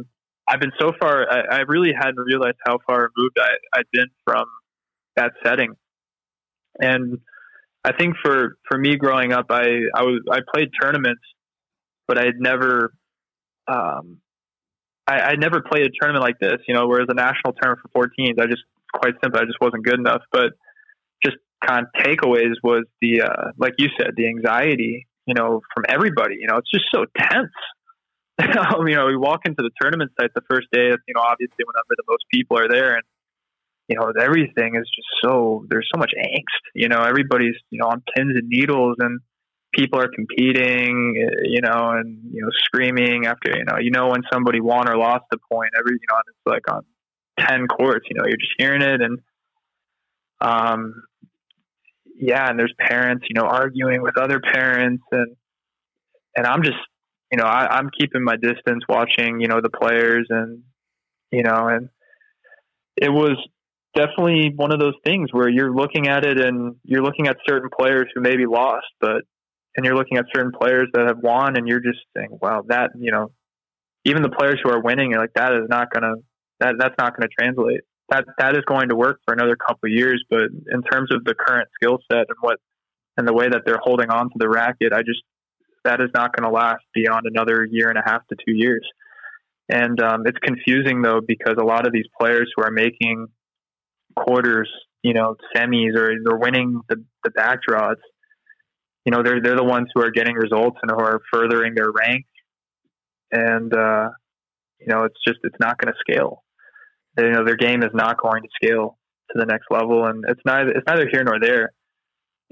[0.48, 1.26] I've been so far.
[1.30, 4.44] I, I really hadn't realized how far removed I, I'd been from
[5.16, 5.74] that setting,
[6.80, 7.18] and
[7.84, 11.22] I think for for me growing up, I I was I played tournaments,
[12.06, 12.92] but I had never.
[13.66, 14.20] Um,
[15.08, 18.06] I, I never played a tournament like this, you know, whereas a national tournament for
[18.06, 18.62] 14s, I just
[18.92, 20.22] quite simply, I just wasn't good enough.
[20.30, 20.52] But
[21.24, 21.36] just
[21.66, 26.36] kind of takeaways was the, uh, like you said, the anxiety, you know, from everybody.
[26.40, 27.56] You know, it's just so tense.
[28.86, 30.88] you know, we walk into the tournament site the first day.
[30.88, 33.02] You know, obviously, whenever the most people are there, and
[33.88, 36.62] you know, everything is just so there's so much angst.
[36.74, 39.20] You know, everybody's you know on pins and needles, and
[39.72, 41.14] people are competing.
[41.44, 44.96] You know, and you know, screaming after you know, you know when somebody won or
[44.96, 45.70] lost a point.
[45.78, 46.82] Every you know, it's like on
[47.38, 48.06] ten courts.
[48.10, 49.18] You know, you're just hearing it, and
[50.40, 50.94] um,
[52.18, 55.36] yeah, and there's parents, you know, arguing with other parents, and
[56.36, 56.76] and I'm just,
[57.32, 60.62] you know, I, I'm keeping my distance, watching, you know, the players, and
[61.30, 61.88] you know, and
[62.96, 63.36] it was
[63.94, 67.70] definitely one of those things where you're looking at it and you're looking at certain
[67.76, 69.22] players who maybe lost, but
[69.78, 72.90] and you're looking at certain players that have won, and you're just saying, wow, that
[72.98, 73.30] you know,
[74.04, 76.16] even the players who are winning, you're like, that is not gonna
[76.58, 79.92] that that's not gonna translate that that is going to work for another couple of
[79.92, 80.24] years.
[80.28, 82.58] But in terms of the current skill set and what
[83.16, 85.22] and the way that they're holding on to the racket, I just
[85.84, 88.86] that is not going to last beyond another year and a half to two years.
[89.68, 93.26] And um, it's confusing though because a lot of these players who are making
[94.16, 94.70] quarters,
[95.02, 97.96] you know, semis or they're winning the the back draws,
[99.08, 101.90] you know, they're they're the ones who are getting results and who are furthering their
[101.90, 102.26] rank.
[103.32, 104.10] And uh,
[104.78, 106.42] you know, it's just it's not going to scale
[107.18, 108.98] you know their game is not going to scale
[109.30, 111.72] to the next level, and it's neither it's neither here nor there.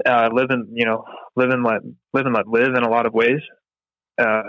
[0.04, 1.04] Uh, live and you know
[1.36, 1.80] live and let
[2.12, 3.40] live and let live in a lot of ways,
[4.18, 4.42] uh,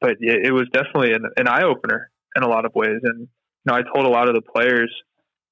[0.00, 2.98] but it, it, was definitely an, an eye opener in a lot of ways.
[3.04, 3.28] And you
[3.66, 4.92] know, I told a lot of the players,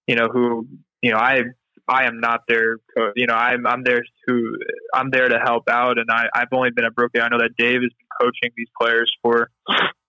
[0.08, 0.66] you know, who
[1.02, 1.42] you know I
[1.86, 2.78] I am not there.
[3.16, 4.58] You know, I'm I'm there to
[4.94, 7.22] I'm there to help out, and I I've only been at Brooklyn.
[7.22, 9.50] I know that Dave has been coaching these players for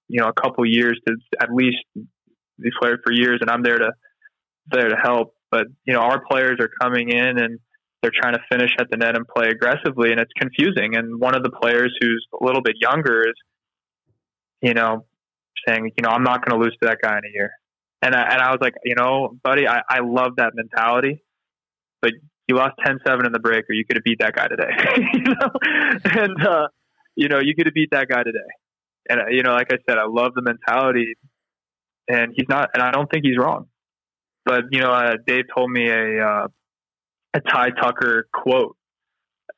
[0.08, 1.78] you know a couple years to at least
[2.58, 3.92] these players for years, and I'm there to
[4.68, 5.36] there to help.
[5.52, 7.60] But you know, our players are coming in and
[8.02, 10.96] they're trying to finish at the net and play aggressively, and it's confusing.
[10.96, 13.34] And one of the players who's a little bit younger is,
[14.62, 15.06] you know,
[15.68, 17.52] saying, you know, I'm not going to lose to that guy in a year.
[18.04, 21.24] And I, and I was like, you know, buddy, I, I love that mentality,
[22.06, 22.14] but
[22.48, 24.70] you lost 10-7 in the break, or you could have beat that guy today.
[25.14, 26.68] you know, and uh,
[27.16, 28.40] you know, you could have beat that guy today.
[29.10, 31.16] And uh, you know, like I said, I love the mentality
[32.08, 33.66] and he's not, and I don't think he's wrong.
[34.46, 36.48] But you know, uh, Dave told me a uh,
[37.34, 38.78] a Ty Tucker quote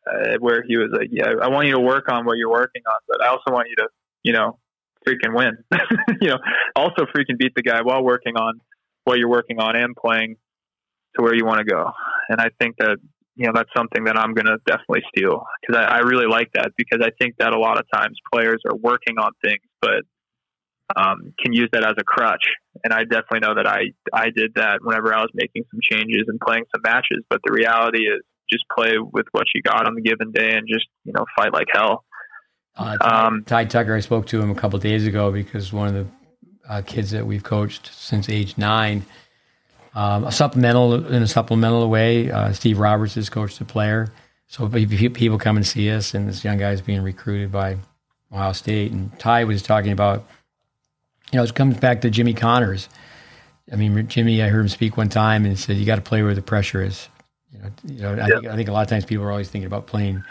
[0.10, 2.84] uh, where he was like, "Yeah, I want you to work on what you're working
[2.88, 3.90] on, but I also want you to,
[4.24, 4.60] you know,
[5.06, 5.58] freaking win.
[6.22, 6.38] you know,
[6.74, 8.62] also freaking beat the guy while working on
[9.04, 10.38] what you're working on and playing
[11.18, 11.92] to where you want to go."
[12.30, 12.98] And I think that
[13.36, 16.52] you know that's something that I'm going to definitely steal because I, I really like
[16.54, 20.04] that because I think that a lot of times players are working on things, but
[20.96, 22.44] um, can use that as a crutch.
[22.84, 26.26] And I definitely know that I I did that whenever I was making some changes
[26.28, 27.24] and playing some matches.
[27.30, 30.68] But the reality is, just play with what you got on the given day and
[30.68, 32.06] just you know fight like hell.
[32.76, 35.88] Uh, Ty, um, Ty, Tucker, I spoke to him a couple days ago because one
[35.88, 36.08] of the
[36.70, 39.04] uh, kids that we've coached since age nine,
[39.98, 42.30] um, a supplemental in a supplemental way.
[42.30, 44.14] Uh, Steve Roberts has coached a player,
[44.46, 47.78] so people come and see us, and this young guy is being recruited by
[48.32, 48.92] Ohio State.
[48.92, 50.24] And Ty was talking about
[51.32, 52.90] you know, it comes back to Jimmy Connors.
[53.72, 56.02] I mean, Jimmy, I heard him speak one time and he said, "You got to
[56.02, 57.10] play where the pressure is."
[57.52, 58.24] You know, you know.
[58.24, 60.24] I, think, I think a lot of times people are always thinking about playing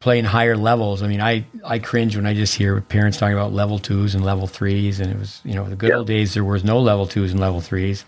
[0.00, 1.04] playing higher levels.
[1.04, 4.24] I mean, I I cringe when I just hear parents talking about level twos and
[4.24, 7.06] level threes, and it was you know the good old days there was no level
[7.06, 8.04] twos and level threes.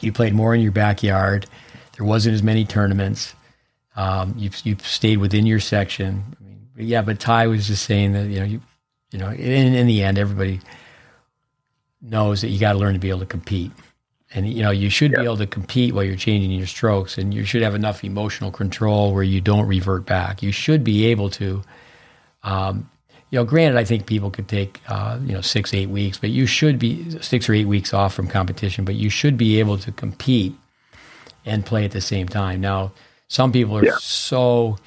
[0.00, 1.46] You played more in your backyard.
[1.96, 3.34] There wasn't as many tournaments.
[3.96, 6.36] Um, you you stayed within your section.
[6.40, 8.60] I mean, yeah, but Ty was just saying that you know you
[9.12, 10.60] you know, in, in the end, everybody
[12.00, 13.72] knows that you got to learn to be able to compete.
[14.32, 17.34] And, you know, you should be able to compete while you're changing your strokes, and
[17.34, 20.40] you should have enough emotional control where you don't revert back.
[20.40, 21.62] You should be able to,
[22.44, 22.88] um,
[23.30, 26.30] you know, granted, I think people could take, uh, you know, six, eight weeks, but
[26.30, 29.78] you should be six or eight weeks off from competition, but you should be able
[29.78, 30.54] to compete
[31.46, 32.60] and play at the same time.
[32.60, 32.92] Now,
[33.28, 33.96] some people are yeah.
[34.00, 34.78] so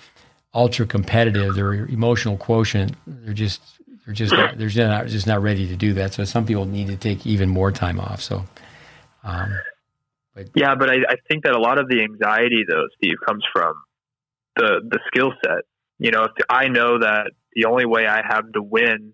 [0.53, 3.61] ultra competitive, their emotional quotient, they're just
[4.05, 6.13] they're just not, they're just not, just not ready to do that.
[6.13, 8.21] So some people need to take even more time off.
[8.21, 8.43] So,
[9.23, 9.57] um,
[10.35, 13.45] but yeah, but I, I think that a lot of the anxiety, though, Steve, comes
[13.53, 13.73] from
[14.57, 15.63] the the skill set.
[15.97, 19.13] You know, if I know that the only way I have to win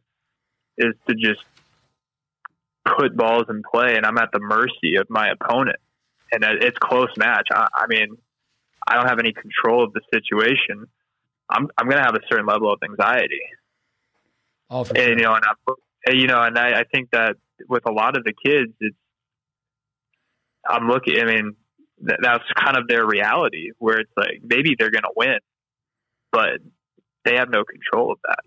[0.78, 1.42] is to just
[2.98, 5.78] put balls in play and I'm at the mercy of my opponent
[6.32, 7.48] and it's close match.
[7.52, 8.18] I, I mean,
[8.88, 10.86] I don't have any control of the situation.
[11.50, 13.42] I'm I'm going to have a certain level of anxiety.
[14.70, 15.10] Oh, and, sure.
[15.10, 17.36] you know, and I, you know, and I, I think that
[17.68, 18.96] with a lot of the kids, it's
[20.68, 21.20] I'm looking.
[21.20, 21.56] I mean,
[22.08, 25.40] th- that's kind of their reality, where it's like maybe they're going to win,
[26.32, 26.60] but
[27.26, 28.40] they have no control of that.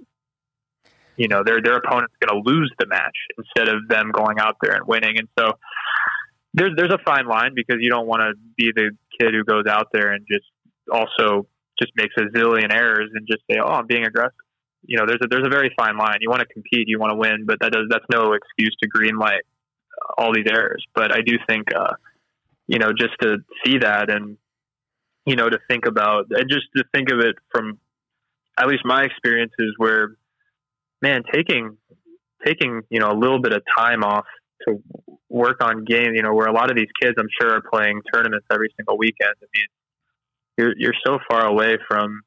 [1.16, 4.56] You know, their their opponent's going to lose the match instead of them going out
[4.62, 5.52] there and winning, and so
[6.54, 8.90] there's there's a fine line because you don't want to be the
[9.20, 10.46] kid who goes out there and just
[10.90, 11.46] also
[11.78, 14.32] just makes a zillion errors and just say, "Oh, I'm being aggressive."
[14.84, 16.18] You know, there's a there's a very fine line.
[16.20, 18.88] You want to compete, you want to win, but that does that's no excuse to
[18.88, 19.42] green light
[20.18, 20.84] all these errors.
[20.94, 21.94] But I do think, uh,
[22.66, 24.36] you know, just to see that and
[25.26, 27.78] you know to think about and just to think of it from
[28.58, 30.16] at least my experiences where,
[31.00, 31.76] man, taking
[32.44, 34.26] taking you know a little bit of time off
[34.66, 34.82] to
[35.28, 38.02] work on games, you know, where a lot of these kids, I'm sure, are playing
[38.12, 39.34] tournaments every single weekend.
[39.42, 39.66] I mean,
[40.58, 42.22] you're you're so far away from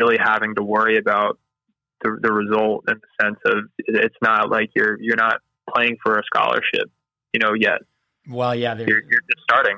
[0.00, 1.38] really having to worry about
[2.02, 5.40] the the result in the sense of it's not like you're you're not
[5.74, 6.90] playing for a scholarship,
[7.32, 7.80] you know, yet.
[8.28, 9.76] Well, yeah, you're, you're just starting.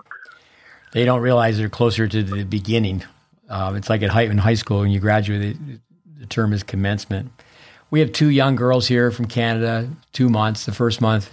[0.93, 3.05] They don't realize they're closer to the beginning.
[3.53, 5.57] Um, it's like at high, in high school when you graduate,
[6.19, 7.31] the term is commencement.
[7.91, 10.65] We have two young girls here from Canada, two months.
[10.65, 11.31] The first month,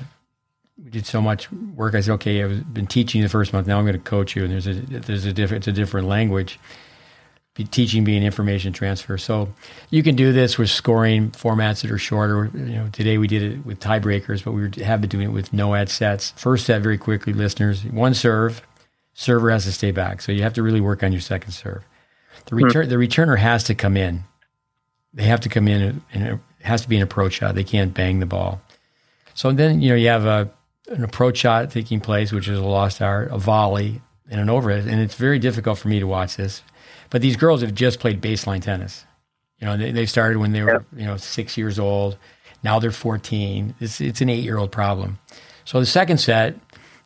[0.84, 1.96] we did so much work.
[1.96, 3.68] I said, okay, I've been teaching the first month.
[3.68, 4.44] Now I'm going to coach you.
[4.44, 6.60] And there's a, there's a different, it's a different language.
[7.56, 9.18] Be teaching being information transfer.
[9.18, 9.54] So
[9.90, 12.52] you can do this with scoring formats that are shorter.
[12.54, 15.54] You know, today we did it with tiebreakers, but we have been doing it with
[15.54, 16.32] no ad sets.
[16.32, 18.62] First set, very quickly, listeners, one serve,
[19.14, 20.22] server has to stay back.
[20.22, 21.84] So you have to really work on your second serve.
[22.46, 22.90] The return, hmm.
[22.90, 24.24] the returner has to come in.
[25.14, 27.56] They have to come in, and it has to be an approach shot.
[27.56, 28.62] They can't bang the ball.
[29.34, 30.52] So then, you know, you have a
[30.90, 34.88] an approach shot taking place, which is a lost art, a volley, and an overhead.
[34.88, 36.64] And it's very difficult for me to watch this.
[37.10, 39.06] But these girls have just played baseline tennis.
[39.60, 42.18] You know, they, they started when they were, you know, six years old.
[42.64, 43.76] Now they're 14.
[43.80, 45.20] It's, it's an eight year old problem.
[45.66, 46.56] So the second set,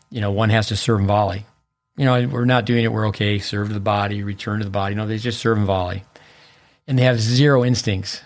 [0.09, 1.45] you know, one has to serve and volley.
[1.95, 2.91] You know, we're not doing it.
[2.91, 3.39] We're okay.
[3.39, 4.95] Serve to the body, return to the body.
[4.95, 6.03] No, they just serve and volley.
[6.87, 8.21] And they have zero instincts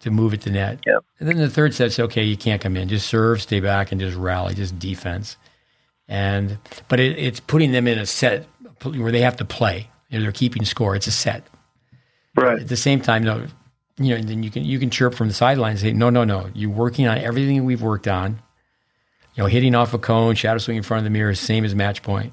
[0.00, 0.80] to move it to net.
[0.86, 1.04] Yep.
[1.20, 2.88] And then the third set's okay, you can't come in.
[2.88, 5.36] Just serve, stay back, and just rally, just defense.
[6.08, 6.58] And
[6.88, 8.46] but it, it's putting them in a set
[8.82, 9.90] where they have to play.
[10.08, 10.96] You know, they're keeping score.
[10.96, 11.44] It's a set.
[12.36, 12.60] Right.
[12.60, 13.46] At the same time, though,
[13.98, 16.24] you know, then you can you can chirp from the sideline and say, no, no,
[16.24, 18.40] no, you're working on everything we've worked on.
[19.34, 21.74] You know, hitting off a cone, shadow swing in front of the mirror, same as
[21.74, 22.32] match point.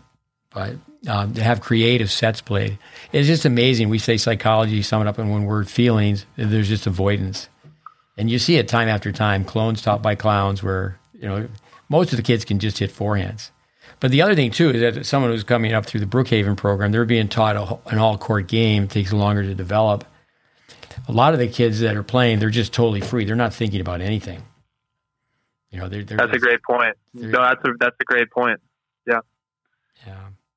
[0.55, 0.75] But
[1.07, 2.79] um, to have creative sets played,
[3.11, 3.89] it's just amazing.
[3.89, 6.25] We say psychology, sum it up in one word: feelings.
[6.35, 7.49] There's just avoidance
[8.17, 9.43] and you see it time after time.
[9.43, 11.47] Clones taught by clowns, where you know
[11.89, 13.51] most of the kids can just hit forehands.
[13.99, 16.91] But the other thing too is that someone who's coming up through the Brookhaven program,
[16.91, 18.83] they're being taught a, an all-court game.
[18.83, 20.05] It takes longer to develop.
[21.07, 23.25] A lot of the kids that are playing, they're just totally free.
[23.25, 24.41] They're not thinking about anything.
[25.69, 26.95] You know, they're, they're that's just, a great point.
[27.13, 28.59] No, that's a that's a great point.
[29.07, 29.19] Yeah.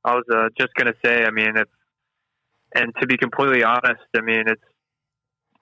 [0.08, 1.24] I was uh, just gonna say.
[1.24, 1.68] I mean, if
[2.74, 4.62] and to be completely honest, I mean it's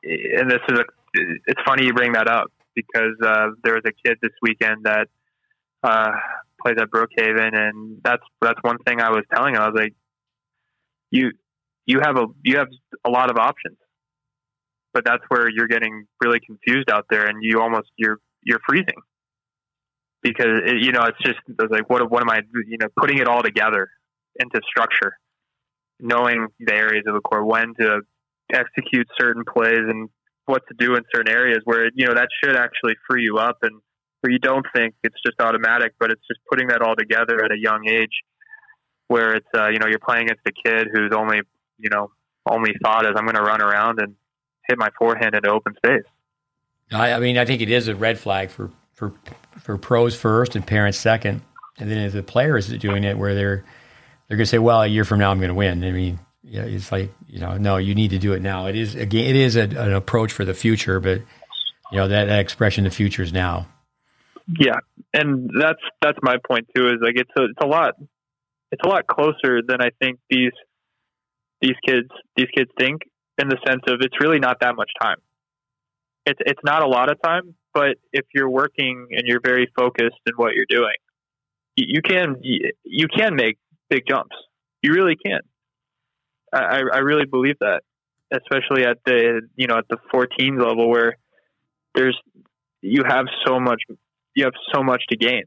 [0.03, 0.85] and this is a
[1.47, 5.09] it's funny you bring that up because uh, there was a kid this weekend that
[5.83, 6.11] uh,
[6.63, 9.63] plays at Brookhaven, and that's that's one thing I was telling him.
[9.63, 9.95] I was like,
[11.11, 11.33] you
[11.87, 12.69] you have a you have
[13.05, 13.79] a lot of options,
[14.93, 19.01] but that's where you're getting really confused out there, and you almost you're you're freezing
[20.23, 23.19] because it, you know it's just it's like what what am I you know putting
[23.19, 23.89] it all together
[24.39, 25.19] into structure,
[26.01, 28.01] knowing the areas of the court, when to
[28.53, 30.09] execute certain plays and
[30.47, 33.59] what to do in certain areas where you know that should actually free you up
[33.63, 33.73] and
[34.21, 37.51] where you don't think it's just automatic but it's just putting that all together at
[37.51, 38.23] a young age
[39.09, 41.41] where it's uh, you know you're playing against a kid who's only
[41.79, 42.11] you know
[42.49, 44.15] only thought is I'm going to run around and
[44.69, 46.05] hit my forehand into open space.
[46.93, 49.13] I, I mean, I think it is a red flag for for
[49.59, 51.43] for pros first and parents second,
[51.79, 53.65] and then if the player is doing it where they're
[54.29, 56.19] they're going to say, "Well, a year from now I'm going to win." I mean,
[56.43, 58.67] yeah, it's like you know, no, you need to do it now.
[58.67, 61.21] It is again, it is a, an approach for the future, but
[61.91, 63.67] you know that, that expression, the future is now.
[64.59, 64.77] Yeah,
[65.13, 66.89] and that's that's my point too.
[66.89, 67.95] Is like it's a it's a lot
[68.71, 70.53] it's a lot closer than I think these
[71.61, 73.03] these kids these kids think
[73.39, 75.19] in the sense of it's really not that much time.
[76.27, 80.21] It's it's not a lot of time, but if you're working and you're very focused
[80.27, 80.95] in what you're doing,
[81.77, 83.59] you, you can you can make
[83.89, 84.37] big jumps.
[84.83, 85.41] You really can.
[86.53, 87.83] I, I really believe that,
[88.33, 91.17] especially at the you know at the 14 level where
[91.95, 92.19] there's
[92.83, 93.81] you have so much
[94.35, 95.45] you have so much to gain,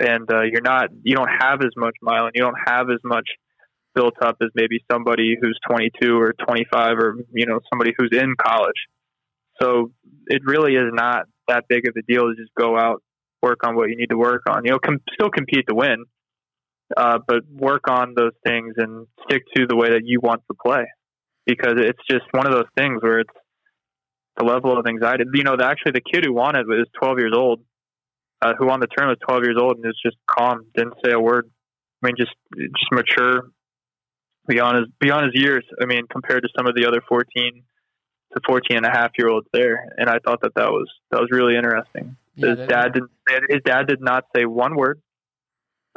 [0.00, 3.28] and uh, you're not you don't have as much mileage, you don't have as much
[3.94, 8.34] built up as maybe somebody who's 22 or 25 or you know somebody who's in
[8.40, 8.76] college.
[9.60, 9.92] So
[10.26, 13.02] it really is not that big of a deal to just go out,
[13.42, 14.64] work on what you need to work on.
[14.64, 16.04] You know, com- still compete to win,
[16.96, 20.56] uh, but work on those things and stick to the way that you want to
[20.64, 20.84] play
[21.46, 23.34] because it's just one of those things where it's
[24.36, 25.24] the level of anxiety.
[25.32, 27.60] You know, the, actually the kid who won it was 12 years old,
[28.42, 31.12] uh, who won the tournament was 12 years old and was just calm, didn't say
[31.12, 31.50] a word.
[32.02, 33.48] I mean, just just mature
[34.46, 35.64] beyond his beyond his years.
[35.80, 37.62] I mean, compared to some of the other 14
[38.34, 41.20] to 14 and a half year olds there, and I thought that that was that
[41.20, 42.16] was really interesting.
[42.34, 43.10] Yeah, his dad didn't.
[43.48, 45.00] His dad did not say one word.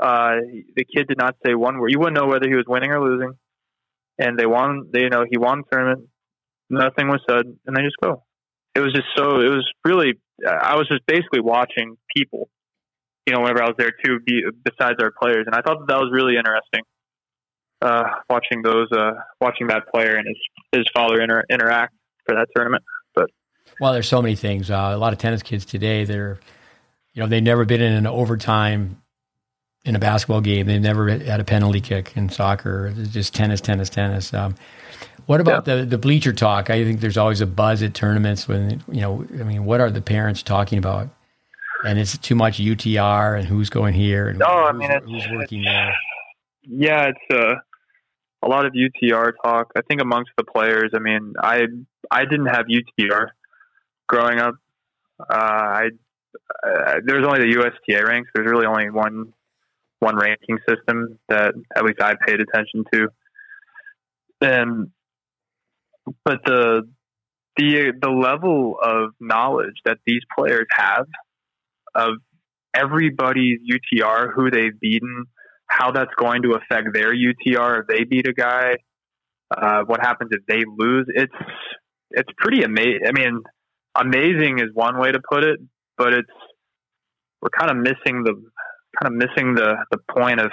[0.02, 0.36] Uh,
[0.76, 1.92] the kid did not say one word.
[1.92, 3.34] You wouldn't know whether he was winning or losing.
[4.18, 4.90] And they won.
[4.92, 6.10] They you know he won the tournament.
[6.70, 8.24] Nothing was said, and they just go
[8.76, 10.14] it was just so it was really
[10.48, 12.50] I was just basically watching people,
[13.26, 15.88] you know, whenever I was there too, be, besides our players, and I thought that,
[15.90, 16.84] that was really interesting.
[17.82, 20.38] Uh, watching those, uh, watching that player and his
[20.72, 21.94] his father inter- interact
[22.26, 22.84] for that tournament.
[23.16, 23.30] But
[23.80, 24.70] well, there's so many things.
[24.70, 26.40] Uh, a lot of tennis kids today, they're,
[27.14, 29.02] you know, they've never been in an overtime
[29.86, 30.68] in a basketball game.
[30.68, 32.94] They've never had a penalty kick in soccer.
[32.96, 34.34] It's just tennis, tennis, tennis.
[34.34, 34.56] Um,
[35.26, 35.76] what about yeah.
[35.76, 36.70] the, the bleacher talk?
[36.70, 39.90] I think there's always a buzz at tournaments when, you know, I mean, what are
[39.92, 41.10] the parents talking about?
[41.86, 45.28] And it's too much UTR and who's going here and no, who's, I mean, who's
[45.32, 45.94] working there.
[46.64, 47.56] Yeah, it's uh,
[48.44, 49.72] a lot of UTR talk.
[49.78, 51.68] I think amongst the players, I mean, I
[52.12, 53.30] I didn't have UTR
[54.08, 54.56] growing up.
[55.22, 55.90] Uh, I
[56.64, 58.30] uh, there's only the USTA ranks.
[58.36, 59.34] There's really only one
[60.00, 63.08] one ranking system that at least I paid attention to.
[64.42, 64.92] And
[66.24, 66.84] but the
[67.58, 71.06] the the level of knowledge that these players have
[71.96, 72.16] of
[72.74, 75.26] everybody's UTR, who they've beaten,
[75.68, 78.76] how that's going to affect their UTR if they beat a guy,
[79.56, 81.06] uh, what happens if they lose.
[81.10, 81.34] It's
[82.12, 83.02] it's pretty amazing.
[83.08, 83.44] I mean,
[83.96, 85.60] amazing is one way to put it,
[85.98, 86.30] but it's
[87.42, 88.34] we're kind of missing the
[89.02, 90.52] kind of missing the the point of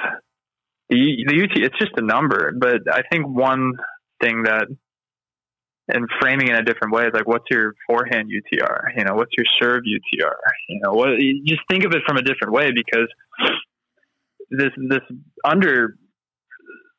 [0.88, 1.56] the the UT.
[1.56, 3.72] It's just a number, but I think one
[4.20, 4.66] thing that
[5.88, 8.96] and framing in a different way is like, what's your forehand UTR?
[8.96, 10.34] You know, what's your serve UTR?
[10.68, 11.10] You know, what?
[11.18, 13.08] You just think of it from a different way because
[14.50, 15.00] this this
[15.44, 15.96] under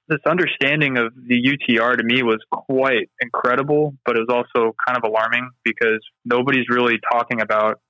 [0.08, 4.98] this understanding of the UTR to me was quite incredible, but it was also kind
[4.98, 7.82] of alarming because nobody's really talking about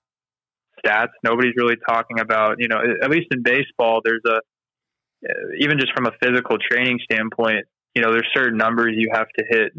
[0.85, 1.09] stats.
[1.23, 5.93] Nobody's really talking about, you know, at least in baseball, there's a, uh, even just
[5.93, 9.73] from a physical training standpoint, you know, there's certain numbers you have to hit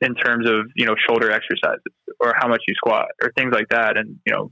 [0.00, 1.82] in terms of you know shoulder exercises
[2.18, 3.96] or how much you squat or things like that.
[3.96, 4.50] And you know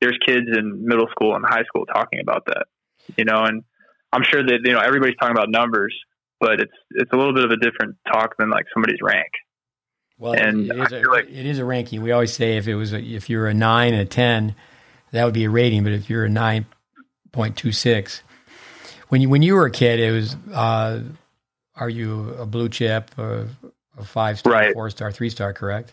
[0.00, 2.66] there's kids in middle school and high school talking about that
[3.16, 3.62] you know and
[4.12, 5.94] i'm sure that you know everybody's talking about numbers
[6.42, 9.30] but it's it's a little bit of a different talk than like somebody's rank.
[10.18, 12.02] Well and it is, a, like, it is a ranking.
[12.02, 14.54] We always say if it was a, if you're a 9 a 10
[15.12, 18.20] that would be a rating but if you're a 9.26
[19.08, 21.00] when you when you were a kid it was uh,
[21.76, 23.48] are you a blue chip or
[23.98, 24.74] a five star, right.
[24.74, 25.92] four star, three star, correct?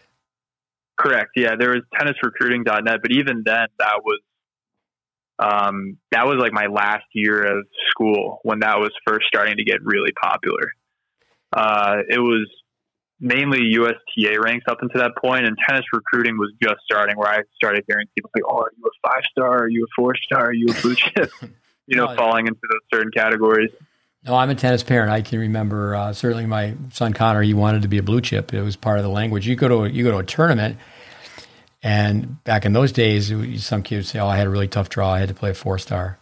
[0.97, 1.31] Correct.
[1.35, 4.19] Yeah, there was tennisrecruiting.net, but even then, that was
[5.39, 9.63] um, that was like my last year of school when that was first starting to
[9.63, 10.73] get really popular.
[11.55, 12.49] Uh, it was
[13.19, 17.17] mainly USTA ranks up until that point, and tennis recruiting was just starting.
[17.17, 19.63] Where I started hearing people say, "Oh, are you a five star?
[19.63, 20.47] Are you a four star?
[20.47, 21.31] Are you a blue chip?"
[21.87, 23.71] you know, no, falling into those certain categories.
[24.25, 25.11] No, I'm a tennis parent.
[25.11, 27.41] I can remember uh, certainly my son Connor.
[27.41, 28.53] He wanted to be a blue chip.
[28.53, 29.47] It was part of the language.
[29.47, 30.77] You go to a, you go to a tournament,
[31.81, 33.33] and back in those days,
[33.63, 35.11] some kids say, "Oh, I had a really tough draw.
[35.11, 36.19] I had to play a four star."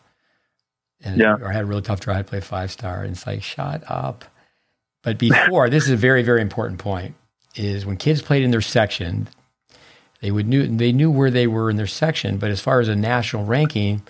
[1.04, 1.36] And, yeah.
[1.40, 2.14] Or I had a really tough draw.
[2.14, 3.04] I had to play a five star.
[3.04, 4.26] And it's like, shut up.
[5.08, 7.16] But before, this is a very very important point.
[7.56, 9.28] Is when kids played in their section,
[10.22, 12.38] they would knew they knew where they were in their section.
[12.38, 14.02] But as far as a national ranking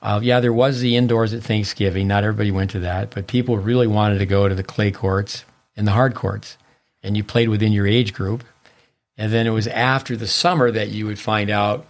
[0.00, 2.06] uh, yeah, there was the indoors at Thanksgiving.
[2.06, 5.44] Not everybody went to that, but people really wanted to go to the clay courts
[5.76, 6.56] and the hard courts.
[7.02, 8.44] And you played within your age group.
[9.16, 11.84] And then it was after the summer that you would find out,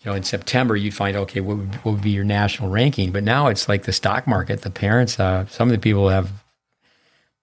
[0.00, 3.10] you know, in September, you'd find, okay, what would, what would be your national ranking?
[3.10, 4.62] But now it's like the stock market.
[4.62, 6.30] The parents, uh, some of the people have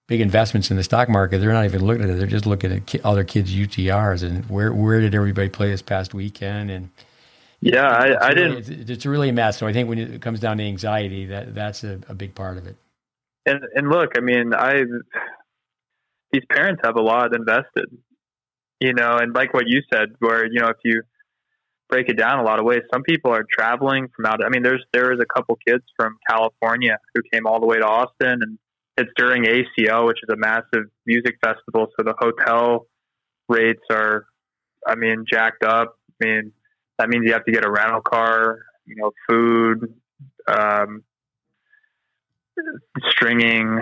[0.08, 1.38] big investments in the stock market.
[1.38, 2.18] They're not even looking at it.
[2.18, 5.82] They're just looking at ki- other kids' UTRs and where, where did everybody play this
[5.82, 6.70] past weekend?
[6.70, 6.90] And,
[7.60, 8.80] yeah, I, I really, didn't.
[8.80, 9.58] It's, it's, really a mess.
[9.58, 12.56] So I think when it comes down to anxiety, that that's a, a big part
[12.56, 12.76] of it.
[13.46, 14.82] And and look, I mean, I
[16.32, 17.86] these parents have a lot invested,
[18.80, 21.02] you know, and like what you said, where you know if you
[21.88, 22.82] break it down a lot of ways.
[22.92, 24.44] Some people are traveling from out.
[24.44, 27.78] I mean, there's there is a couple kids from California who came all the way
[27.78, 28.58] to Austin, and
[28.98, 31.88] it's during ACL, which is a massive music festival.
[31.96, 32.86] So the hotel
[33.48, 34.26] rates are,
[34.86, 35.96] I mean, jacked up.
[36.20, 36.52] I mean,
[36.98, 39.94] that means you have to get a rental car, you know, food,
[40.48, 41.04] um,
[43.10, 43.78] stringing.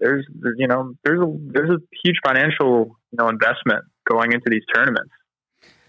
[0.00, 0.26] There's,
[0.56, 5.12] you know, there's a there's a huge financial, you know, investment going into these tournaments.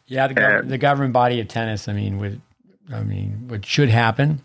[0.06, 1.88] Yeah, the, gov- the governing body of tennis.
[1.88, 2.34] I mean, what
[2.94, 4.42] I mean, what should happen?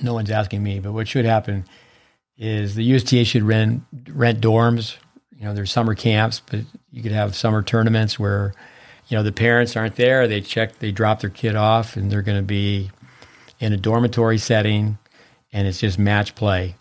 [0.00, 1.66] No one's asking me, but what should happen
[2.36, 4.96] is the USTA should rent rent dorms.
[5.38, 8.54] You know, there's summer camps, but you could have summer tournaments where,
[9.08, 10.26] you know, the parents aren't there.
[10.26, 12.90] They check, they drop their kid off, and they're going to be
[13.60, 14.98] in a dormitory setting,
[15.52, 16.76] and it's just match play,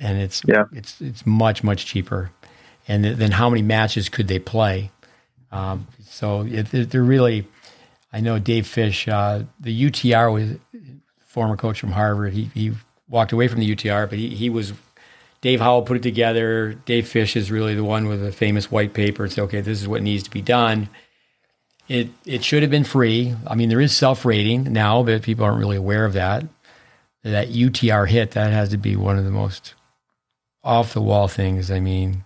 [0.00, 0.64] and it's yeah.
[0.72, 2.30] it's it's much much cheaper,
[2.86, 4.90] and then how many matches could they play?
[5.50, 7.46] Um, so it, they're really,
[8.12, 10.56] I know Dave Fish, uh, the UTR was
[11.18, 12.32] former coach from Harvard.
[12.32, 12.72] He he
[13.08, 14.72] walked away from the UTR, but he he was
[15.42, 16.74] Dave Howell put it together.
[16.86, 19.82] Dave Fish is really the one with the famous white paper and say, okay, this
[19.82, 20.88] is what needs to be done.
[21.88, 23.34] It it should have been free.
[23.46, 26.44] I mean, there is self rating now, but people aren't really aware of that.
[27.24, 29.74] That UTR hit that has to be one of the most
[30.62, 31.70] off the wall things.
[31.70, 32.24] I mean,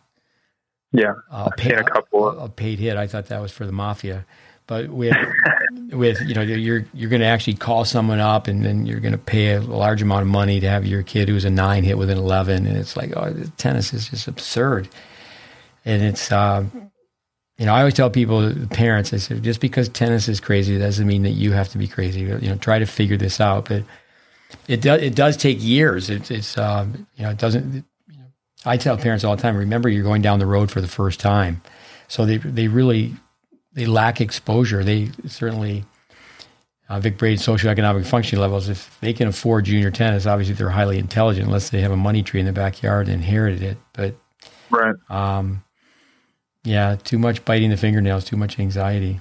[0.93, 2.97] yeah, a, pay, a couple a, a paid hit.
[2.97, 4.27] I thought that was for the mafia,
[4.67, 5.17] but with
[5.93, 9.13] with you know you're you're going to actually call someone up and then you're going
[9.13, 11.99] to pay a large amount of money to have your kid who's a nine hit
[11.99, 14.89] with an eleven, and it's like oh, tennis is just absurd,
[15.85, 16.31] and it's.
[16.33, 16.91] Um,
[17.59, 21.07] you know, I always tell people, parents, I said, just because tennis is crazy doesn't
[21.07, 22.21] mean that you have to be crazy.
[22.21, 23.71] You know, try to figure this out.
[23.71, 23.83] But
[24.69, 26.11] it does it does take years.
[26.11, 27.75] It, it's um, you know, it doesn't.
[28.09, 28.27] You know,
[28.67, 31.19] I tell parents all the time, remember, you're going down the road for the first
[31.19, 31.63] time,
[32.09, 33.15] so they they really
[33.77, 34.83] they lack exposure.
[34.83, 35.85] They certainly,
[36.89, 40.99] uh, Vic Braden socioeconomic functioning levels, if they can afford junior tennis, obviously they're highly
[40.99, 43.77] intelligent unless they have a money tree in the backyard and inherited it.
[43.93, 44.17] But,
[44.71, 44.95] right.
[45.11, 45.63] Um,
[46.65, 49.21] yeah, too much biting the fingernails, too much anxiety.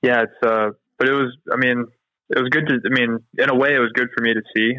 [0.00, 1.86] Yeah, it's, uh, but it was, I mean,
[2.30, 4.42] it was good to, I mean, in a way, it was good for me to
[4.54, 4.74] see.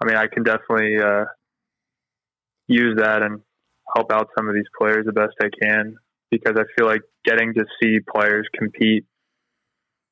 [0.00, 1.24] I mean, I can definitely, uh,
[2.66, 3.40] use that and
[3.96, 5.96] help out some of these players the best I can
[6.30, 9.04] because I feel like getting to see players compete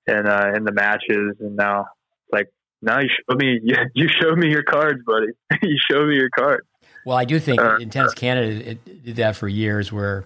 [0.07, 1.87] in uh, in the matches, and now
[2.33, 2.49] like
[2.81, 3.61] now you show me
[3.95, 5.29] you show me your cards, buddy.
[5.63, 6.67] you show me your cards.
[7.05, 10.25] Well, I do think uh, in Tennis Canada it did that for years, where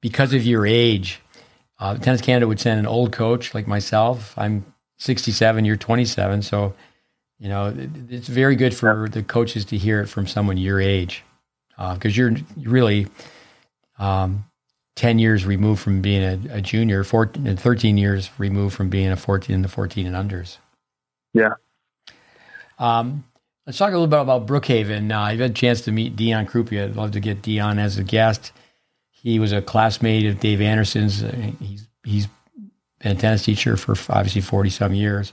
[0.00, 1.20] because of your age,
[1.78, 4.36] uh, Tennis Canada would send an old coach like myself.
[4.36, 4.64] I'm
[4.98, 6.74] 67, you're 27, so
[7.38, 10.80] you know it, it's very good for the coaches to hear it from someone your
[10.80, 11.24] age
[11.76, 13.06] because uh, you're really
[13.98, 14.44] um,
[14.96, 19.16] 10 years removed from being a, a junior, 14, 13 years removed from being a
[19.16, 20.58] 14 in the 14 and unders.
[21.32, 21.54] Yeah.
[22.78, 23.24] Um,
[23.66, 25.12] let's talk a little bit about Brookhaven.
[25.12, 26.84] Uh, I've had a chance to meet Dion Krupia.
[26.84, 28.52] I'd love to get Dion as a guest.
[29.10, 31.22] He was a classmate of Dave Anderson's.
[31.22, 32.26] Uh, he's he's
[32.98, 35.32] been a tennis teacher for obviously 40 some years.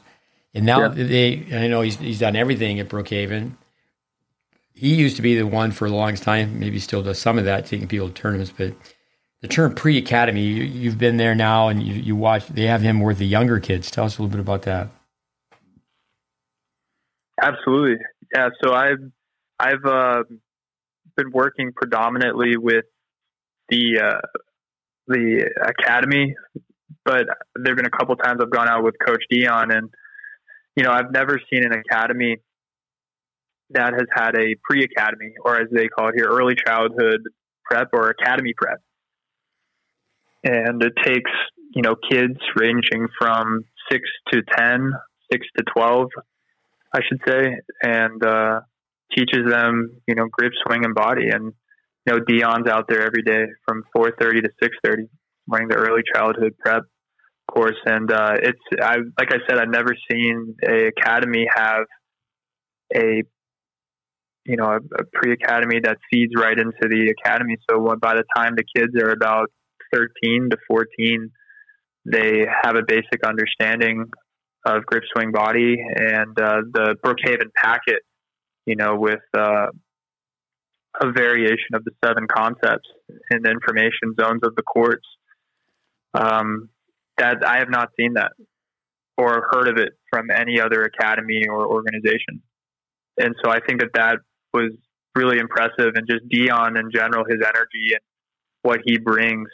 [0.54, 0.88] And now yeah.
[0.90, 3.54] they, I know he's, he's done everything at Brookhaven.
[4.74, 7.46] He used to be the one for the longest time, maybe still does some of
[7.46, 8.74] that, taking people to tournaments, but
[9.42, 13.00] the term pre-academy you, have been there now and you, you watch they have him
[13.00, 13.90] with the younger kids.
[13.90, 14.90] Tell us a little bit about that.
[17.42, 17.98] Absolutely.
[18.36, 19.00] Yeah so i've
[19.60, 20.24] i've uh,
[21.16, 22.86] been working predominantly with
[23.70, 24.28] the uh,
[25.08, 26.36] the academy
[27.06, 27.26] but
[27.56, 29.90] there have been a couple times i've gone out with coach dion and
[30.76, 32.38] you know i've never seen an academy
[33.72, 37.22] that has had a pre-academy or as they call it here early childhood
[37.66, 38.82] prep or academy prep
[40.44, 41.32] and it takes
[41.76, 44.92] you know kids ranging from six to ten,
[45.32, 46.10] six to twelve,
[46.94, 48.62] I should say, and uh,
[49.16, 51.30] teaches them you know grip, swing, and body.
[51.30, 51.54] And
[52.06, 55.08] you know Dion's out there every day from four thirty to six thirty,
[55.48, 56.84] running the early childhood prep
[57.50, 57.78] course.
[57.86, 61.86] And uh, it's I like I said, I've never seen a academy have
[62.96, 63.24] a
[64.46, 67.58] you know a, a pre academy that feeds right into the academy.
[67.70, 69.50] So by the time the kids are about
[69.94, 71.32] 13 to 14,
[72.06, 74.06] they have a basic understanding
[74.66, 78.02] of grip swing body and uh, the Brookhaven packet,
[78.66, 79.68] you know, with uh,
[81.02, 82.90] a variation of the seven concepts
[83.30, 85.06] and the information zones of the courts.
[86.14, 86.70] Um,
[87.18, 88.32] that I have not seen that
[89.18, 92.42] or heard of it from any other academy or organization.
[93.18, 94.20] And so I think that that
[94.54, 94.72] was
[95.14, 98.02] really impressive and just Dion in general, his energy and
[98.62, 99.50] what he brings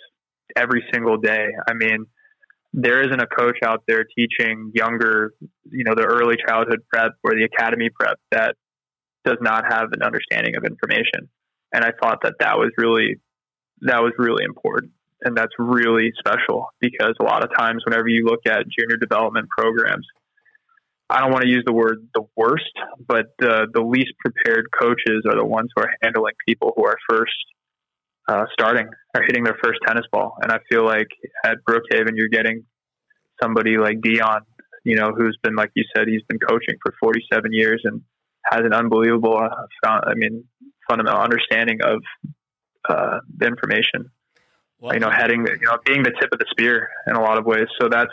[0.55, 1.47] every single day.
[1.67, 2.05] I mean,
[2.73, 5.33] there isn't a coach out there teaching younger,
[5.71, 8.55] you know, the early childhood prep or the academy prep that
[9.23, 11.29] does not have an understanding of information.
[11.73, 13.19] And I thought that that was really
[13.81, 18.25] that was really important and that's really special because a lot of times whenever you
[18.25, 20.07] look at junior development programs
[21.09, 22.71] I don't want to use the word the worst,
[23.07, 26.97] but uh, the least prepared coaches are the ones who are handling people who are
[27.07, 27.35] first
[28.27, 30.37] uh, starting or hitting their first tennis ball.
[30.41, 31.07] And I feel like
[31.43, 32.65] at Brookhaven, you're getting
[33.41, 34.41] somebody like Dion,
[34.83, 38.01] you know, who's been, like you said, he's been coaching for 47 years and
[38.45, 40.45] has an unbelievable, uh, I mean,
[40.87, 42.01] fundamental understanding of
[42.87, 44.11] uh, the information.
[44.79, 47.37] Well, you know, heading, you know, being the tip of the spear in a lot
[47.37, 47.67] of ways.
[47.79, 48.11] So that's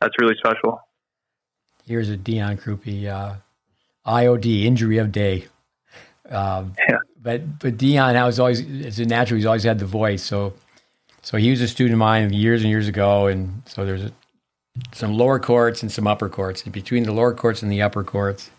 [0.00, 0.80] that's really special.
[1.86, 3.34] Here's a Dion Krupe, uh,
[4.06, 5.46] IOD, injury of day.
[6.30, 6.98] Um, yeah.
[7.22, 9.36] But but Dion, I was always it's a natural.
[9.38, 10.22] He's always had the voice.
[10.22, 10.54] So
[11.22, 14.12] so he was a student of mine years and years ago, and so there's a,
[14.92, 16.64] some lower courts and some upper courts.
[16.64, 18.50] And between the lower courts and the upper courts,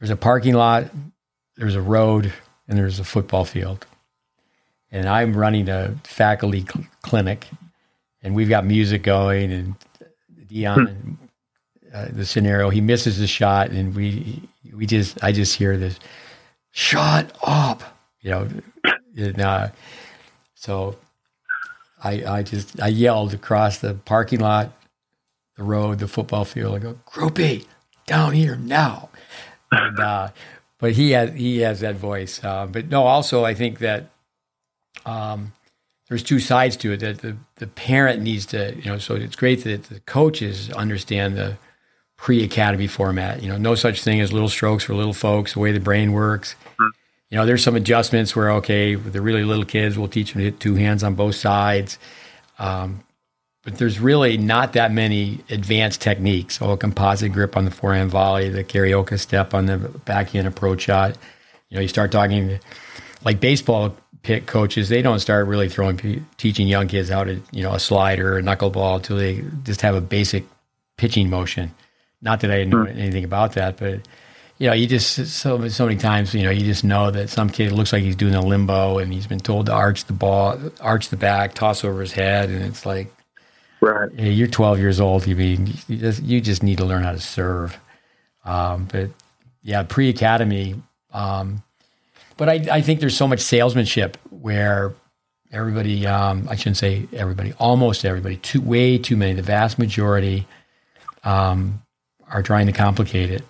[0.00, 0.90] there's a parking lot,
[1.56, 2.32] there's a road,
[2.68, 3.86] and there's a football field.
[4.90, 7.48] And I'm running a faculty cl- clinic,
[8.22, 9.74] and we've got music going, and
[10.48, 11.14] Dion hmm
[11.94, 12.70] uh, the scenario.
[12.70, 14.42] He misses the shot, and we
[14.74, 15.98] we just I just hear this,
[16.72, 17.82] "Shut up!"
[18.20, 19.68] You know, uh,
[20.54, 20.96] so
[22.02, 24.72] I I just I yelled across the parking lot,
[25.56, 26.74] the road, the football field.
[26.74, 27.66] I go, "Krupe,
[28.06, 29.08] down here now!"
[29.70, 30.28] And, uh,
[30.78, 32.42] but he has he has that voice.
[32.42, 34.10] Uh, but no, also I think that.
[35.06, 35.52] Um,
[36.08, 39.34] there's two sides to it that the, the parent needs to, you know, so it's
[39.34, 41.56] great that the coaches understand the
[42.18, 43.42] pre-academy format.
[43.42, 45.54] You know, no such thing as little strokes for little folks.
[45.54, 46.54] The way the brain works.
[47.32, 50.40] You know, there's some adjustments where okay, with the really little kids, we'll teach them
[50.40, 51.98] to hit two hands on both sides.
[52.58, 53.04] Um,
[53.64, 56.58] but there's really not that many advanced techniques.
[56.58, 60.82] So a composite grip on the forehand volley, the Carioca step on the backhand approach
[60.82, 61.16] shot.
[61.70, 62.60] You know, you start talking
[63.24, 67.62] like baseball pit coaches, they don't start really throwing, teaching young kids how to, you
[67.62, 70.44] know, a slider or a knuckleball until they just have a basic
[70.98, 71.72] pitching motion.
[72.20, 72.94] Not that I know mm.
[72.94, 74.00] anything about that, but
[74.62, 77.50] you know, you just so so many times, you know, you just know that some
[77.50, 80.56] kid looks like he's doing a limbo, and he's been told to arch the ball,
[80.80, 83.12] arch the back, toss over his head, and it's like,
[83.80, 84.08] right?
[84.16, 85.26] Hey, you're 12 years old.
[85.26, 87.76] You mean you just you just need to learn how to serve.
[88.44, 89.10] Um, but
[89.62, 90.80] yeah, pre academy.
[91.12, 91.64] Um,
[92.36, 94.94] but I, I think there's so much salesmanship where
[95.50, 100.46] everybody, um, I shouldn't say everybody, almost everybody, too way too many, the vast majority,
[101.24, 101.82] um,
[102.30, 103.42] are trying to complicate it.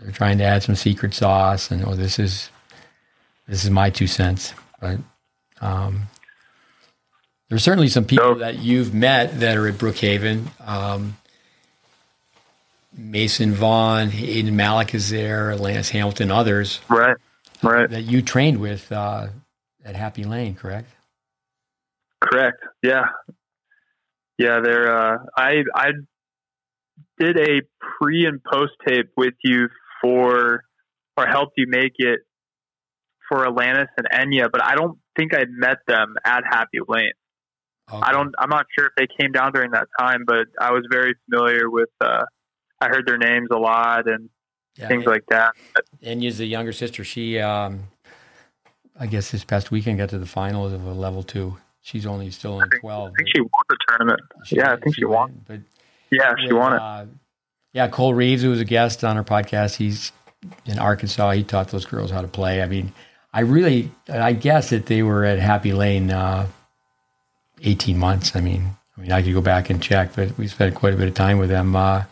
[0.00, 2.50] They're trying to add some secret sauce, and oh, this is
[3.46, 4.54] this is my two cents.
[4.80, 4.98] But
[5.60, 6.08] um,
[7.48, 10.46] there's certainly some people that you've met that are at Brookhaven.
[10.66, 11.16] Um,
[12.96, 16.80] Mason Vaughn, Aiden Malik is there, Lance Hamilton, others.
[16.88, 17.16] Right,
[17.62, 17.88] right.
[17.88, 19.28] That you trained with uh,
[19.84, 20.88] at Happy Lane, correct?
[22.20, 22.62] Correct.
[22.82, 23.06] Yeah,
[24.38, 24.60] yeah.
[24.60, 24.96] They're.
[24.96, 25.92] Uh, I I
[27.18, 29.68] did a pre and post tape with you
[30.00, 30.64] for,
[31.16, 32.20] or helped you make it
[33.28, 37.12] for Alanis and Enya, but I don't think I met them at Happy Lane.
[37.92, 38.02] Okay.
[38.02, 38.34] I don't.
[38.38, 41.68] I'm not sure if they came down during that time, but I was very familiar
[41.68, 41.88] with.
[42.00, 42.24] Uh,
[42.80, 44.30] I heard their names a lot and
[44.76, 45.52] yeah, things like that.
[46.02, 47.04] Enya's the younger sister.
[47.04, 47.88] She, um,
[48.98, 51.56] I guess, this past weekend got to the finals of a level two.
[51.82, 53.12] She's only still in twelve.
[53.12, 54.20] I think she won the tournament.
[54.44, 55.44] She, yeah, I think she, she won.
[55.46, 55.60] But
[56.10, 56.80] yeah, she with, won it.
[56.80, 57.06] Uh,
[57.72, 60.12] yeah, Cole Reeves, who was a guest on our podcast, he's
[60.66, 61.30] in Arkansas.
[61.32, 62.62] He taught those girls how to play.
[62.62, 62.92] I mean,
[63.32, 66.46] I really, I guess that they were at Happy Lane uh,
[67.62, 68.34] 18 months.
[68.34, 70.96] I mean, I mean, I could go back and check, but we spent quite a
[70.96, 71.76] bit of time with them.
[71.76, 72.04] Uh,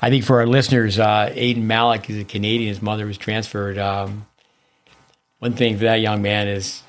[0.00, 2.68] I think for our listeners, uh, Aiden Malik is a Canadian.
[2.68, 3.78] His mother was transferred.
[3.78, 4.26] Um,
[5.38, 6.82] one thing for that young man is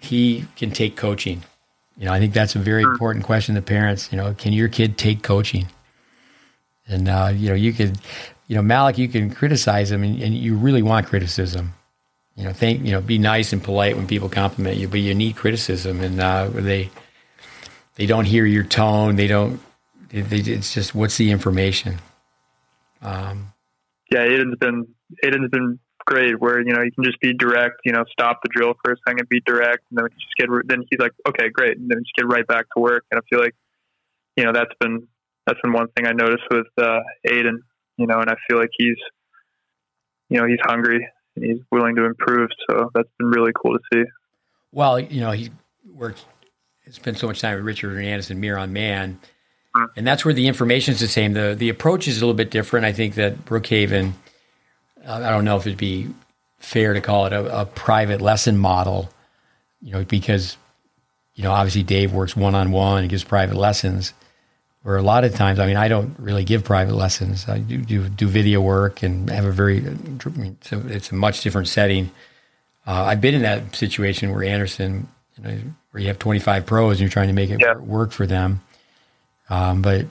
[0.00, 1.42] he can take coaching.
[1.98, 4.12] You know, I think that's a very important question to parents.
[4.12, 5.66] You know, can your kid take coaching?
[6.88, 7.98] And uh, you know, you could,
[8.48, 11.74] you know, Malik, you can criticize him, and, and, you really want criticism.
[12.36, 15.14] You know, think, you know, be nice and polite when people compliment you, but you
[15.14, 16.90] need criticism, and uh, they
[17.96, 19.16] they don't hear your tone.
[19.16, 19.60] They don't.
[20.10, 21.96] They, it's just what's the information.
[23.02, 23.52] Um,
[24.10, 24.86] yeah, Aiden's been
[25.24, 26.40] Aiden's been great.
[26.40, 27.80] Where you know you can just be direct.
[27.84, 30.48] You know, stop the drill for a second, be direct, and then just get.
[30.66, 33.04] Then he's like, okay, great, and then just get right back to work.
[33.10, 33.54] And I feel like,
[34.36, 35.08] you know, that's been
[35.46, 37.58] that's been one thing I noticed with uh, Aiden.
[37.96, 38.96] You know, and I feel like he's,
[40.28, 42.50] you know, he's hungry and he's willing to improve.
[42.68, 44.04] So that's been really cool to see.
[44.72, 45.50] Well, you know, he
[45.94, 46.24] worked,
[46.90, 49.18] spent so much time with Richard Hernandez and Mir on Man.
[49.96, 51.32] and that's where the information is the same.
[51.32, 52.84] the The approach is a little bit different.
[52.84, 54.12] I think that Brookhaven.
[55.06, 56.08] Uh, I don't know if it'd be
[56.58, 59.08] fair to call it a, a private lesson model,
[59.80, 60.56] you know, because
[61.34, 64.12] you know obviously Dave works one on one and gives private lessons.
[64.86, 67.48] Where a lot of times, I mean, I don't really give private lessons.
[67.48, 69.84] I do do, do video work and have a very,
[70.60, 72.12] so it's a much different setting.
[72.86, 75.58] Uh, I've been in that situation where Anderson, you know,
[75.90, 77.74] where you have 25 pros and you're trying to make it yeah.
[77.74, 78.60] work for them.
[79.50, 80.06] Um, but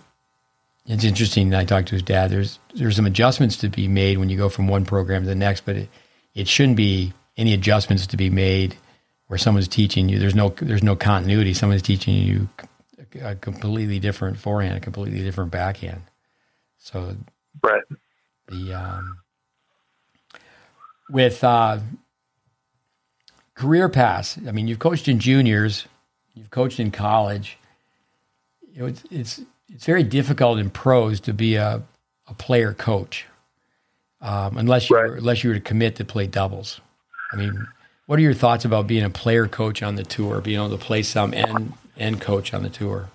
[0.88, 1.56] it's interesting.
[1.56, 2.30] I talked to his dad.
[2.30, 5.36] There's there's some adjustments to be made when you go from one program to the
[5.36, 5.90] next, but it,
[6.34, 8.76] it shouldn't be any adjustments to be made
[9.28, 10.20] where someone's teaching you.
[10.20, 11.54] There's no there's no continuity.
[11.54, 12.50] Someone's teaching you
[13.22, 16.02] a completely different forehand, a completely different backhand.
[16.80, 17.16] So
[17.64, 17.84] right.
[18.48, 19.18] The um,
[21.10, 21.80] with uh,
[23.56, 24.38] career paths.
[24.48, 25.88] I mean, you've coached in juniors,
[26.34, 27.58] you've coached in college
[28.76, 29.42] you know, it's it's
[29.74, 31.82] it's very difficult in pros to be a,
[32.28, 33.26] a player coach,
[34.22, 35.12] um, unless you right.
[35.12, 36.82] unless you were to commit to play doubles.
[37.32, 37.68] I mean,
[38.06, 40.84] what are your thoughts about being a player coach on the tour, being able to
[40.84, 43.10] play some and and coach on the tour?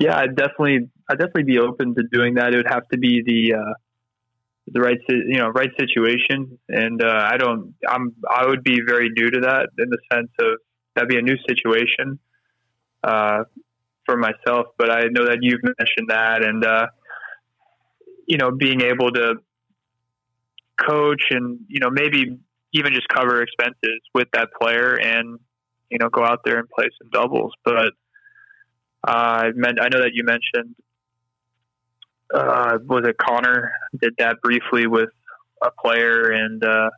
[0.00, 2.52] Yeah, I'd definitely I'd definitely be open to doing that.
[2.52, 3.74] It would have to be the uh,
[4.68, 9.08] the right you know right situation, and uh, I don't I'm I would be very
[9.08, 10.58] new to that in the sense of
[10.94, 12.18] that'd be a new situation.
[13.02, 13.44] Uh,
[14.06, 16.86] for myself, but I know that you've mentioned that, and uh,
[18.26, 19.34] you know, being able to
[20.80, 22.38] coach and you know maybe
[22.72, 25.38] even just cover expenses with that player and
[25.90, 27.52] you know go out there and play some doubles.
[27.64, 27.88] But uh,
[29.04, 30.74] I meant I know that you mentioned
[32.32, 35.10] uh, was it Connor did that briefly with
[35.62, 36.90] a player and uh,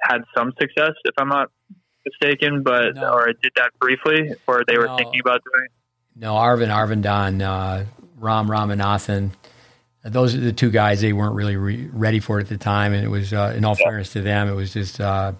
[0.00, 1.50] had some success, if I'm not
[2.04, 3.12] mistaken, but no.
[3.12, 4.96] or did that briefly, or they were no.
[4.96, 5.68] thinking about doing.
[6.14, 7.84] No, Arvin, Arvindan, uh,
[8.18, 9.30] Ram Ramanathan.
[10.04, 11.00] Those are the two guys.
[11.00, 13.64] They weren't really re- ready for it at the time, and it was, uh, in
[13.64, 15.32] all fairness to them, it was just uh,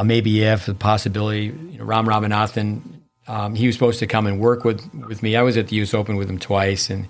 [0.00, 1.46] a maybe if, the possibility.
[1.46, 2.80] You know, Ram Ramanathan,
[3.28, 5.36] um, he was supposed to come and work with with me.
[5.36, 5.94] I was at the U.S.
[5.94, 7.06] Open with him twice, and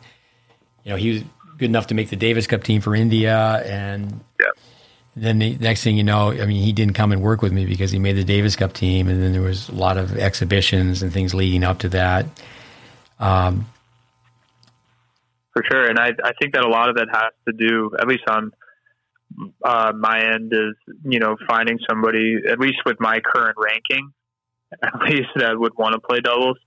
[0.84, 1.22] you know he was
[1.56, 4.46] good enough to make the Davis Cup team for India, and yeah.
[5.14, 7.64] then the next thing you know, I mean, he didn't come and work with me
[7.64, 11.02] because he made the Davis Cup team, and then there was a lot of exhibitions
[11.02, 12.26] and things leading up to that.
[13.20, 13.66] Um,
[15.52, 18.08] For sure, and I I think that a lot of that has to do, at
[18.08, 18.52] least on
[19.64, 20.74] uh, my end, is
[21.04, 24.12] you know finding somebody at least with my current ranking,
[24.82, 26.58] at least that would want to play doubles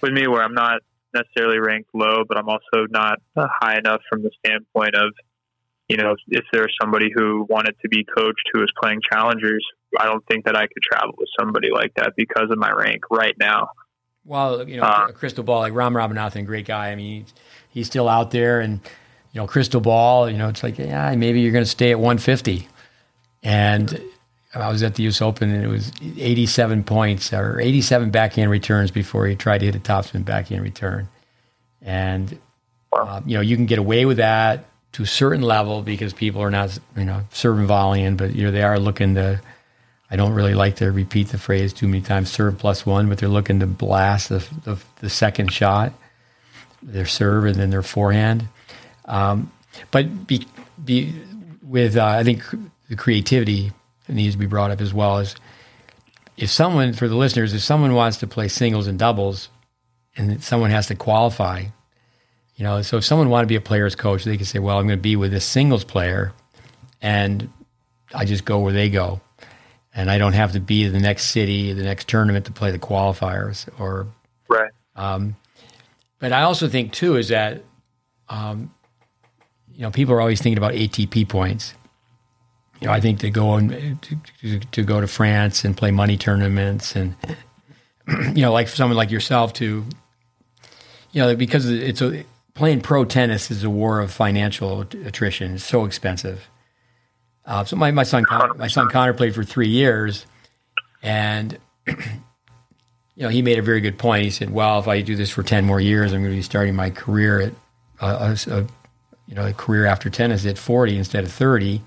[0.00, 0.80] with me, where I'm not
[1.14, 5.12] necessarily ranked low, but I'm also not high enough from the standpoint of,
[5.88, 9.64] you know, if there's somebody who wanted to be coached who is playing challengers,
[9.98, 13.02] I don't think that I could travel with somebody like that because of my rank
[13.10, 13.68] right now.
[14.24, 16.90] Well, you know, uh, crystal ball like Ram Ramanathan, great guy.
[16.90, 17.34] I mean, he's,
[17.68, 18.80] he's still out there, and
[19.34, 20.30] you know, crystal ball.
[20.30, 22.66] You know, it's like yeah, maybe you're going to stay at 150.
[23.42, 24.00] And
[24.54, 25.20] I was at the U.S.
[25.20, 29.74] Open, and it was 87 points or 87 backhand returns before he tried to hit
[29.74, 31.08] a topspin backhand return.
[31.82, 32.38] And
[32.92, 36.40] uh, you know, you can get away with that to a certain level because people
[36.40, 39.40] are not, you know, serving volleying, but you know, they are looking to
[40.10, 43.18] I don't really like to repeat the phrase too many times, serve plus one, but
[43.18, 45.92] they're looking to blast the, the, the second shot,
[46.82, 48.46] their serve and then their forehand.
[49.04, 49.52] Um,
[49.90, 50.46] but be,
[50.84, 51.14] be
[51.62, 52.42] with, uh, I think
[52.88, 53.72] the creativity
[54.08, 55.34] needs to be brought up as well as
[56.36, 59.48] if someone, for the listeners, if someone wants to play singles and doubles
[60.16, 61.64] and someone has to qualify,
[62.56, 64.78] you know, so if someone wanted to be a player's coach, they could say, well,
[64.78, 66.32] I'm going to be with this singles player
[67.02, 67.50] and
[68.12, 69.20] I just go where they go
[69.94, 72.78] and I don't have to be the next city, the next tournament to play the
[72.78, 74.08] qualifiers or
[74.48, 74.70] right.
[74.96, 75.36] Um,
[76.18, 77.62] but I also think too is that
[78.28, 78.73] um,
[79.74, 81.74] you know people are always thinking about ATP points.
[82.80, 84.02] You know, I think to go and
[84.40, 87.14] to, to, go to France and play money tournaments, and
[88.08, 89.84] you know, like for someone like yourself to,
[91.12, 92.24] you know, because it's a
[92.54, 95.54] playing pro tennis is a war of financial attrition.
[95.54, 96.48] It's so expensive.
[97.46, 100.24] Uh, so my, my son Connor, my son Connor played for three years,
[101.02, 101.94] and you
[103.16, 104.24] know he made a very good point.
[104.24, 106.42] He said, "Well, if I do this for ten more years, I'm going to be
[106.42, 107.52] starting my career at
[108.00, 108.66] a, a, a
[109.26, 111.82] you know a career after tennis at 40 instead of 30."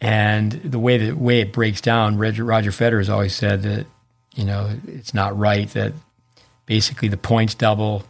[0.00, 3.86] And the way the way it breaks down, Roger, Roger Federer has always said that
[4.34, 5.92] you know it's not right that
[6.66, 8.04] basically the points double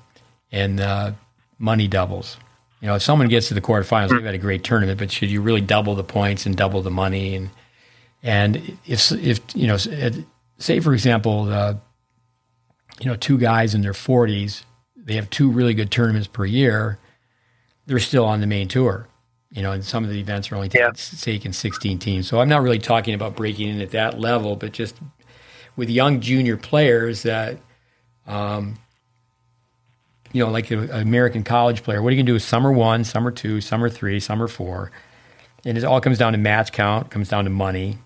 [0.51, 1.15] and the
[1.59, 2.37] money doubles.
[2.81, 5.31] You know, if someone gets to the quarterfinals, they've had a great tournament, but should
[5.31, 7.37] you really double the points and double the money?
[7.37, 7.51] And
[8.23, 9.77] and if if you know,
[10.59, 11.47] say for example,
[13.01, 14.65] you know two guys in their forties
[15.07, 16.99] they have two really good tournaments per year,
[17.87, 19.09] they're still on the main tour.
[19.51, 21.19] You know, and some of the events are only taking, yeah.
[21.21, 22.29] taking 16 teams.
[22.29, 24.97] So I'm not really talking about breaking in at that level, but just
[25.77, 27.59] with young junior players that,
[28.27, 28.77] um,
[30.33, 32.73] you know, like an American college player, what are you going to do with summer
[32.73, 34.91] one, summer two, summer three, summer four?
[35.65, 37.99] And it all comes down to match count, comes down to money.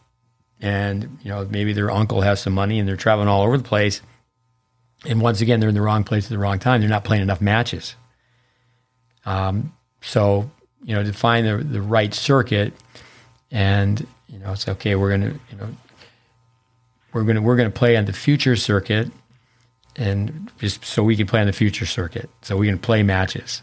[0.61, 3.65] And, you know, maybe their uncle has some money and they're traveling all over the
[3.65, 4.03] place.
[5.07, 6.81] And once again, they're in the wrong place at the wrong time.
[6.81, 7.97] They're not playing enough matches.
[9.25, 10.51] Um, so,
[10.85, 12.73] you know, to find the, the right circuit
[13.51, 15.69] and, you know, it's okay, we're to, you know,
[17.13, 19.11] we're to, we're to play on the future circuit
[19.97, 22.31] and just so we can play on the future circuit.
[22.43, 23.63] So we can play matches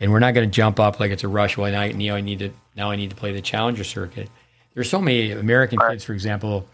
[0.00, 1.56] and we're not to jump up like it's a rush.
[1.56, 1.80] Well, now,
[2.14, 4.30] I need to, now I need to play the challenger circuit.
[4.74, 6.66] There's so many American kids, for example,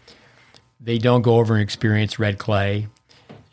[0.79, 2.87] they don't go over and experience red clay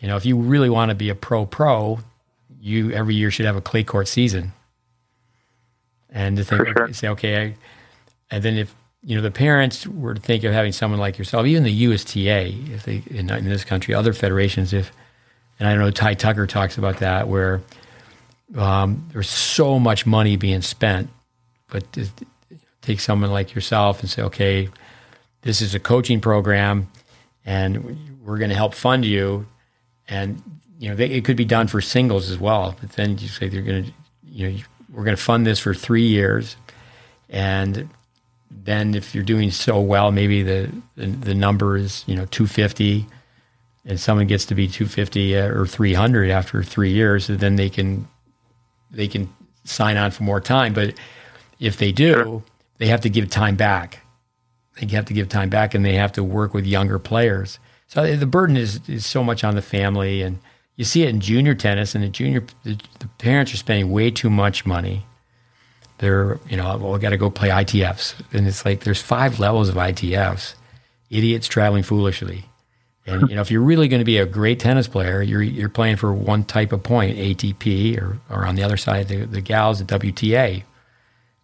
[0.03, 2.01] you know, if you really want to be a pro pro,
[2.61, 4.53] you every year should have a clay court season.
[6.13, 6.93] And to think, sure.
[6.93, 7.55] say, okay, I,
[8.31, 11.47] and then if you know the parents were to think of having someone like yourself,
[11.47, 14.93] even the USTA, if they in, in this country, other federations, if
[15.59, 17.63] and I don't know Ty Tucker talks about that, where
[18.57, 21.09] um, there's so much money being spent,
[21.69, 21.85] but
[22.83, 24.69] take someone like yourself and say, okay,
[25.43, 26.89] this is a coaching program,
[27.47, 29.47] and we're going to help fund you
[30.09, 30.43] and
[30.79, 32.77] you know they, it could be done for singles as well.
[32.81, 33.93] But then you say they're going to,
[34.25, 34.59] you know,
[34.93, 36.57] we're going to fund this for three years,
[37.29, 37.89] and
[38.51, 43.07] then if you're doing so well, maybe the the, the number is you know 250,
[43.87, 48.07] and someone gets to be 250 uh, or 300 after three years, then they can
[48.91, 49.33] they can
[49.65, 50.73] sign on for more time.
[50.73, 50.95] But
[51.59, 52.43] if they do,
[52.79, 54.01] they have to give time back.
[54.81, 57.59] They have to give time back, and they have to work with younger players.
[57.87, 60.39] So the burden is, is so much on the family, and
[60.83, 61.95] you see it in junior tennis.
[61.95, 65.07] And the junior, the, the parents are spending way too much money.
[65.99, 69.39] They're, you know, well, we got to go play ITFs, and it's like there's five
[69.39, 70.55] levels of ITFs.
[71.11, 72.47] Idiots traveling foolishly,
[73.07, 75.69] and you know, if you're really going to be a great tennis player, you're you're
[75.69, 79.41] playing for one type of point, ATP, or or on the other side, the, the
[79.41, 80.65] gals, the WTA.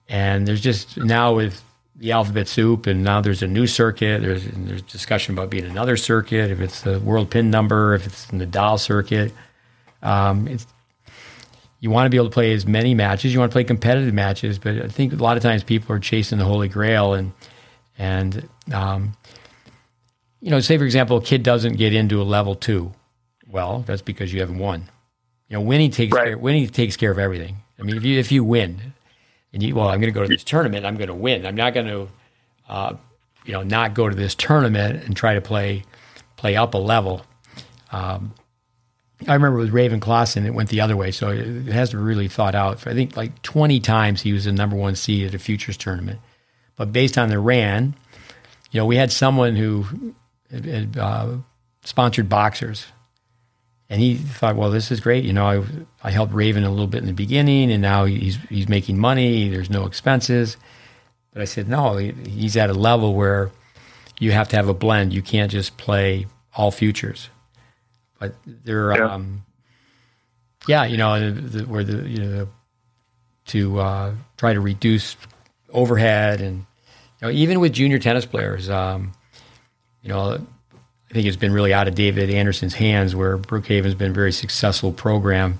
[0.09, 1.62] And there's just now with
[1.98, 4.22] the alphabet soup, and now there's a new circuit.
[4.22, 6.50] There's there's discussion about being another circuit.
[6.50, 9.32] If it's the world pin number, if it's in the Nadal circuit,
[10.02, 10.66] um, it's
[11.80, 13.32] you want to be able to play as many matches.
[13.32, 16.00] You want to play competitive matches, but I think a lot of times people are
[16.00, 17.32] chasing the holy grail, and
[17.98, 19.16] and um,
[20.40, 22.92] you know, say for example, a kid doesn't get into a level two.
[23.48, 24.88] Well, that's because you haven't won.
[25.48, 26.26] You know, winning takes right.
[26.26, 27.56] care, winning takes care of everything.
[27.78, 28.92] I mean, if you if you win,
[29.52, 30.84] and you, well, I'm going to go to this tournament.
[30.84, 31.46] I'm going to win.
[31.46, 32.08] I'm not going to,
[32.68, 32.94] uh,
[33.44, 35.84] you know, not go to this tournament and try to play
[36.36, 37.24] play up a level.
[37.90, 38.34] Um,
[39.26, 41.10] I remember with Raven Klaasen, it went the other way.
[41.10, 42.86] So it has to be really thought out.
[42.86, 46.20] I think like 20 times he was the number one seed at a futures tournament.
[46.76, 47.96] But based on the RAN,
[48.70, 50.14] you know, we had someone who
[50.52, 51.38] had, uh,
[51.82, 52.86] sponsored boxers
[53.90, 55.24] and he thought, well, this is great.
[55.24, 58.36] You know, I, I helped Raven a little bit in the beginning, and now he's
[58.48, 59.48] he's making money.
[59.48, 60.56] There's no expenses.
[61.32, 63.51] But I said, no, he's at a level where
[64.19, 65.12] you have to have a blend.
[65.12, 67.31] You can't just play all futures.
[68.19, 69.44] But there, yeah, um,
[70.66, 72.48] yeah you know, the, where the you know
[73.47, 75.16] to uh, try to reduce
[75.70, 76.66] overhead and
[77.20, 79.12] you know even with junior tennis players, um,
[80.02, 80.47] you know
[81.10, 84.32] I think it's been really out of David Anderson's hands, where Brookhaven's been a very
[84.32, 85.59] successful program,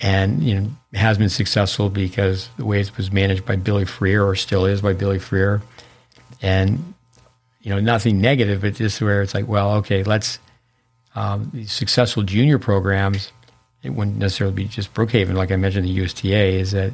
[0.00, 4.24] and you know has been successful because the way it was managed by Billy Freer,
[4.24, 5.60] or still is by Billy Freer,
[6.40, 6.94] and
[7.62, 10.38] you know nothing negative, but just where it's like, well, okay, let's
[11.16, 13.32] um, these successful junior programs.
[13.82, 16.92] It wouldn't necessarily be just Brookhaven, like I mentioned, the USTA is that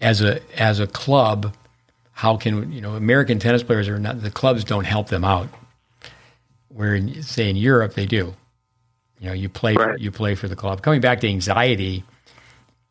[0.00, 1.54] as a as a club,
[2.12, 5.48] how can you know American tennis players are not the clubs don't help them out
[6.74, 8.34] where, in, say, in Europe, they do.
[9.22, 9.98] You know, you play right.
[10.00, 10.82] you play for the club.
[10.82, 12.02] Coming back to anxiety,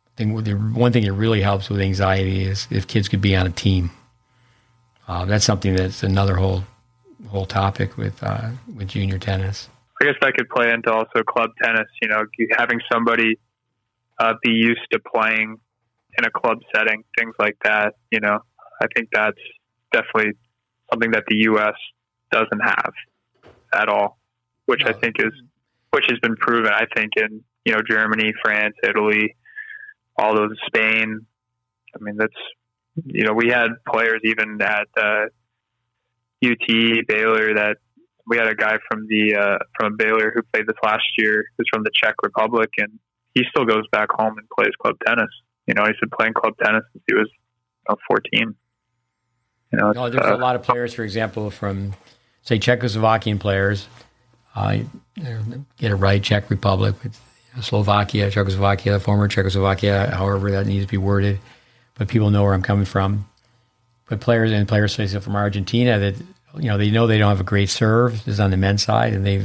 [0.07, 3.35] I think the one thing that really helps with anxiety is if kids could be
[3.35, 3.91] on a team.
[5.09, 6.63] Uh, that's something that's another whole
[7.27, 9.67] whole topic with uh, with junior tennis.
[10.01, 11.87] I guess that could play into also club tennis.
[12.01, 12.23] You know,
[12.57, 13.37] having somebody
[14.17, 15.57] uh, be used to playing
[16.17, 17.95] in a club setting, things like that.
[18.09, 18.39] You know,
[18.81, 19.37] I think that's
[19.91, 20.31] definitely
[20.89, 21.75] something that the U.S.
[22.31, 22.93] doesn't have
[23.73, 24.19] at all,
[24.65, 25.34] which I think is
[25.91, 26.72] which has been proven.
[26.72, 29.35] I think in you know Germany, France, Italy,
[30.18, 31.26] all those Spain.
[31.95, 32.34] I mean, that's
[33.06, 35.26] you know we had players even at uh,
[36.43, 37.77] UT Baylor that
[38.27, 41.68] we had a guy from the uh, from Baylor who played this last year who's
[41.73, 42.99] from the Czech Republic and
[43.34, 45.30] he still goes back home and plays club tennis.
[45.68, 48.56] You know, he's been playing club tennis since he was you know, 14.
[49.72, 51.93] You know, no, there's uh, a lot of players, for example, from
[52.43, 53.88] say Czechoslovakian players.
[54.55, 54.80] Uh,
[55.15, 56.95] get it right, Czech Republic,
[57.61, 61.39] Slovakia, Czechoslovakia, former Czechoslovakia, however that needs to be worded.
[61.95, 63.27] But people know where I'm coming from.
[64.07, 66.15] But players and players say from Argentina that
[66.57, 68.27] you know they know they don't have a great serve.
[68.27, 69.41] Is on the men's side, and they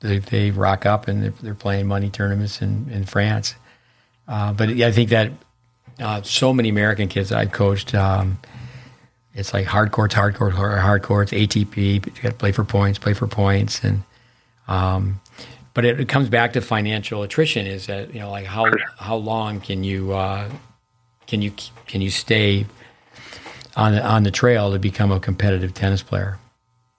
[0.00, 3.54] they, they rock up and they're, they're, playing money tournaments in in France.
[4.26, 5.30] Uh, but I think that
[6.00, 7.94] uh, so many American kids I've coached.
[7.94, 8.38] Um,
[9.34, 11.76] it's like hard courts, hard courts, hard courts, ATP.
[11.76, 14.02] You got to play for points, play for points, and
[14.66, 15.20] um,
[15.72, 17.66] but it, it, comes back to financial attrition.
[17.66, 18.66] Is that you know like how
[18.98, 20.50] how long can you uh,
[21.26, 21.52] can you
[21.86, 22.66] can you stay
[23.76, 26.38] on the, on the trail to become a competitive tennis player?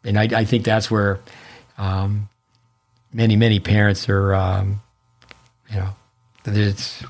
[0.04, 1.20] And I, I think that's where
[1.78, 2.30] um,
[3.14, 4.82] many many parents are um,
[5.70, 5.90] you know
[6.46, 7.04] it's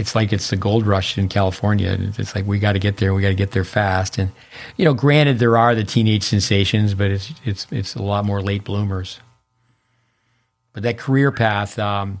[0.00, 1.96] it's like it's the gold rush in California.
[2.18, 3.14] It's like we got to get there.
[3.14, 4.18] We got to get there fast.
[4.18, 4.30] And
[4.76, 8.42] you know, granted, there are the teenage sensations, but it's it's it's a lot more
[8.42, 9.20] late bloomers.
[10.72, 12.20] But that career path, um,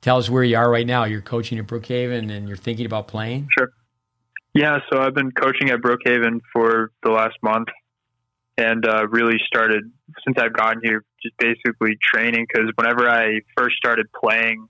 [0.00, 1.04] tell us where you are right now.
[1.04, 3.48] You're coaching at Brookhaven, and you're thinking about playing.
[3.56, 3.70] Sure.
[4.54, 7.68] Yeah, so I've been coaching at Brookhaven for the last month,
[8.56, 9.90] and uh, really started
[10.24, 12.46] since I've gotten here, just basically training.
[12.48, 14.68] Because whenever I first started playing,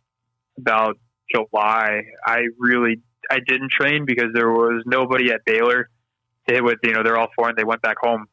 [0.59, 0.99] about
[1.33, 5.89] July, I really I didn't train because there was nobody at Baylor
[6.49, 6.79] to hit with.
[6.83, 7.55] You know, they're all foreign.
[7.57, 8.27] They went back home,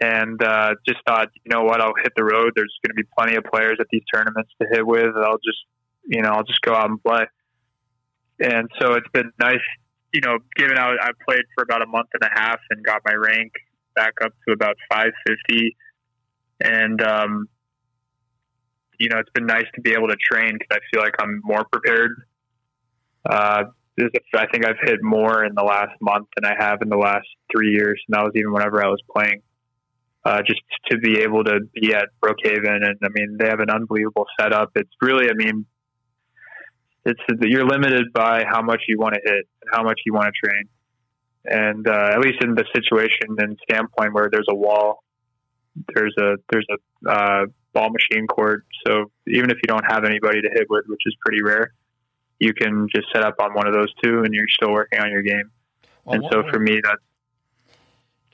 [0.00, 2.52] and uh, just thought, you know what, I'll hit the road.
[2.54, 5.16] There's going to be plenty of players at these tournaments to hit with.
[5.16, 5.64] I'll just,
[6.06, 7.26] you know, I'll just go out and play.
[8.40, 9.60] And so it's been nice,
[10.12, 13.02] you know, given out I played for about a month and a half and got
[13.04, 13.52] my rank
[13.94, 15.76] back up to about 550.
[16.62, 17.48] And um,
[19.00, 21.40] you know, it's been nice to be able to train because I feel like I'm
[21.42, 22.10] more prepared.
[23.28, 23.64] Uh,
[23.98, 27.26] I think I've hit more in the last month than I have in the last
[27.50, 29.42] three years, and that was even whenever I was playing.
[30.22, 30.60] Uh, just
[30.90, 34.70] to be able to be at Brookhaven, and I mean, they have an unbelievable setup.
[34.74, 35.64] It's really, I mean,
[37.06, 40.26] it's you're limited by how much you want to hit and how much you want
[40.26, 40.64] to train.
[41.46, 45.02] And uh, at least in the situation and standpoint where there's a wall,
[45.94, 48.64] there's a there's a uh, ball machine court.
[48.86, 51.72] So even if you don't have anybody to hit with, which is pretty rare,
[52.38, 55.10] you can just set up on one of those two, and you're still working on
[55.10, 55.50] your game.
[56.04, 57.02] Well, and so for me, that's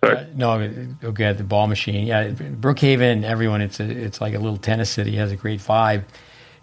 [0.03, 0.71] uh, no,
[1.03, 2.07] okay, the ball machine.
[2.07, 5.17] Yeah, Brookhaven, everyone, it's a, it's like a little tennis city.
[5.17, 6.05] It has a great vibe.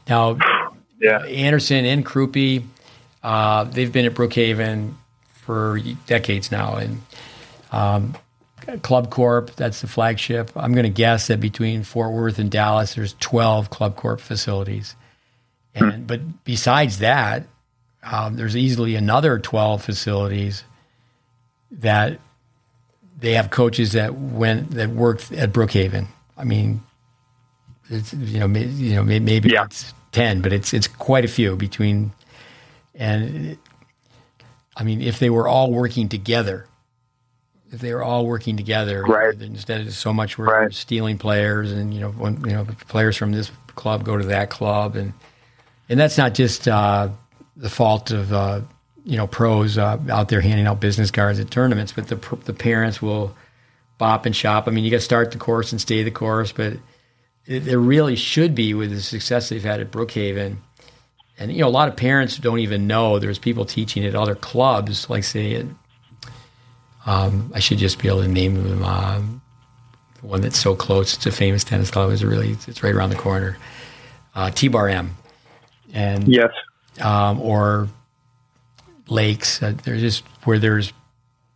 [0.08, 0.38] Now,
[1.00, 2.64] yeah, Anderson and Krupe,
[3.24, 4.94] uh, they've been at Brookhaven
[5.34, 7.02] for decades now, and
[7.72, 8.16] um,
[8.82, 10.52] Club Corp, that's the flagship.
[10.56, 14.96] I'm going to guess that between Fort Worth and Dallas, there's 12 Club Corp facilities.
[15.76, 16.04] And, hmm.
[16.04, 17.46] But besides that,
[18.04, 20.64] um, there's easily another 12 facilities
[21.72, 22.20] that
[23.20, 26.08] they have coaches that went that worked at Brookhaven.
[26.38, 26.84] I mean,
[27.90, 29.66] it's, you know, maybe, you know, maybe yeah.
[29.66, 32.12] it's 10, but it's it's quite a few between.
[32.96, 33.58] And
[34.76, 36.68] I mean, if they were all working together,
[37.74, 39.40] if they were all working together right.
[39.42, 40.74] instead of so much we're right.
[40.74, 44.50] stealing players and you know when, you know players from this club go to that
[44.50, 45.14] club and
[45.90, 47.10] and that's not just uh,
[47.56, 48.62] the fault of uh,
[49.06, 52.54] you know pros uh, out there handing out business cards at tournaments, but the the
[52.54, 53.36] parents will
[53.98, 54.68] bop and shop.
[54.68, 56.74] I mean, you got to start the course and stay the course, but
[57.46, 60.58] it, there really should be with the success they've had at Brookhaven.
[61.38, 64.36] And you know, a lot of parents don't even know there's people teaching at other
[64.36, 65.66] clubs, like say at
[67.06, 68.84] um, I should just be able to name them.
[68.84, 69.42] Um,
[70.22, 71.16] the one that's so close.
[71.16, 72.12] It's a famous tennis club.
[72.12, 73.58] It's really it's right around the corner.
[74.36, 75.16] Uh, T Bar M.
[75.94, 76.52] And yes.
[77.02, 77.88] Um, or
[79.08, 79.62] lakes.
[79.62, 80.94] Uh, there's just where there's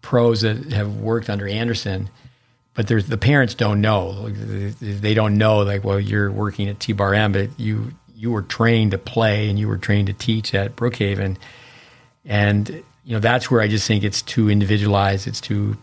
[0.01, 2.09] pros that have worked under Anderson,
[2.73, 4.29] but there's the parents don't know.
[4.29, 8.41] They don't know like, well, you're working at T Bar M, but you you were
[8.41, 11.37] trained to play and you were trained to teach at Brookhaven,
[12.25, 15.27] and you know that's where I just think it's too individualized.
[15.27, 15.77] It's too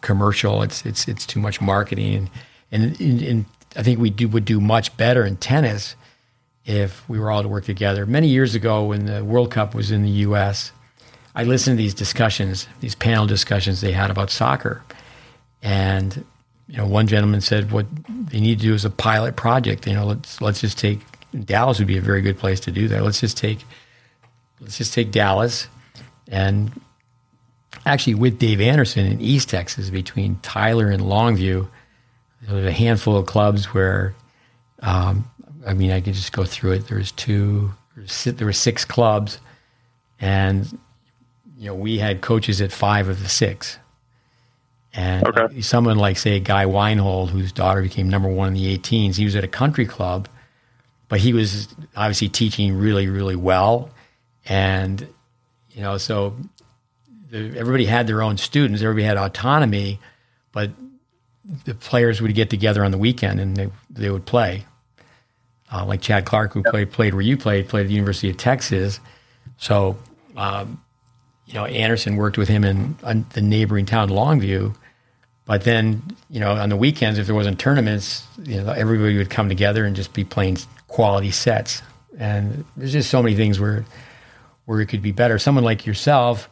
[0.00, 0.62] commercial.
[0.62, 2.28] It's it's it's too much marketing,
[2.72, 3.44] and, and, and
[3.76, 5.94] I think we do would do much better in tennis
[6.64, 8.06] if we were all to work together.
[8.06, 10.72] Many years ago, when the World Cup was in the U.S.,
[11.36, 14.82] I listened to these discussions, these panel discussions they had about soccer,
[15.62, 16.24] and
[16.66, 19.86] you know, one gentleman said what they need to do is a pilot project.
[19.86, 21.02] You know, let's let's just take
[21.44, 23.04] Dallas would be a very good place to do that.
[23.04, 23.60] Let's just take
[24.60, 25.68] let's just take Dallas
[26.32, 26.72] and
[27.84, 31.68] actually, with Dave Anderson in East Texas, between Tyler and Longview,
[32.42, 34.14] there was a handful of clubs where,
[34.80, 35.30] um,
[35.66, 36.88] I mean, I could just go through it.
[36.88, 37.72] There was two,
[38.24, 39.38] there were six clubs,
[40.20, 40.66] and
[41.58, 43.78] you know we had coaches at five of the six.
[44.94, 45.60] And okay.
[45.60, 49.36] someone like say Guy Weinhold, whose daughter became number one in the 18s, he was
[49.36, 50.28] at a country club,
[51.08, 53.90] but he was obviously teaching really really well,
[54.46, 55.06] and
[55.74, 56.36] you know so
[57.32, 59.98] the, everybody had their own students, everybody had autonomy,
[60.52, 60.70] but
[61.64, 64.64] the players would get together on the weekend and they they would play.
[65.72, 68.36] Uh, like Chad Clark, who played played where you played, played at the University of
[68.36, 69.00] Texas.
[69.56, 69.96] So,
[70.36, 70.82] um,
[71.46, 74.74] you know, Anderson worked with him in, in, the neighboring town, Longview.
[75.46, 79.30] But then, you know, on the weekends, if there wasn't tournaments, you know, everybody would
[79.30, 80.58] come together and just be playing
[80.88, 81.82] quality sets.
[82.18, 83.84] And there's just so many things where
[84.64, 85.38] where it could be better.
[85.38, 86.48] Someone like yourself,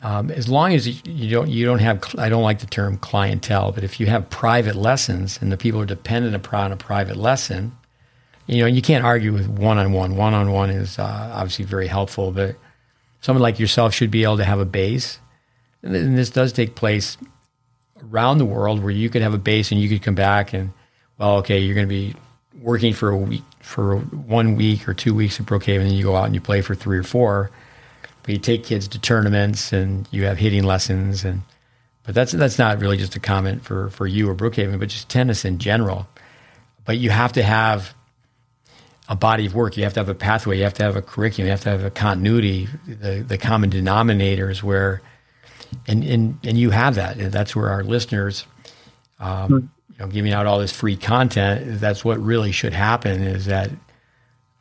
[0.00, 3.72] um, as long as you don't you don't have I don't like the term clientele,
[3.72, 7.76] but if you have private lessons and the people are dependent upon a private lesson,
[8.46, 10.16] you know you can't argue with one on one.
[10.16, 12.56] One on one is uh, obviously very helpful, but
[13.20, 15.18] someone like yourself should be able to have a base,
[15.82, 17.16] and this does take place
[18.10, 20.72] around the world where you could have a base and you could come back and
[21.18, 22.14] well, okay, you're going to be
[22.60, 26.02] working for a week for one week or two weeks at Brookhaven, and then you
[26.02, 27.50] go out and you play for three or four
[28.28, 31.40] but you take kids to tournaments and you have hitting lessons and
[32.04, 35.08] but that's that's not really just a comment for for you or Brookhaven, but just
[35.08, 36.06] tennis in general.
[36.84, 37.94] But you have to have
[39.08, 39.78] a body of work.
[39.78, 40.58] You have to have a pathway.
[40.58, 41.46] You have to have a curriculum.
[41.46, 42.68] You have to have a continuity.
[42.86, 45.00] The the common denominators where,
[45.86, 47.32] and and and you have that.
[47.32, 48.46] That's where our listeners,
[49.20, 49.66] um, mm-hmm.
[49.98, 51.80] You know, giving out all this free content.
[51.80, 53.22] That's what really should happen.
[53.22, 53.70] Is that.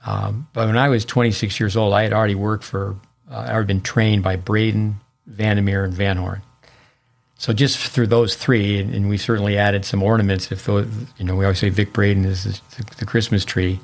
[0.06, 2.96] Um, but when I was 26 years old, I had already worked for
[3.30, 6.42] uh, I had been trained by Braden, Van der Meer, and Van Horn.
[7.40, 10.52] So just through those three, and, and we certainly added some ornaments.
[10.52, 10.88] If those,
[11.18, 13.80] you know, we always say Vic Braden is the, the Christmas tree,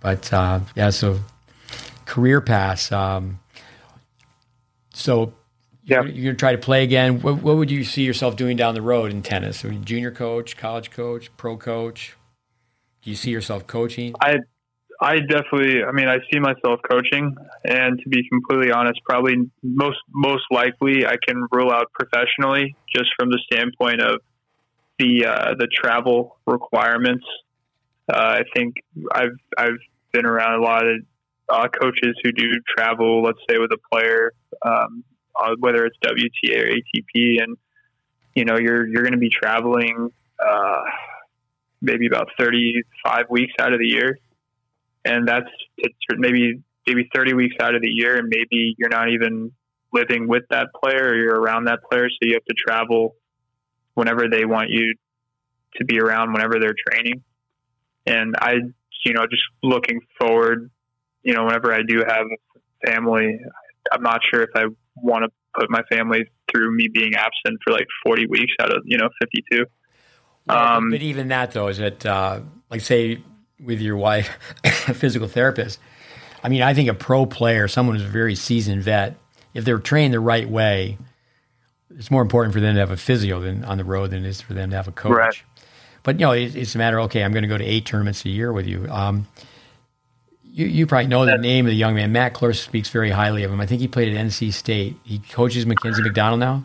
[0.00, 0.90] but uh, yeah.
[0.90, 1.18] So
[2.04, 2.92] career paths.
[2.92, 3.40] Um,
[4.92, 5.32] so
[5.88, 6.02] yeah.
[6.02, 7.20] you're, you're gonna try to play again.
[7.20, 9.62] What, what, would you see yourself doing down the road in tennis?
[9.62, 12.16] junior coach, college coach, pro coach?
[13.02, 14.14] Do you see yourself coaching?
[14.20, 14.36] I
[15.00, 19.98] I definitely, I mean, I see myself coaching, and to be completely honest, probably most
[20.12, 24.20] most likely I can rule out professionally, just from the standpoint of
[24.98, 27.24] the uh, the travel requirements.
[28.12, 28.74] Uh, I think
[29.12, 29.78] I've I've
[30.12, 30.96] been around a lot of
[31.48, 32.46] uh, coaches who do
[32.76, 34.32] travel, let's say with a player,
[34.66, 35.04] um,
[35.58, 37.56] whether it's WTA or ATP, and
[38.34, 40.82] you know you're you're going to be traveling uh,
[41.80, 44.18] maybe about 35 weeks out of the year
[45.04, 45.48] and that's
[46.16, 49.52] maybe maybe 30 weeks out of the year, and maybe you're not even
[49.92, 53.14] living with that player or you're around that player, so you have to travel
[53.94, 54.94] whenever they want you
[55.76, 57.22] to be around, whenever they're training.
[58.06, 58.54] And I,
[59.04, 60.70] you know, just looking forward,
[61.22, 62.26] you know, whenever I do have
[62.86, 63.38] family,
[63.92, 64.64] I'm not sure if I
[65.02, 68.82] want to put my family through me being absent for like 40 weeks out of,
[68.84, 69.64] you know, 52.
[70.46, 73.20] Yeah, um, but even that though, is it uh, like say
[73.62, 74.30] with your wife,
[74.64, 75.78] a physical therapist.
[76.42, 79.16] I mean, I think a pro player, someone who's a very seasoned vet,
[79.54, 80.98] if they're trained the right way,
[81.96, 84.28] it's more important for them to have a physio than on the road than it
[84.28, 85.12] is for them to have a coach.
[85.12, 85.42] Right.
[86.04, 87.00] But you know, it, it's a matter.
[87.00, 88.86] Okay, I'm going to go to eight tournaments a year with you.
[88.88, 89.26] Um,
[90.58, 92.12] you, you probably know the name of the young man.
[92.12, 93.60] Matt Klurst speaks very highly of him.
[93.60, 94.96] I think he played at NC State.
[95.04, 96.64] He coaches Mackenzie McDonald now.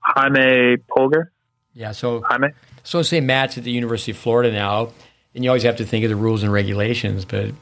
[0.00, 1.30] Jaime Polgar.
[1.74, 1.92] Yeah.
[1.92, 2.48] So Jaime.
[2.82, 4.90] So say Matt's at the University of Florida now
[5.36, 7.24] and you always have to think of the rules and regulations.
[7.24, 7.52] But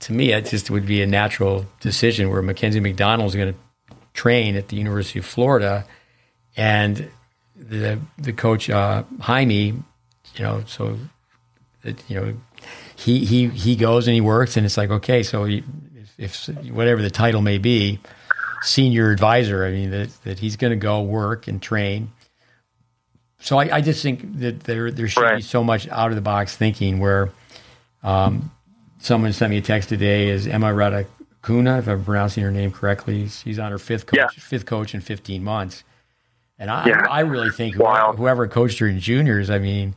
[0.00, 3.96] to me, it just would be a natural decision where Mackenzie McDonald is going to
[4.12, 5.84] train at the University of Florida,
[6.56, 7.10] and
[7.56, 9.82] the the coach uh, Jaime,
[10.34, 10.98] you know, so
[11.82, 12.34] that you know,
[12.96, 15.64] he he he goes and he works, and it's like okay, so he,
[16.18, 18.00] if, if whatever the title may be,
[18.62, 22.10] senior advisor, I mean that that he's going to go work and train
[23.40, 25.36] so I, I, just think that there there should right.
[25.36, 27.30] be so much out of the box thinking where
[28.02, 28.50] um,
[28.98, 33.28] someone sent me a text today is Emma Raducanu, if I'm pronouncing her name correctly.
[33.28, 34.28] She's on her fifth coach, yeah.
[34.28, 35.84] fifth coach in 15 months.
[36.58, 37.06] And I, yeah.
[37.08, 38.14] I really think wow.
[38.16, 39.94] whoever coached her in juniors, I mean,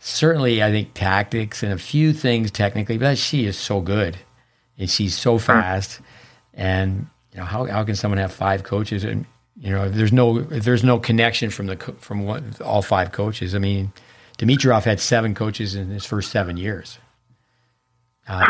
[0.00, 4.16] certainly I think tactics and a few things technically, but she is so good
[4.78, 6.00] and she's so fast.
[6.54, 9.04] And you know, how, how can someone have five coaches?
[9.04, 9.26] And
[9.60, 13.12] you know, if there's no if there's no connection from the from what, all five
[13.12, 13.54] coaches.
[13.54, 13.92] I mean,
[14.38, 16.98] Dimitrov had seven coaches in his first seven years,
[18.28, 18.46] uh,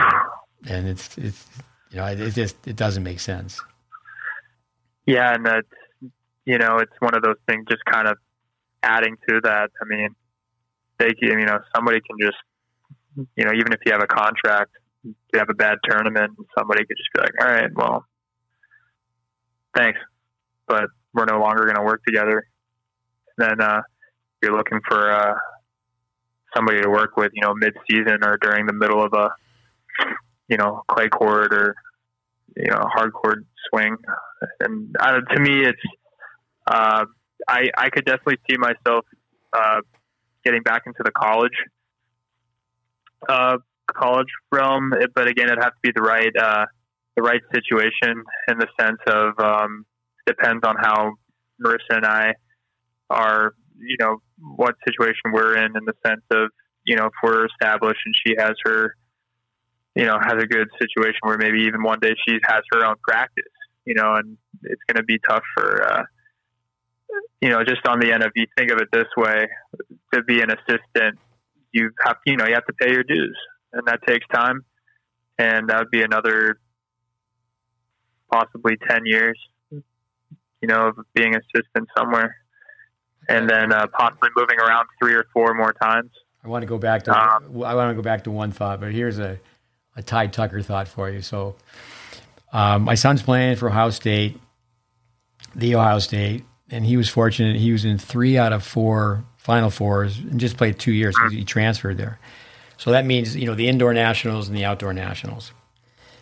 [0.67, 1.47] and it's it's
[1.91, 3.61] you know it, it, just it doesn't make sense.
[5.07, 5.65] Yeah, and that
[6.45, 7.65] you know it's one of those things.
[7.71, 8.19] Just kind of
[8.83, 9.71] adding to that.
[9.81, 10.15] I mean,
[10.99, 12.37] they can, you know somebody can just
[13.37, 14.71] you know even if you have a contract,
[15.05, 18.05] you have a bad tournament, somebody could just be like, "All right, well,
[19.77, 19.99] thanks,
[20.67, 20.85] but
[21.15, 22.45] we're no longer going to work together."
[23.37, 23.83] Then uh,
[24.43, 25.35] you're looking for uh,
[26.55, 29.31] somebody to work with, you know, mid-season or during the middle of a,
[30.49, 31.77] you know, clay court or
[32.57, 33.97] you know, hard court swing.
[34.61, 35.81] And uh, to me, it's
[36.67, 37.05] uh,
[37.49, 39.05] I I could definitely see myself
[39.53, 39.81] uh,
[40.49, 41.53] getting back into the college
[43.29, 46.65] uh, college realm, but again, it has to be the right uh,
[47.17, 49.85] the right situation in the sense of um,
[50.27, 51.13] depends on how
[51.65, 52.35] Marissa and I
[53.11, 56.51] are, you know, what situation we're in in the sense of
[56.85, 58.95] you know if we're established and she has her
[59.95, 62.95] you know has a good situation where maybe even one day she has her own
[63.03, 63.45] practice
[63.85, 66.03] you know and it's going to be tough for uh,
[67.41, 69.47] you know just on the end of you think of it this way
[70.13, 71.19] to be an assistant
[71.73, 73.37] you have you know you have to pay your dues
[73.73, 74.65] and that takes time.
[75.39, 76.59] And that would be another
[78.31, 79.39] possibly 10 years
[79.71, 82.37] you know of being assistant somewhere.
[83.29, 86.11] And then uh, possibly moving around three or four more times.
[86.43, 88.81] I want to go back to um, I want to go back to one thought,
[88.81, 89.39] but here's a,
[89.97, 91.21] a Ty Tucker thought for you.
[91.21, 91.57] So,
[92.53, 94.41] um, my son's playing for Ohio State,
[95.55, 97.57] the Ohio State, and he was fortunate.
[97.57, 101.45] He was in three out of four Final Fours and just played two years he
[101.45, 102.19] transferred there.
[102.77, 105.53] So that means you know the indoor nationals and the outdoor nationals.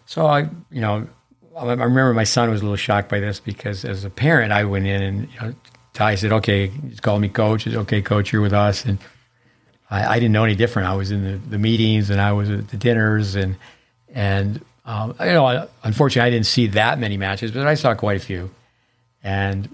[0.07, 1.09] So I, you know,
[1.57, 4.65] I remember my son was a little shocked by this because as a parent, I
[4.65, 5.55] went in and you know,
[5.93, 7.65] Ty said, "Okay," he called me coach.
[7.65, 8.99] He said, "Okay, coach, you're with us," and
[9.91, 10.89] I, I, didn't know any different.
[10.89, 13.57] I was in the, the, meetings and I was at the dinners and
[14.13, 18.17] and um, you know, unfortunately, I didn't see that many matches, but I saw quite
[18.17, 18.51] a few.
[19.25, 19.69] And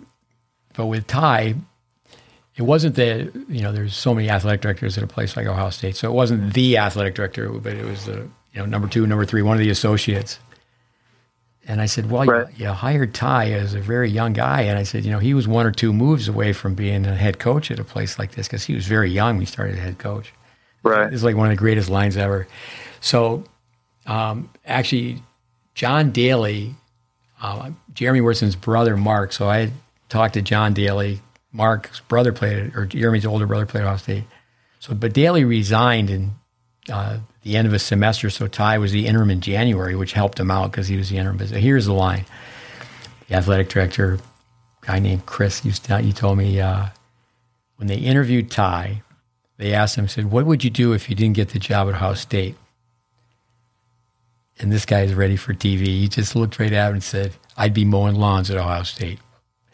[0.75, 1.55] but with Ty,
[2.57, 5.71] it wasn't that you know there's so many athletic directors at a place like Ohio
[5.71, 9.07] State, so it wasn't the athletic director, but it was the you know number two,
[9.07, 10.39] number three, one of the associates.
[11.69, 12.49] And I said, well, right.
[12.59, 15.33] you, you, hired Ty as a very young guy, and I said, you know, he
[15.33, 18.33] was one or two moves away from being a head coach at a place like
[18.33, 20.33] this because he was very young when he started as head coach.
[20.83, 22.49] Right, it's like one of the greatest lines ever.
[23.01, 23.45] So,
[24.07, 25.23] um, actually,
[25.75, 26.75] John Daly,
[27.41, 29.33] uh, Jeremy Wurtson's brother, Mark.
[29.33, 29.71] So I
[30.13, 31.21] talked to John Daly.
[31.53, 34.25] Mark's brother played, or Jeremy's older brother played Ohio State.
[34.79, 36.33] So, but Daly resigned in
[36.91, 38.31] uh, the end of a semester.
[38.31, 41.19] So Ty was the interim in January, which helped him out because he was the
[41.19, 41.39] interim.
[41.39, 42.25] Here's the line:
[43.29, 44.19] the athletic director,
[44.83, 46.87] guy named Chris, used to, he told me uh,
[47.77, 49.03] when they interviewed Ty,
[49.57, 51.95] they asked him, said, "What would you do if you didn't get the job at
[51.95, 52.57] Ohio State?"
[54.59, 55.87] And this guy is ready for TV.
[55.87, 59.19] He just looked right at him and said, "I'd be mowing lawns at Ohio State."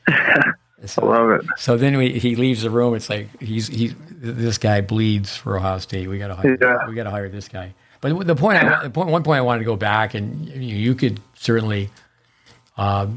[0.86, 1.46] So, I love it.
[1.56, 2.94] So then we, he leaves the room.
[2.94, 6.08] It's like he's he's this guy bleeds for Ohio State.
[6.08, 6.56] We got to hire.
[6.60, 6.88] Yeah.
[6.88, 7.74] We got to hire this guy.
[8.00, 10.76] But the point, I, the point, one point I wanted to go back, and you,
[10.76, 11.90] you could certainly
[12.76, 13.08] uh,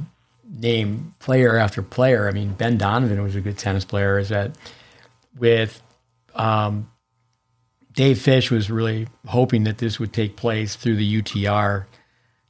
[0.44, 2.28] name player after player.
[2.28, 4.18] I mean, Ben Donovan was a good tennis player.
[4.18, 4.56] Is that
[5.38, 5.82] with
[6.34, 6.90] um,
[7.94, 11.86] Dave Fish was really hoping that this would take place through the UTR,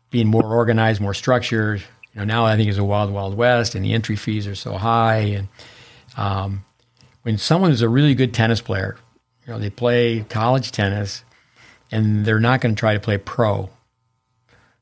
[0.09, 3.73] being more organized, more structured, you know, now I think it's a wild, wild west,
[3.73, 5.17] and the entry fees are so high.
[5.17, 5.47] And
[6.17, 6.65] um,
[7.21, 8.97] when someone is a really good tennis player,
[9.45, 11.23] you know, they play college tennis,
[11.89, 13.69] and they're not going to try to play pro.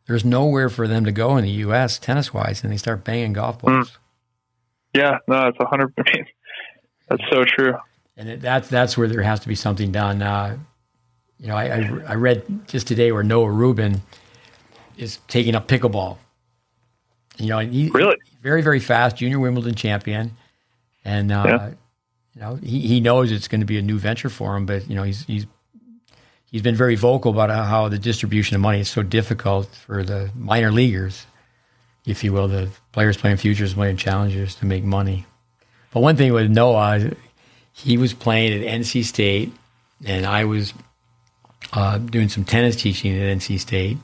[0.08, 1.99] There's nowhere for them to go in the U.S.
[1.99, 3.90] tennis wise, and they start banging golf balls.
[3.90, 3.98] Mm.
[4.95, 5.93] Yeah, no, it's a hundred.
[7.09, 7.75] That's so true.
[8.17, 10.22] And it, that's that's where there has to be something done.
[10.22, 10.58] Uh,
[11.40, 14.01] you know, I, I, I read just today where Noah Rubin
[14.98, 16.17] is taking up pickleball
[17.40, 20.35] you know, he, really very very fast junior Wimbledon champion,
[21.06, 21.69] and uh, yeah.
[22.35, 24.66] you know he, he knows it's going to be a new venture for him.
[24.66, 25.45] But you know he's he's
[26.51, 30.30] he's been very vocal about how the distribution of money is so difficult for the
[30.35, 31.26] minor leaguers,
[32.06, 35.26] if you will, the players playing futures, playing challengers to make money.
[35.92, 37.11] But one thing with Noah,
[37.72, 39.51] he was playing at NC State,
[40.06, 40.74] and I was
[41.74, 43.98] uh, doing some tennis teaching at NC State,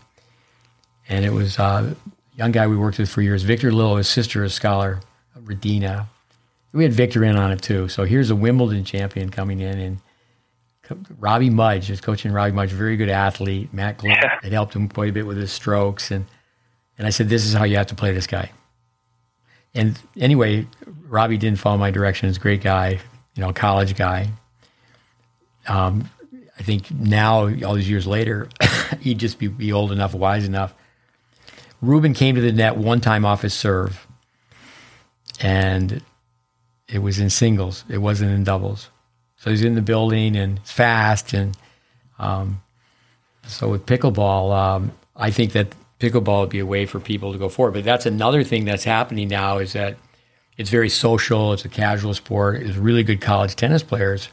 [1.09, 1.93] and it was uh,
[2.35, 4.99] young guy we worked with for years, Victor Lillo, his sister, a scholar,
[5.37, 6.07] Radina.
[6.73, 7.87] We had Victor in on it too.
[7.87, 9.97] So here's a Wimbledon champion coming in, and
[11.17, 13.73] Robbie Mudge is coaching Robbie Mudge, very good athlete.
[13.73, 14.39] Matt Glenn yeah.
[14.41, 16.25] had helped him quite a bit with his strokes, and
[16.97, 18.51] and I said, this is how you have to play this guy.
[19.73, 20.65] And anyway,
[21.07, 22.37] Robbie didn't follow my directions.
[22.37, 22.99] Great guy,
[23.35, 24.29] you know, college guy.
[25.67, 26.09] Um,
[26.57, 28.47] I think now, all these years later,
[29.01, 30.73] he'd just be, be old enough, wise enough
[31.85, 34.05] Rubin came to the net one time off his serve,
[35.41, 36.01] and
[36.87, 37.83] it was in singles.
[37.89, 38.89] It wasn't in doubles.
[39.37, 41.57] So he's in the building and fast, and
[42.19, 42.61] um,
[43.47, 45.67] So with pickleball, um, I think that
[45.99, 47.73] pickleball would be a way for people to go forward.
[47.73, 49.97] But that's another thing that's happening now is that
[50.57, 51.53] it's very social.
[51.53, 52.61] It's a casual sport.
[52.61, 54.29] It's really good college tennis players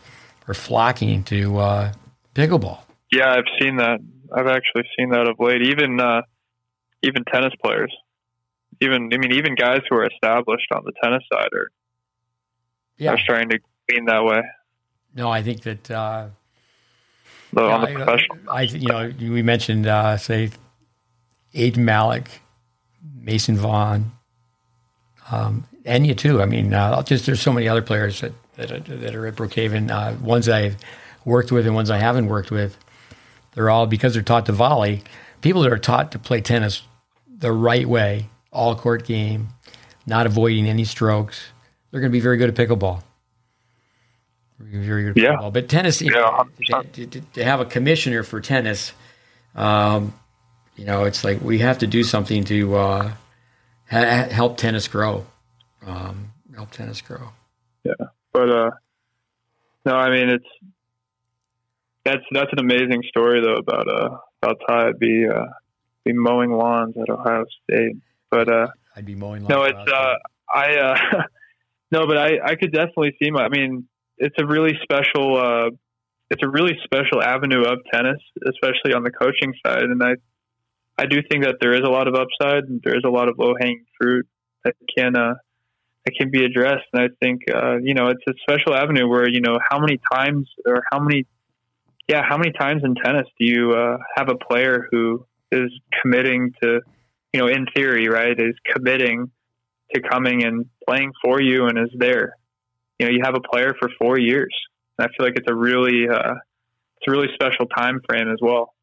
[0.48, 1.92] are flocking to uh,
[2.34, 2.80] pickleball.
[3.12, 4.00] Yeah, I've seen that.
[4.34, 5.62] I've actually seen that of late.
[5.62, 6.22] Even uh,
[7.02, 7.94] even tennis players,
[8.80, 11.70] even I mean, even guys who are established on the tennis side are
[12.96, 13.12] yeah.
[13.12, 13.58] are starting to
[13.90, 14.42] lean that way.
[15.14, 15.90] No, I think that.
[15.90, 16.28] Uh,
[17.52, 20.50] the, on the professional, I, you know, we mentioned uh, say
[21.54, 22.30] Aiden Malik,
[23.14, 24.10] Mason Vaughn,
[25.30, 26.40] um, Enya too.
[26.40, 29.34] I mean, uh, just there's so many other players that that are, that are at
[29.34, 29.90] Brookhaven.
[29.90, 30.76] Uh, ones I've
[31.24, 32.76] worked with and ones I haven't worked with.
[33.54, 35.02] They're all because they're taught to volley.
[35.42, 36.82] People that are taught to play tennis
[37.42, 39.48] the right way, all court game,
[40.06, 41.50] not avoiding any strokes.
[41.90, 43.02] They're going to be very good at pickleball.
[44.58, 45.36] Very good at yeah.
[45.36, 45.52] pickleball.
[45.52, 46.44] But tennis, yeah,
[46.92, 48.92] to, to, to, have a commissioner for tennis,
[49.56, 50.14] um,
[50.76, 53.12] you know, it's like we have to do something to uh,
[53.90, 55.26] ha- help tennis grow.
[55.84, 57.30] Um, help tennis grow.
[57.82, 57.94] Yeah,
[58.32, 58.70] but uh,
[59.84, 60.46] no, I mean it's
[62.04, 65.46] that's that's an amazing story though about uh about Ty be uh
[66.04, 67.96] be mowing lawns at Ohio State.
[68.30, 68.66] But uh,
[68.96, 69.44] I'd be mowing.
[69.44, 70.14] No, it's uh,
[70.52, 70.96] I uh,
[71.90, 73.44] no, but I I could definitely see my.
[73.44, 75.36] I mean, it's a really special.
[75.36, 75.70] Uh,
[76.30, 80.14] it's a really special avenue of tennis, especially on the coaching side, and I
[80.98, 83.28] I do think that there is a lot of upside and there is a lot
[83.28, 84.26] of low hanging fruit
[84.64, 85.34] that can uh,
[86.04, 86.86] that can be addressed.
[86.92, 89.98] And I think uh, you know it's a special avenue where you know how many
[90.12, 91.26] times or how many
[92.08, 95.70] yeah how many times in tennis do you uh, have a player who is
[96.02, 96.80] committing to
[97.32, 99.30] you know in theory right is committing
[99.94, 102.36] to coming and playing for you and is there.
[102.98, 104.54] You know you have a player for four years.
[104.98, 108.38] And I feel like it's a really uh, it's a really special time frame as
[108.40, 108.74] well.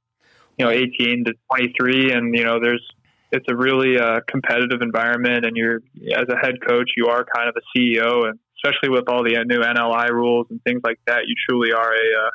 [0.58, 2.86] You know, 18 to 23, and you know there's
[3.32, 5.82] it's a really uh, competitive environment, and you're
[6.16, 9.44] as a head coach, you are kind of a CEO, and especially with all the
[9.46, 12.30] new NLI rules and things like that, you truly are a uh,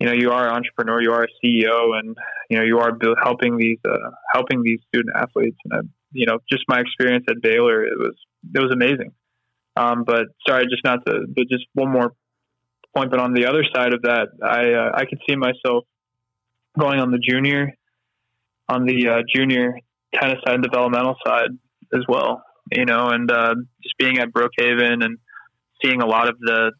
[0.00, 2.16] you know you are an entrepreneur, you are a CEO, and
[2.48, 5.58] you know you are helping these uh, helping these student athletes.
[5.64, 5.78] And I,
[6.12, 8.14] you know, just my experience at Baylor, it was
[8.54, 9.12] it was amazing.
[9.76, 12.12] Um, but sorry, just not to, but just one more
[12.96, 13.10] point.
[13.10, 15.84] But on the other side of that, I uh, I could see myself
[16.78, 17.74] going on the junior
[18.70, 19.74] on the uh, junior
[20.14, 21.50] tennis side developmental side
[21.92, 22.42] as well.
[22.72, 25.18] You know, and uh, just being at Brookhaven and
[25.84, 26.72] seeing a lot of the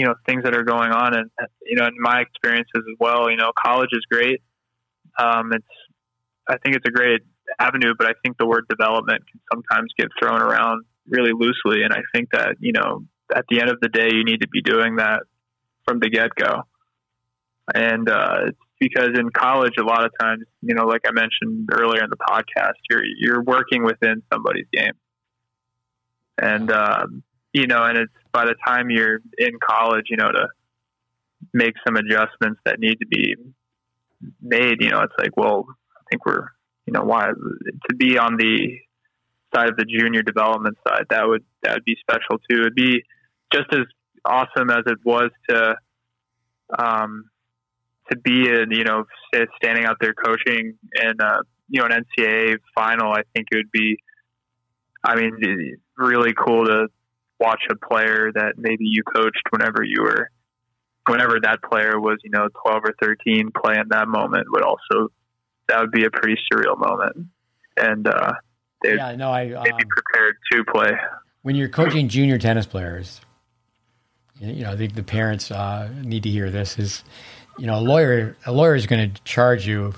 [0.00, 1.30] you know things that are going on, and
[1.66, 3.30] you know, in my experiences as well.
[3.30, 4.40] You know, college is great.
[5.18, 5.66] Um, it's
[6.48, 7.20] I think it's a great
[7.58, 11.92] avenue, but I think the word development can sometimes get thrown around really loosely, and
[11.92, 13.04] I think that you know
[13.34, 15.20] at the end of the day, you need to be doing that
[15.86, 16.62] from the get go.
[17.74, 22.02] And uh, because in college, a lot of times, you know, like I mentioned earlier
[22.02, 24.94] in the podcast, you're you're working within somebody's game,
[26.40, 27.22] and um,
[27.52, 30.46] you know, and it's by the time you're in college, you know, to
[31.52, 33.34] make some adjustments that need to be
[34.40, 34.80] made.
[34.80, 36.48] You know, it's like, well, I think we're,
[36.86, 38.78] you know, why to be on the
[39.54, 42.60] side of the junior development side that would that would be special too.
[42.60, 43.02] It'd be
[43.52, 43.86] just as
[44.24, 45.74] awesome as it was to
[46.78, 47.24] um,
[48.10, 49.04] to be in, you know,
[49.56, 51.38] standing out there coaching in, uh,
[51.68, 53.96] you know, an NCAA final, I think it would be,
[55.04, 56.88] I mean, really cool to
[57.40, 60.30] watch a player that maybe you coached whenever you were,
[61.08, 65.08] whenever that player was, you know, 12 or 13 play in that moment would also,
[65.68, 67.28] that would be a pretty surreal moment.
[67.76, 68.32] And, uh,
[68.82, 70.92] they'd, yeah, no, I, um, be prepared to play.
[71.42, 73.20] When you're coaching junior tennis players,
[74.40, 77.02] you know, the, the parents uh, need to hear this is,
[77.58, 79.94] you know, a lawyer a lawyer is going to charge you.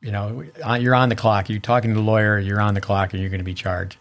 [0.00, 0.44] You know,
[0.80, 1.48] you're on the clock.
[1.48, 2.38] You're talking to the lawyer.
[2.38, 3.98] You're on the clock, and you're going to be charged.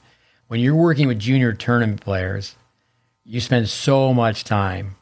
[0.47, 2.55] When you're working with junior tournament players,
[3.23, 4.95] you spend so much time.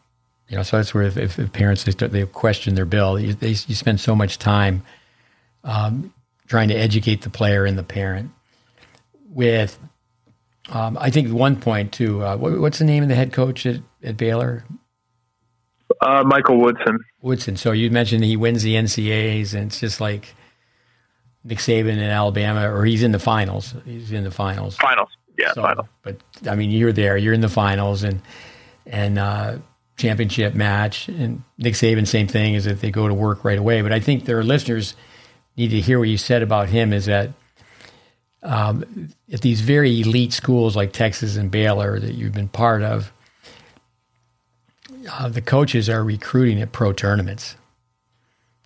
[0.48, 3.33] You know, so that's where if, if parents they, start, they question their bill, you,
[3.33, 4.83] they, you spend so much time
[5.64, 6.14] um,
[6.48, 8.31] trying to educate the player and the parent.
[9.30, 9.77] With,
[10.69, 12.23] um, I think one point too.
[12.23, 14.64] Uh, what, what's the name of the head coach at, at Baylor?
[16.01, 16.99] Uh, Michael Woodson.
[17.22, 17.56] Woodson.
[17.56, 20.33] So you mentioned he wins the NCAAs, and it's just like
[21.43, 23.75] Nick Saban in Alabama, or he's in the finals.
[23.85, 24.77] He's in the finals.
[24.77, 25.09] Finals,
[25.40, 25.88] yeah, so, finals.
[26.03, 26.18] But
[26.50, 27.18] I mean, you're there.
[27.18, 28.22] You're in the finals, and
[28.85, 29.58] and uh,
[29.98, 31.08] championship match.
[31.08, 33.82] And Nick Saban, same thing, is that they go to work right away.
[33.82, 34.95] But I think their listeners
[35.58, 36.93] need to hear what you said about him.
[36.93, 37.32] Is that
[38.43, 43.11] um, at these very elite schools like Texas and Baylor that you've been part of
[45.11, 47.56] uh, the coaches are recruiting at pro tournaments.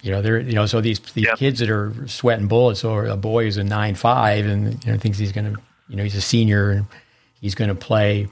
[0.01, 1.37] You know, they're you know, so these these Yep.
[1.37, 4.97] kids that are sweating bullets, or a boy who's a nine five and you know
[4.97, 5.61] thinks he's going to,
[5.93, 6.87] you know, he's a senior and
[7.39, 8.27] he's going to play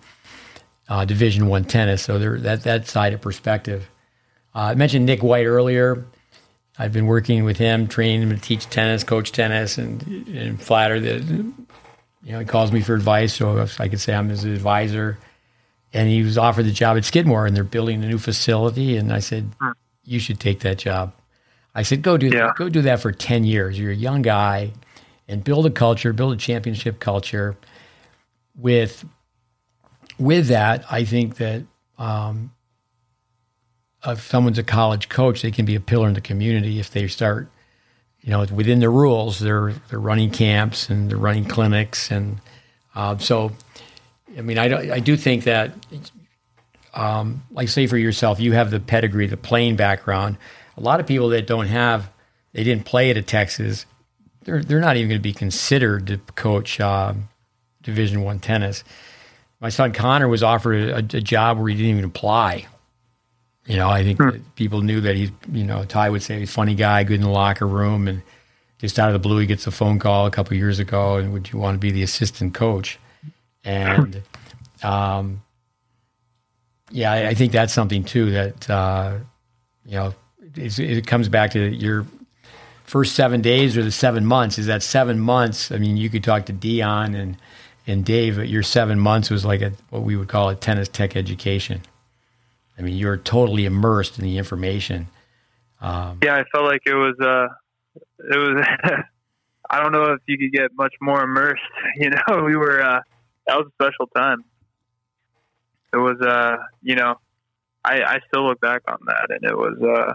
[0.90, 2.02] uh, Division One tennis.
[2.02, 3.88] So there that that side of perspective.
[4.56, 6.04] Uh, I mentioned Nick White earlier.
[6.80, 11.02] I've been working with him, training him to teach tennis, coach tennis, and, and flattered
[11.02, 15.20] that you know he calls me for advice, so I could say I'm his advisor.
[15.94, 18.98] And he was offered the job at Skidmore, and they're building a new facility.
[18.98, 19.52] And I said,
[20.04, 21.14] "You should take that job."
[21.76, 22.48] I said, "Go do Yeah.
[22.48, 22.56] that.
[22.56, 23.78] Go do that for ten years.
[23.78, 24.72] You're a young guy,
[25.32, 27.58] and build a culture, build a championship culture.
[28.56, 29.06] With
[30.20, 31.64] with that, I think that
[31.98, 32.52] um,
[34.06, 37.08] if someone's a college coach, they can be a pillar in the community if they
[37.08, 37.50] start,
[38.22, 39.40] you know, within the rules.
[39.40, 42.42] They're they're running camps and they're running clinics, and
[42.94, 43.52] uh, so,
[44.38, 45.72] I mean, I do, I do think that,
[46.94, 50.38] um, like say for yourself, you have the pedigree, the playing background.
[50.78, 52.10] A lot of people that don't have,
[52.52, 53.86] they didn't play at a Texas.
[54.44, 57.30] They're they're not even going to be considered to coach um,
[57.84, 58.84] Division One tennis.
[59.60, 62.68] My son Connor was offered a, a job where he didn't even apply.
[63.66, 66.50] You know, I think that people knew that he's, you know, Ty would say he's
[66.50, 68.24] a funny guy, good in the locker room, and
[68.80, 71.32] just out of the blue, he gets a phone call a couple years ago, and
[71.32, 72.98] would you want to be the assistant coach?
[73.64, 74.24] And,
[74.82, 75.44] um,
[76.90, 79.18] yeah, I, I think that's something too that uh,
[79.86, 80.14] you know
[80.56, 82.06] it's, it comes back to your
[82.92, 84.60] first seven days or the seven months.
[84.60, 85.72] Is that seven months?
[85.72, 87.38] I mean, you could talk to Dion and
[87.88, 90.90] and Dave, but your seven months was like a what we would call a tennis
[90.90, 91.82] tech education.
[92.78, 95.08] I mean, you're totally immersed in the information.
[95.80, 97.16] Um, Yeah, I felt like it was.
[97.18, 97.48] Uh,
[98.30, 98.66] it was.
[99.70, 101.64] I don't know if you could get much more immersed.
[101.96, 102.84] You know, we were.
[102.84, 103.00] Uh,
[103.48, 104.44] that was a special time.
[105.94, 106.20] It was.
[106.20, 107.16] Uh, you know,
[107.86, 109.78] I I still look back on that, and it was.
[109.82, 110.14] Uh,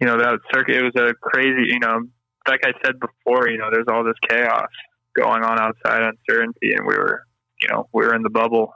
[0.00, 0.76] you know, that circuit.
[0.76, 1.70] It was a crazy.
[1.70, 2.02] You know,
[2.46, 3.48] like I said before.
[3.48, 4.68] You know, there's all this chaos
[5.14, 7.24] going on outside, uncertainty, and we were.
[7.60, 8.72] You know, we were in the bubble.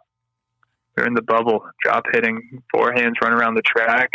[0.97, 4.11] We were in the bubble, drop hitting forehands, run around the track.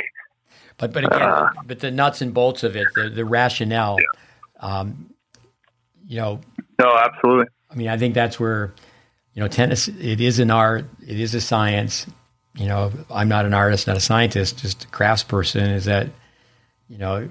[0.78, 3.98] But but again, Uh, but the nuts and bolts of it, the the rationale,
[4.60, 5.10] um,
[6.06, 6.42] you know,
[6.80, 7.48] No, absolutely.
[7.72, 8.74] I mean, I think that's where,
[9.34, 9.88] you know, tennis.
[9.88, 10.86] It is an art.
[11.06, 12.06] It is a science.
[12.56, 15.74] You know, I'm not an artist, not a scientist, just a craftsperson.
[15.74, 16.10] Is that,
[16.90, 17.28] you know,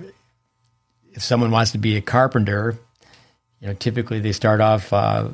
[1.12, 2.76] if someone wants to be a carpenter,
[3.60, 5.28] you know, typically they start off, uh,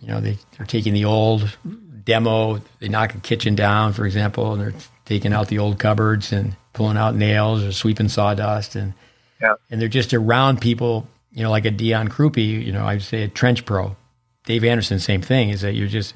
[0.00, 1.56] you know, they, they're taking the old
[2.04, 4.74] demo, they knock a kitchen down, for example, and they're
[5.04, 8.94] taking out the old cupboards and pulling out nails or sweeping sawdust, and
[9.40, 9.54] Yeah.
[9.70, 13.22] and they're just around people, you know, like a Dion Krupe, you know, I'd say
[13.22, 13.96] a trench pro.
[14.44, 16.14] Dave Anderson, same thing, is that you're just,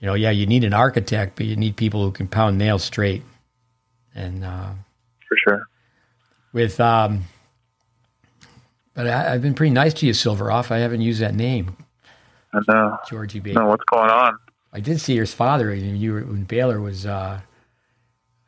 [0.00, 2.82] you know, yeah, you need an architect, but you need people who can pound nails
[2.84, 3.22] straight.
[4.14, 4.70] And uh,
[5.28, 5.62] For sure.
[6.56, 7.22] With, um,
[8.94, 10.72] but I, I've been pretty nice to you, Silveroff.
[10.72, 11.76] I haven't used that name,
[12.52, 12.98] I know.
[13.08, 13.60] Georgie Baker.
[13.60, 14.36] know what's going on.
[14.72, 15.72] I did see your father.
[15.72, 17.06] You were when Baylor was.
[17.06, 17.40] Uh,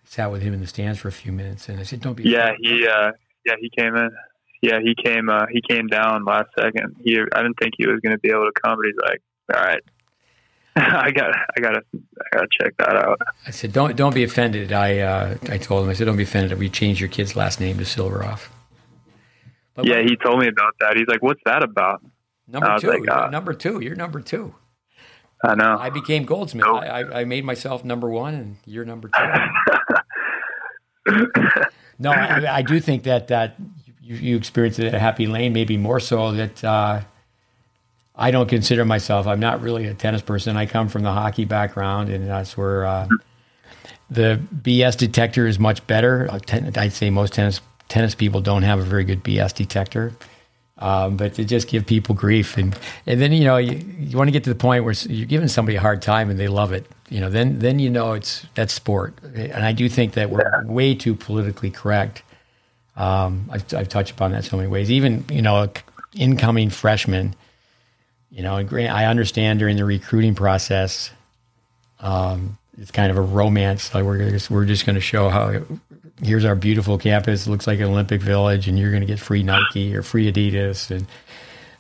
[0.09, 2.25] sat with him in the stands for a few minutes, and I said, "Don't be."
[2.25, 3.13] Yeah, he uh
[3.45, 4.11] yeah, he came in.
[4.63, 6.97] Yeah, he came uh he came down last second.
[7.05, 9.23] He I didn't think he was gonna be able to come, but he's like,
[9.55, 9.83] All right.
[11.05, 13.21] I got I gotta I gotta check that out.
[13.47, 15.91] I said, "Don't don't be offended." I uh, I told him.
[15.91, 18.49] I said, "Don't be offended if we change your kid's last name to Silveroff."
[19.79, 20.97] But Yeah, he told me about that.
[20.97, 22.03] He's like, What's that about?
[22.49, 22.89] number two.
[22.89, 23.81] like, you're uh, number two.
[23.81, 24.55] You're number two.
[25.45, 25.77] I know.
[25.79, 26.67] I became Goldsmith.
[26.67, 29.23] I, I, I made myself number one, and you're number two.
[32.01, 33.55] no, I, I do think that that
[34.01, 37.03] you, you experienced it at Happy Lane, maybe more so that uh,
[38.19, 39.27] I don't consider myself.
[39.27, 40.57] I'm not really a tennis person.
[40.57, 43.09] I come from the hockey background, and that's where uh,
[44.11, 46.29] the BS detector is much better.
[46.31, 46.41] Uh,
[46.77, 50.13] I'd say most tennis tennis people don't have a very good BS detector.
[50.81, 54.29] Um, but to just give people grief and and then you know you, you want
[54.29, 56.71] to get to the point where you're giving somebody a hard time and they love
[56.71, 60.31] it you know then then you know it's that's sport and I do think that
[60.31, 62.23] we're way too politically correct
[62.95, 65.69] um, I've, I've touched upon that so many ways even you know
[66.15, 67.35] incoming freshmen
[68.31, 71.11] you know and grant, I understand during the recruiting process
[72.01, 75.61] um, it's kind of a romance like we're just, we're just going to show how
[76.23, 77.47] here's our beautiful campus.
[77.47, 80.31] It looks like an Olympic Village, and you're going to get free Nike or free
[80.31, 80.91] Adidas.
[80.91, 81.07] And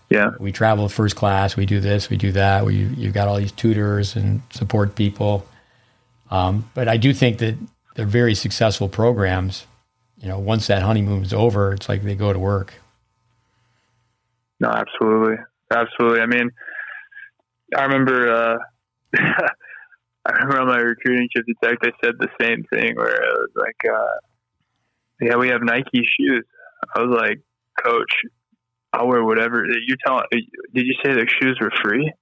[0.08, 0.30] yeah.
[0.38, 1.56] we travel first class.
[1.56, 2.10] We do this.
[2.10, 2.64] We do that.
[2.64, 5.46] We you've got all these tutors and support people.
[6.30, 7.56] Um, but I do think that
[7.94, 9.66] they're very successful programs.
[10.20, 12.74] You know, once that honeymoon's over, it's like they go to work.
[14.60, 15.36] No, absolutely.
[15.70, 16.20] Absolutely.
[16.20, 16.50] I mean
[17.76, 18.58] I remember uh
[20.26, 23.50] I remember on my recruiting trip detect they said the same thing where it was
[23.56, 24.28] like uh
[25.20, 26.44] yeah, we have Nike shoes.
[26.94, 27.40] I was like,
[27.84, 28.12] Coach,
[28.92, 29.64] I'll wear whatever.
[29.64, 30.22] You tell.
[30.30, 32.12] Did you say the shoes were free?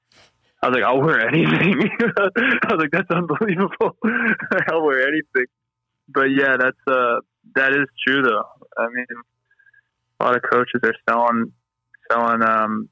[0.63, 1.91] I was like, I'll wear anything.
[2.19, 3.97] I was like, that's unbelievable.
[4.71, 5.47] I'll wear anything.
[6.09, 7.21] But yeah, that's uh,
[7.55, 8.45] that is true though.
[8.79, 9.07] I mean,
[10.21, 11.53] a lot of coaches are selling
[12.11, 12.89] selling um,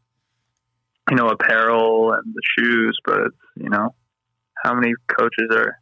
[1.11, 3.95] you know, apparel and the shoes, but you know,
[4.63, 5.79] how many coaches are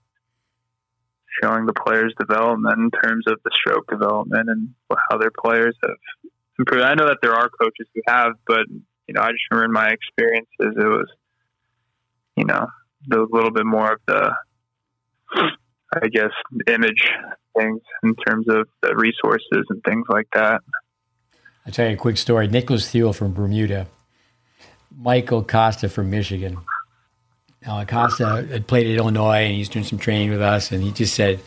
[1.42, 4.68] showing the players' development in terms of the stroke development and
[5.08, 5.96] how their players have
[6.58, 6.84] improved.
[6.84, 8.66] I know that there are coaches who have, but
[9.06, 11.08] you know, I just remember in my experiences, it was,
[12.36, 12.66] you know,
[13.12, 14.32] a little bit more of the,
[15.94, 16.30] I guess,
[16.66, 17.08] image
[17.56, 20.60] things in terms of the resources and things like that.
[21.66, 22.48] I'll tell you a quick story.
[22.48, 23.86] Nicholas Thiel from Bermuda,
[24.98, 26.58] Michael Costa from Michigan.
[27.66, 30.90] Now, Costa had played at Illinois and he's doing some training with us, and he
[30.90, 31.40] just said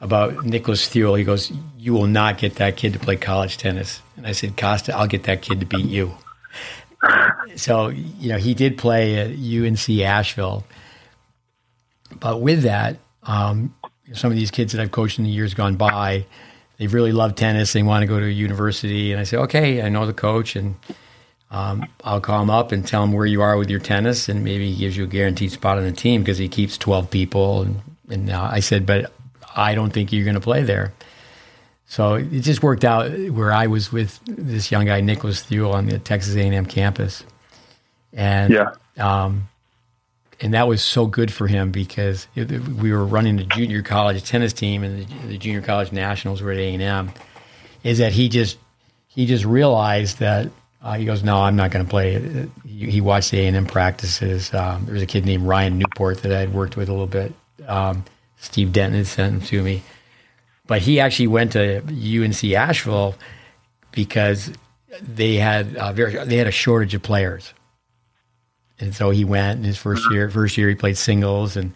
[0.00, 4.02] about Nicholas Thiel, he goes, You will not get that kid to play college tennis.
[4.16, 6.12] And I said, Costa, I'll get that kid to beat you.
[7.56, 10.64] so, you know, he did play at UNC Asheville.
[12.18, 13.74] But with that, um,
[14.12, 16.26] some of these kids that I've coached in the years gone by,
[16.78, 17.72] they've really loved tennis.
[17.72, 19.12] They want to go to a university.
[19.12, 20.74] And I say, okay, I know the coach, and
[21.52, 24.42] um, I'll call him up and tell him where you are with your tennis, and
[24.42, 27.62] maybe he gives you a guaranteed spot on the team because he keeps 12 people.
[27.62, 29.12] And, and uh, I said, but
[29.54, 30.94] I don't think you're going to play there.
[31.84, 35.86] So it just worked out where I was with this young guy, Nicholas Thiel, on
[35.86, 37.22] the Texas A&M campus.
[38.14, 38.72] And yeah.
[38.98, 39.48] Um,
[40.40, 44.54] and that was so good for him because we were running the junior college tennis
[44.54, 47.12] team and the, the junior college nationals were at A and M.
[47.84, 48.58] Is that he just
[49.06, 50.50] he just realized that
[50.82, 52.48] uh, he goes, no, I'm not going to play.
[52.66, 54.52] He, he watched the A and M practices.
[54.52, 57.06] Um, there was a kid named Ryan Newport that I had worked with a little
[57.06, 57.32] bit.
[57.66, 58.04] Um,
[58.36, 59.82] Steve Denton had sent him to me,
[60.66, 63.14] but he actually went to UNC Asheville
[63.92, 64.50] because
[65.00, 67.54] they had very they had a shortage of players
[68.82, 70.28] and so he went in his first year.
[70.28, 71.72] First year he played singles, and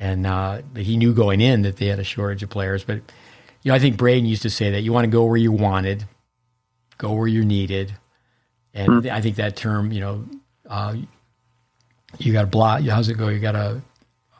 [0.00, 2.84] and uh, he knew going in that they had a shortage of players.
[2.84, 2.96] But
[3.62, 5.52] you know, I think Braden used to say that you want to go where you
[5.52, 6.06] wanted,
[6.96, 7.94] go where you're needed,
[8.78, 9.14] and mm-hmm.
[9.14, 10.24] I think that term, you know,
[10.68, 10.96] uh,
[12.18, 12.82] you got to blot.
[12.84, 13.28] How's it go?
[13.28, 13.82] You got to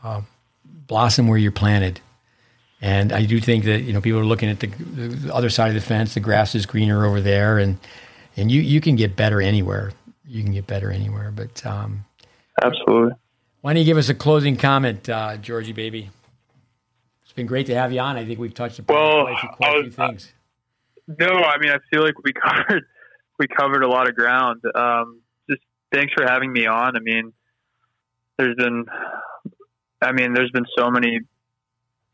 [0.03, 0.23] uh,
[0.65, 2.01] blossom where you're planted.
[2.81, 5.69] And I do think that you know people are looking at the, the other side
[5.69, 6.15] of the fence.
[6.15, 7.79] The grass is greener over there, and
[8.37, 9.93] and you you can get better anywhere
[10.29, 11.33] you can get better anywhere.
[11.35, 12.05] But um,
[12.63, 13.15] absolutely.
[13.63, 16.11] Why don't you give us a closing comment, uh, Georgie baby?
[17.25, 18.17] It's been great to have you on.
[18.17, 20.33] I think we've touched upon well, quite, a few, quite was, a few things.
[21.09, 22.85] Uh, no, I mean I feel like we covered
[23.39, 24.63] we covered a lot of ground.
[24.75, 26.97] Um, just thanks for having me on.
[26.97, 27.33] I mean,
[28.39, 28.87] there's been,
[30.03, 31.21] I mean, there's been so many.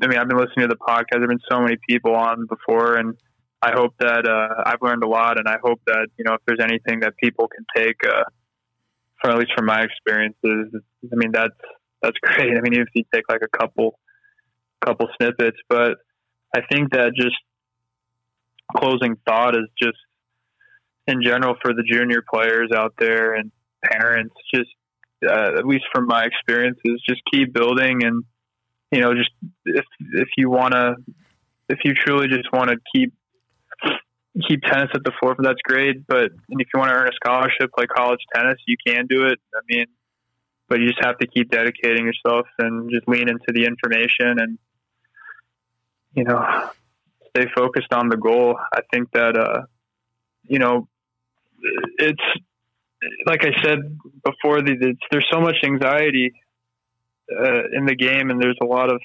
[0.03, 1.19] I mean, I've been listening to the podcast.
[1.19, 3.17] There've been so many people on before, and
[3.63, 6.41] I hope that uh, I've learned a lot, and I hope that you know if
[6.47, 8.25] there's anything that people can take uh,
[9.21, 10.75] from at least from my experiences.
[11.05, 11.55] I mean that's
[12.03, 12.57] that's great.
[12.57, 13.99] I mean if you take like a couple
[14.85, 15.97] couple snippets, but
[16.55, 17.37] I think that just
[18.77, 19.99] closing thought is just
[21.07, 23.51] in general for the junior players out there and
[23.85, 24.71] parents, just
[25.27, 28.25] uh, at least from my experiences, just keep building and
[28.91, 29.31] you know just
[29.65, 30.95] if if you want to
[31.69, 33.13] if you truly just want to keep
[34.49, 36.07] keep tennis at the forefront, that's great.
[36.07, 39.39] But if you want to earn a scholarship, like college tennis, you can do it.
[39.55, 39.87] I mean,
[40.69, 44.59] but you just have to keep dedicating yourself and just lean into the information and,
[46.15, 46.71] you know,
[47.29, 48.59] stay focused on the goal.
[48.73, 49.63] I think that, uh,
[50.43, 50.89] you know,
[51.99, 52.23] it's
[53.27, 53.79] like I said
[54.25, 56.33] before, the, there's so much anxiety
[57.31, 59.01] uh, in the game, and there's a lot of.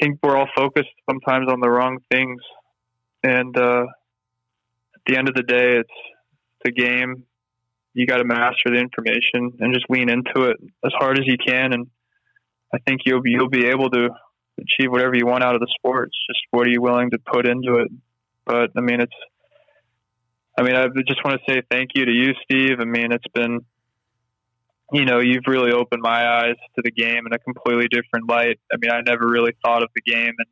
[0.00, 2.40] I think we're all focused sometimes on the wrong things,
[3.22, 3.84] and uh,
[4.94, 5.90] at the end of the day, it's
[6.64, 7.24] the game.
[7.92, 11.36] You got to master the information and just lean into it as hard as you
[11.38, 11.72] can.
[11.72, 11.86] And
[12.74, 14.08] I think you'll be, you'll be able to
[14.58, 16.08] achieve whatever you want out of the sport.
[16.08, 17.88] It's just what are you willing to put into it?
[18.44, 19.14] But I mean, it's,
[20.56, 22.78] I mean, I just want to say thank you to you, Steve.
[22.80, 23.60] I mean, it's been,
[24.92, 28.60] you know, you've really opened my eyes to the game in a completely different light.
[28.72, 30.46] I mean, I never really thought of the game and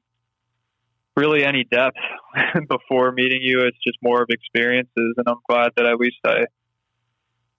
[1.17, 1.97] really any depth
[2.69, 3.61] before meeting you.
[3.61, 6.45] It's just more of experiences, and I'm glad that at least I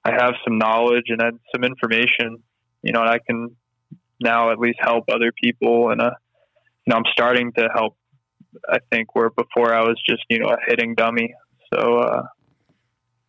[0.05, 1.21] I have some knowledge and
[1.53, 2.43] some information.
[2.81, 3.55] You know, and I can
[4.19, 6.11] now at least help other people, and uh,
[6.85, 7.95] you know, I'm starting to help.
[8.69, 11.33] I think where before I was just you know a hitting dummy.
[11.73, 12.23] So, uh,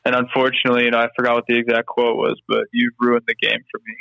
[0.05, 3.35] and unfortunately, you know, I forgot what the exact quote was, but you've ruined the
[3.35, 3.95] game for me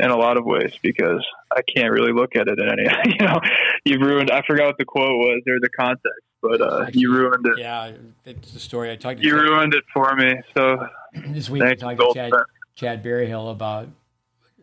[0.00, 2.88] in a lot of ways because I can't really look at it in any.
[3.20, 3.40] You know,
[3.84, 4.30] you've ruined.
[4.30, 7.58] I forgot what the quote was or the context, but uh, you ruined it.
[7.58, 7.92] Yeah,
[8.24, 9.20] it's the story I talked.
[9.20, 10.34] To You Chad- ruined it for me.
[10.56, 10.88] So
[11.28, 11.62] this week.
[11.62, 12.46] I talked to Chad, Star.
[12.74, 13.86] Chad Berryhill about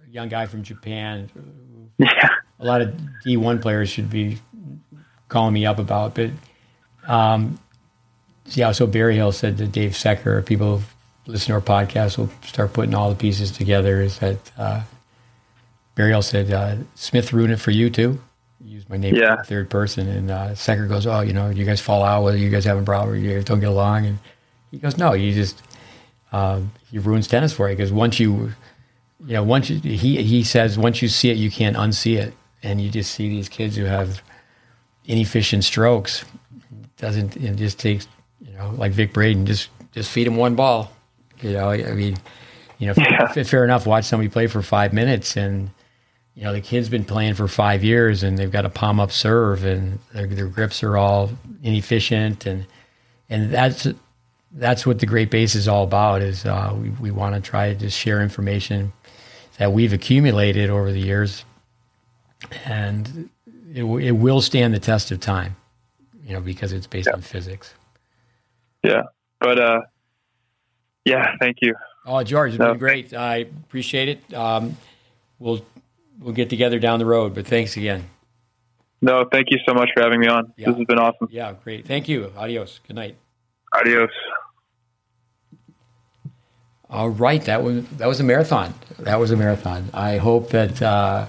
[0.05, 1.29] a young guy from Japan.
[1.97, 2.27] yeah,
[2.59, 2.93] A lot of
[3.23, 4.39] D one players should be
[5.29, 6.31] calling me up about, but
[7.07, 7.57] um,
[8.45, 8.71] yeah.
[8.71, 12.93] So Berryhill said to Dave Secker, people who listen to our podcast will start putting
[12.95, 14.01] all the pieces together.
[14.01, 14.81] Is that uh,
[15.95, 18.19] Berryhill said uh, Smith ruined it for you too?
[18.63, 19.41] Use my name Yeah.
[19.43, 22.49] third person, and uh, Secker goes, "Oh, you know, you guys fall out, whether you
[22.49, 24.19] guys have having problems, you guys don't get along." And
[24.69, 25.61] he goes, "No, you just
[26.31, 28.53] um, he ruins tennis for you because once you,
[29.25, 32.33] you know, once you, he he says once you see it, you can't unsee it,
[32.61, 34.21] and you just see these kids who have
[35.05, 36.23] inefficient strokes.
[36.97, 38.07] Doesn't it just takes
[38.41, 40.91] you know like Vic Braden just just feed him one ball.
[41.41, 42.17] You know, I mean,
[42.77, 43.27] you know, Yeah.
[43.35, 43.85] f- fair enough.
[43.87, 45.69] Watch somebody play for five minutes and
[46.33, 49.11] you know, the kid's been playing for five years and they've got a palm up
[49.11, 51.29] serve and their, their grips are all
[51.63, 52.65] inefficient and
[53.29, 53.87] and that's
[54.53, 57.75] that's what the GreatBase is all about is uh, we, we want to try to
[57.79, 58.91] just share information
[59.57, 61.43] that we've accumulated over the years
[62.65, 63.29] and
[63.73, 65.55] it, it will stand the test of time
[66.25, 67.73] you know because it's based on physics
[68.83, 69.03] yeah.
[69.39, 69.81] But uh,
[71.05, 71.75] yeah, thank you.
[72.05, 72.69] oh george it's No.
[72.69, 74.75] been great i appreciate it um,
[75.39, 75.63] we'll
[76.19, 78.05] we'll get together down the road but thanks again
[79.03, 80.53] No, thank you so much for having me on.
[80.57, 80.67] Yeah.
[80.69, 81.27] This has been awesome.
[81.31, 81.87] Yeah, great.
[81.87, 82.31] Thank you.
[82.37, 82.79] Adios.
[82.87, 83.15] Good night.
[83.73, 84.11] Adios.
[86.89, 88.73] All right, that was that was a marathon.
[88.99, 89.89] That was a marathon.
[89.93, 91.25] I hope that uh,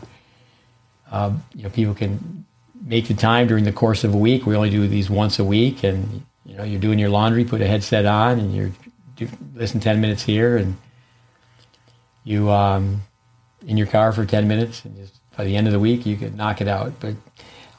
[1.10, 2.44] um, you know people can
[2.84, 4.44] make the time during the course of a week.
[4.44, 7.60] We only do these once a week, and you know you're doing your laundry, put
[7.60, 8.72] a headset on, and you're
[9.16, 10.76] do, listen ten minutes here, and
[12.24, 13.02] you um,
[13.66, 16.16] in your car for ten minutes, and just by the end of the week you
[16.16, 16.92] could knock it out.
[17.00, 17.14] But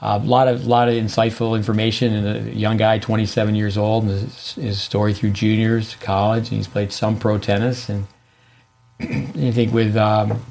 [0.04, 4.12] a lot of lot of insightful information, and a young guy, 27 years old, and
[4.12, 7.88] his, his story through juniors, college, and he's played some pro tennis.
[7.88, 8.06] And
[9.00, 10.44] I think with um,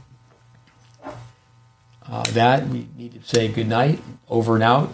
[2.07, 4.92] uh, that, we need to say good night, over and out.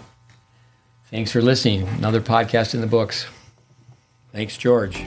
[1.10, 1.88] Thanks for listening.
[1.88, 3.26] Another podcast in the books.
[4.32, 5.04] Thanks, George.